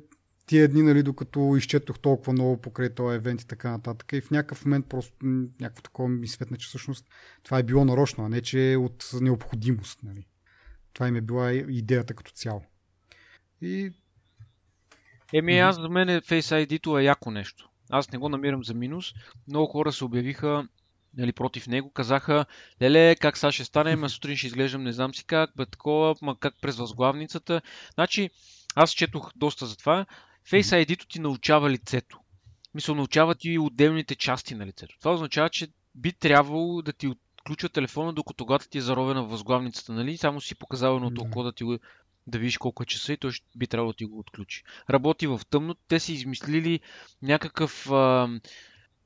[0.50, 4.14] тия дни, нали, докато изчетох толкова много покрай този евент и така нататък.
[4.14, 5.14] И в някакъв момент просто
[5.62, 7.06] някакво такова ми светна, че всъщност
[7.44, 10.04] това е било нарочно, а не че е от необходимост.
[10.04, 10.28] Нали.
[10.94, 12.62] Това им е била идеята като цяло.
[13.62, 13.92] И...
[15.34, 17.70] Еми, аз за мен Face ID-то е яко нещо.
[17.90, 19.14] Аз не го намирам за минус.
[19.48, 20.68] Много хора се обявиха
[21.18, 22.46] нали, против него, казаха,
[22.82, 26.16] леле, как сега ще стане, ма сутрин ще изглеждам не знам си как, бе такова,
[26.22, 27.62] ма как през възглавницата.
[27.94, 28.30] Значи,
[28.76, 30.06] аз четох доста за това.
[30.50, 32.20] Face ID-то ти научава лицето.
[32.74, 34.96] Мисля, научава ти отделните части на лицето.
[35.00, 39.30] Това означава, че би трябвало да ти отключва телефона, докато когато ти е заровена в
[39.30, 40.18] възглавницата, нали?
[40.18, 41.78] Само си показал едното око да ти го
[42.28, 44.64] да видиш колко е часа и той би трябвало да ти го отключи.
[44.90, 45.76] Работи в тъмно.
[45.88, 46.80] Те си измислили
[47.22, 48.30] някакъв а,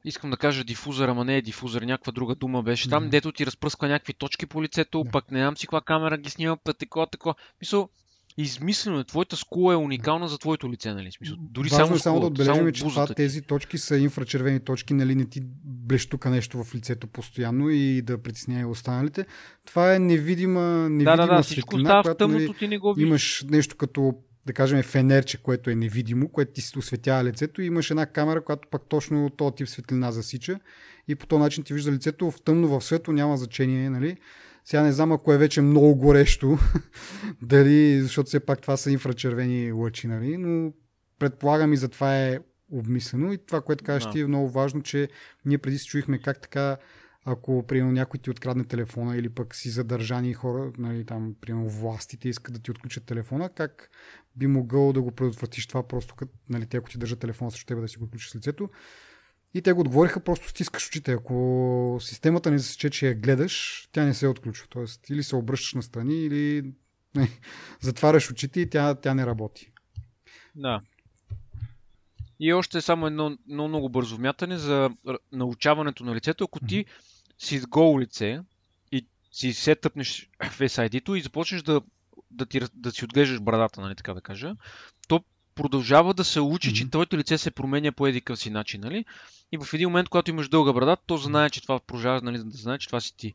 [0.05, 3.45] искам да кажа дифузър, ама не е дифузър, някаква друга дума беше там, дето ти
[3.45, 7.07] разпръсква някакви точки по лицето, пък не знам си каква камера ги снима, пък такова,
[7.07, 7.35] такова.
[7.61, 7.89] Мисъл,
[8.37, 9.03] измислено.
[9.03, 11.11] Твоята скула е уникална за твоето лице, нали?
[11.11, 13.15] Смисъл, дори Важно само, е само да отбележим, че това, ти.
[13.15, 18.17] тези точки са инфрачервени точки, нали не ти блещука нещо в лицето постоянно и да
[18.17, 19.25] притеснява и останалите.
[19.65, 23.09] Това е невидима, невидима да, да, да, светлина, която нали, ти не го виждаш.
[23.09, 24.13] имаш нещо като
[24.45, 28.43] да кажем фенерче, което е невидимо, което ти се осветява лицето и имаш една камера,
[28.43, 30.59] която пак точно този тип светлина засича
[31.07, 34.17] и по този начин ти вижда лицето в тъмно, в светло, няма значение, нали?
[34.65, 36.57] Сега не знам ако е вече много горещо,
[37.41, 40.37] дали, защото все пак това са инфрачервени лъчи, нали?
[40.37, 40.73] но
[41.19, 42.39] предполагам и за това е
[42.71, 45.09] обмислено и това, което кажеш ти е много важно, че
[45.45, 46.77] ние преди си чуихме как така
[47.25, 52.29] ако примерно някой ти открадне телефона или пък си задържани хора, нали, там, примерно властите
[52.29, 53.89] искат да ти отключат телефона, как
[54.35, 57.67] би могъл да го предотвратиш това просто като, нали, те ако ти държат телефона срещу
[57.67, 58.69] теб да си го отключиш с лицето.
[59.53, 61.11] И те го отговориха, просто стискаш очите.
[61.11, 64.67] Ако системата не засече, че я гледаш, тя не се отключва.
[64.69, 66.73] Тоест, или се обръщаш настрани, или
[67.15, 67.29] не,
[67.81, 69.71] затваряш очите и тя, тя не работи.
[70.55, 70.81] Да.
[72.39, 74.89] И още само едно много, много бързо вмятане за
[75.31, 76.43] научаването на лицето.
[76.43, 76.85] Ако ти
[77.37, 78.41] си с гол лице
[78.91, 81.81] и си се тъпнеш в SID-то и започнеш да,
[82.31, 84.55] да, ти, да си отглеждаш брадата, нали така да кажа,
[85.07, 85.23] то
[85.55, 86.73] продължава да се учи, mm-hmm.
[86.73, 89.05] че твоето лице се променя по едикъв си начин, нали?
[89.51, 92.57] И в един момент, когато имаш дълга брада, то знае, че това продължава, нали, да
[92.57, 93.33] знае, че това си ти.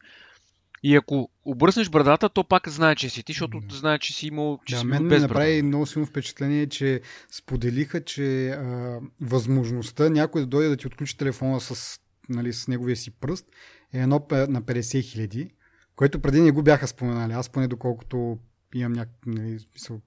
[0.83, 3.77] И ако обръснеш брадата, то пак знае, че си ти, защото да.
[3.77, 7.01] знае, че си имал че да, си мен без ми направи много силно впечатление, че
[7.31, 12.97] споделиха, че а, възможността някой да дойде да ти отключи телефона с, нали, с неговия
[12.97, 13.47] си пръст
[13.93, 15.51] е едно на 50 хиляди,
[15.97, 17.33] което преди не го бяха споменали.
[17.33, 18.39] Аз поне доколкото
[18.75, 20.01] имам някакъв нали, смисъл,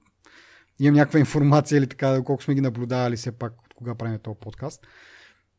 [0.80, 4.38] имам някаква информация или така, колко сме ги наблюдавали все пак, от кога правим този
[4.40, 4.88] подкаст.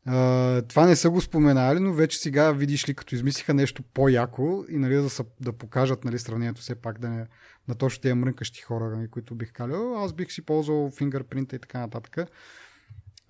[0.08, 4.64] Uh, това не са го споменали, но вече сега видиш ли, като измислиха нещо по-яко
[4.68, 7.26] и нали, да, са, да покажат нали, сравнението все пак да не,
[7.68, 11.58] на точно тези мрънкащи хора, нали, които бих казал, аз бих си ползвал фингърпринта и
[11.58, 12.16] така нататък.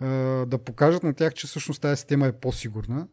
[0.03, 3.09] Uh, да покажат на тях, че всъщност тази система е по-сигурна.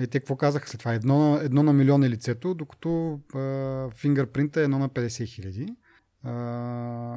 [0.00, 0.94] И те какво казаха след това?
[0.94, 3.20] Едно, едно на милион е лицето, докато
[3.94, 5.76] фингърпринта е едно на 50 хиляди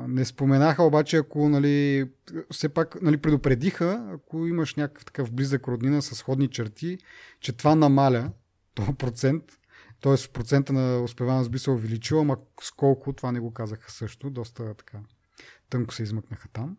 [0.08, 2.10] не споменаха обаче, ако нали,
[2.52, 6.98] все пак нали, предупредиха, ако имаш някакъв такъв близък роднина с сходни черти,
[7.40, 8.32] че това намаля
[8.74, 9.44] този процент,
[10.02, 10.32] т.е.
[10.34, 14.74] процента на успеваемост би се увеличила, ама с колко, това не го казаха също, доста
[14.74, 15.00] така
[15.70, 16.78] тънко се измъкнаха там.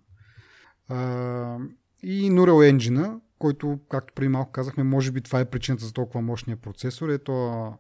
[0.89, 1.59] А,
[2.03, 6.23] и Neural Engine, който, както преди малко казахме, може би това е причината за толкова
[6.23, 7.09] мощния процесор.
[7.09, 7.73] Ето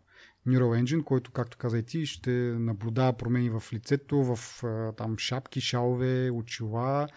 [0.49, 4.63] Neural Engine, който, както каза и ти, ще наблюдава промени в лицето, в
[4.97, 7.09] там шапки, шалове, очила.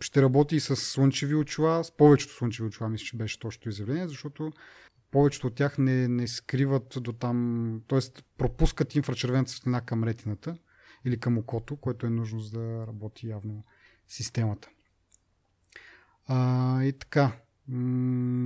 [0.00, 4.08] Ще работи и с слънчеви очила, с повечето слънчеви очила, мисля, че беше точното изявление,
[4.08, 4.52] защото
[5.10, 8.00] повечето от тях не, не скриват до там, т.е.
[8.38, 10.56] пропускат инфрачервената светлина към ретината
[11.04, 13.64] или към окото, което е нужно за да работи явно
[14.08, 14.68] системата.
[16.26, 17.32] А, и така.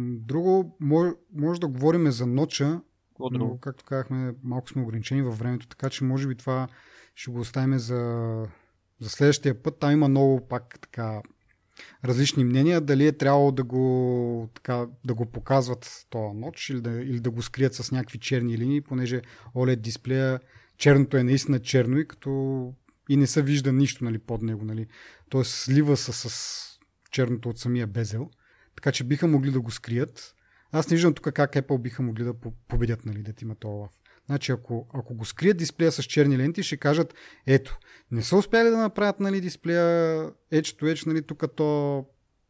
[0.06, 2.80] Друго, може, може да говорим за ноча,
[3.20, 6.68] но, както казахме, малко сме ограничени във времето, така че може би това
[7.14, 8.42] ще го оставим за,
[9.00, 9.78] за следващия път.
[9.78, 11.22] Там има много пак така
[12.04, 16.90] различни мнения, дали е трябвало да го, така, да го показват този нощ или да,
[16.90, 19.22] или да го скрият с някакви черни линии, понеже
[19.54, 20.40] OLED дисплея
[20.76, 22.72] черното е наистина черно и като
[23.08, 24.64] и не се вижда нищо нали, под него.
[24.64, 24.86] Нали.
[25.28, 26.60] Тоест слива се с
[27.10, 28.30] черното от самия безел.
[28.76, 30.34] Така че биха могли да го скрият.
[30.74, 32.34] Аз не виждам тук как Apple биха могли да
[32.68, 33.90] победят, нали, да има това лав.
[34.26, 37.14] Значи, ако, ако го скрият дисплея с черни ленти, ще кажат,
[37.46, 37.78] ето,
[38.10, 39.84] не са успяли да направят нали, дисплея
[40.52, 42.04] Edge to Edge, нали, тук то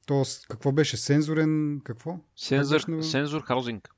[0.07, 0.97] Тоест, какво беше?
[0.97, 1.81] Сензорен...
[1.85, 2.19] Какво?
[2.37, 3.91] Сензор, сензор хаузинг.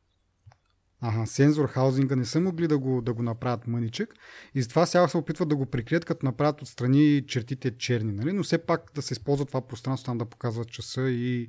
[1.00, 4.14] Ага, сензор хаузинга не са могли да го, да го направят мъничък
[4.54, 8.32] и затова сега се опитват да го прикрият, като направят отстрани чертите черни, нали?
[8.32, 11.48] но все пак да се използва това пространство там да показват часа и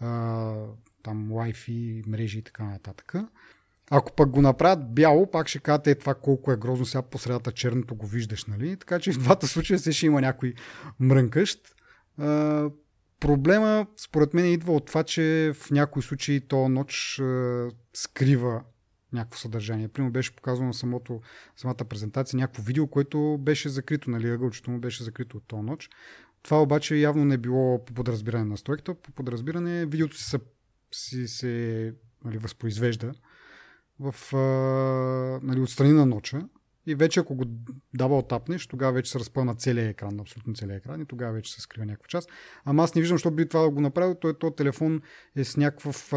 [0.00, 0.08] а,
[1.06, 3.14] там Wi-Fi, мрежи и така нататък.
[3.90, 7.18] Ако пък го направят бяло, пак ще кажете е това колко е грозно сега по
[7.18, 8.76] средата черното го виждаш, нали?
[8.76, 10.54] Така че в двата случая се ще има някой
[11.00, 11.74] мрънкащ.
[12.18, 12.70] А,
[13.20, 18.62] проблема, според мен, идва от това, че в някои случаи то ноч а, скрива
[19.12, 19.88] някакво съдържание.
[19.88, 21.20] Примерно беше показано самото,
[21.56, 25.88] самата презентация някакво видео, което беше закрито, нали, ъгълчето му беше закрито от този ноч.
[26.42, 28.94] Това обаче явно не било по подразбиране на стройката.
[28.94, 30.38] По подразбиране видеото се,
[30.94, 31.94] си се
[32.24, 33.12] нали, възпроизвежда
[34.00, 34.38] в, а,
[35.42, 36.48] нали, отстрани на ноча
[36.86, 37.44] и вече ако го
[37.94, 41.60] дабл тапнеш, тогава вече се разпълна целият екран, абсолютно целият екран и тогава вече се
[41.60, 42.30] скрива някаква част.
[42.64, 44.14] Ама аз не виждам, защото би това да го направил.
[44.14, 45.00] Той, този телефон
[45.36, 46.12] е с някакъв,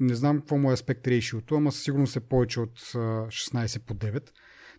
[0.00, 3.78] не знам какво му е аспект ratio ама със сигурност е повече от а, 16
[3.78, 4.30] по 9.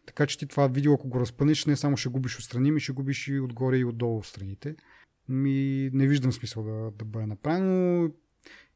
[0.06, 2.92] Така че ти това видео, ако го разпънеш, не само ще губиш отстрани, ми ще
[2.92, 4.76] губиш и отгоре и отдолу страните.
[5.30, 8.10] Ми не виждам смисъл да, да бъде направено.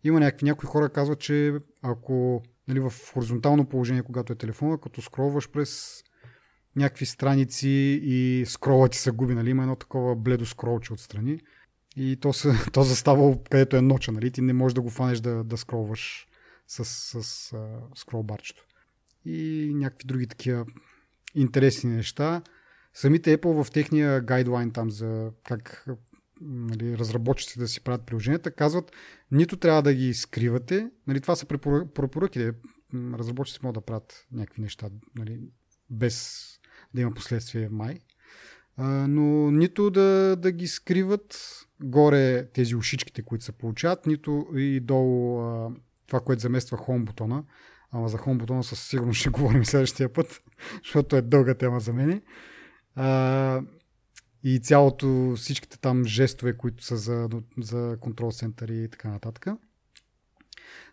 [0.03, 5.01] Има някакви, някои хора казват, че ако нали, в хоризонтално положение, когато е телефона, като
[5.01, 6.03] скролваш през
[6.75, 9.49] някакви страници и скрола ти се губи, нали?
[9.49, 11.39] Има едно такова бледо скролче отстрани.
[11.95, 14.31] И то, се, то застава където е ноча, нали?
[14.31, 16.27] Ти не можеш да го фанеш да, да скролваш
[16.67, 17.55] с, с, с
[17.95, 18.65] скрол барчето.
[19.25, 20.65] И някакви други такива
[21.35, 22.41] интересни неща.
[22.93, 25.85] Самите Apple в техния гайдлайн там за как
[26.41, 28.91] нали, разработчиците да си правят приложенията, казват,
[29.31, 32.51] нито трябва да ги скривате, нали, това са препоръки,
[32.93, 35.39] разработчиците могат да правят някакви неща, нали,
[35.89, 36.47] без
[36.93, 37.99] да има последствия май.
[38.77, 41.37] А, но нито да, да ги скриват
[41.83, 45.71] горе тези ушичките, които се получават, нито и долу а,
[46.07, 47.43] това, което замества хом бутона.
[47.91, 50.41] Ама за хом бутона със сигурност ще говорим следващия път,
[50.83, 52.21] защото е дълга тема за мен.
[52.95, 53.61] А,
[54.43, 59.47] и цялото, всичките там жестове, които са за, за контрол центъри и така нататък.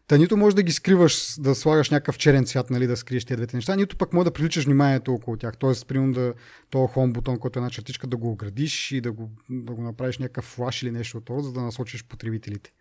[0.08, 3.36] Та нито можеш да ги скриваш, да слагаш някакъв черен цвят, нали, да скриеш тези
[3.36, 5.56] двете неща, нито пък може да привличаш вниманието около тях.
[5.56, 6.34] Тоест, примерно да
[6.70, 9.82] този хом бутон, който е една чертичка, да го оградиш и да го, да го
[9.82, 12.72] направиш някакъв флаш или нещо от това, за да насочиш потребителите.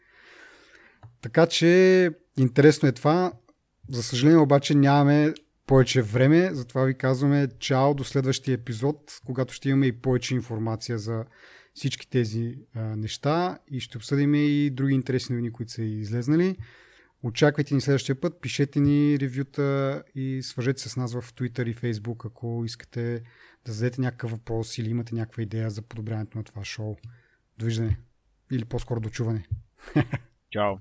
[1.22, 3.34] Така че интересно е това.
[3.90, 5.34] За съжаление обаче нямаме
[5.68, 10.98] повече време, затова ви казваме чао до следващия епизод, когато ще имаме и повече информация
[10.98, 11.26] за
[11.74, 16.56] всички тези а, неща и ще обсъдим и други интересни новини, които са излезнали.
[17.24, 21.76] Очаквайте ни следващия път, пишете ни ревюта и свържете се с нас в Twitter и
[21.76, 23.24] Facebook, ако искате
[23.66, 26.96] да зададете някакъв въпрос или имате някаква идея за подобряването на това шоу.
[27.58, 27.98] Довиждане.
[28.52, 29.44] Или по-скоро дочуване.
[30.52, 30.76] Чао.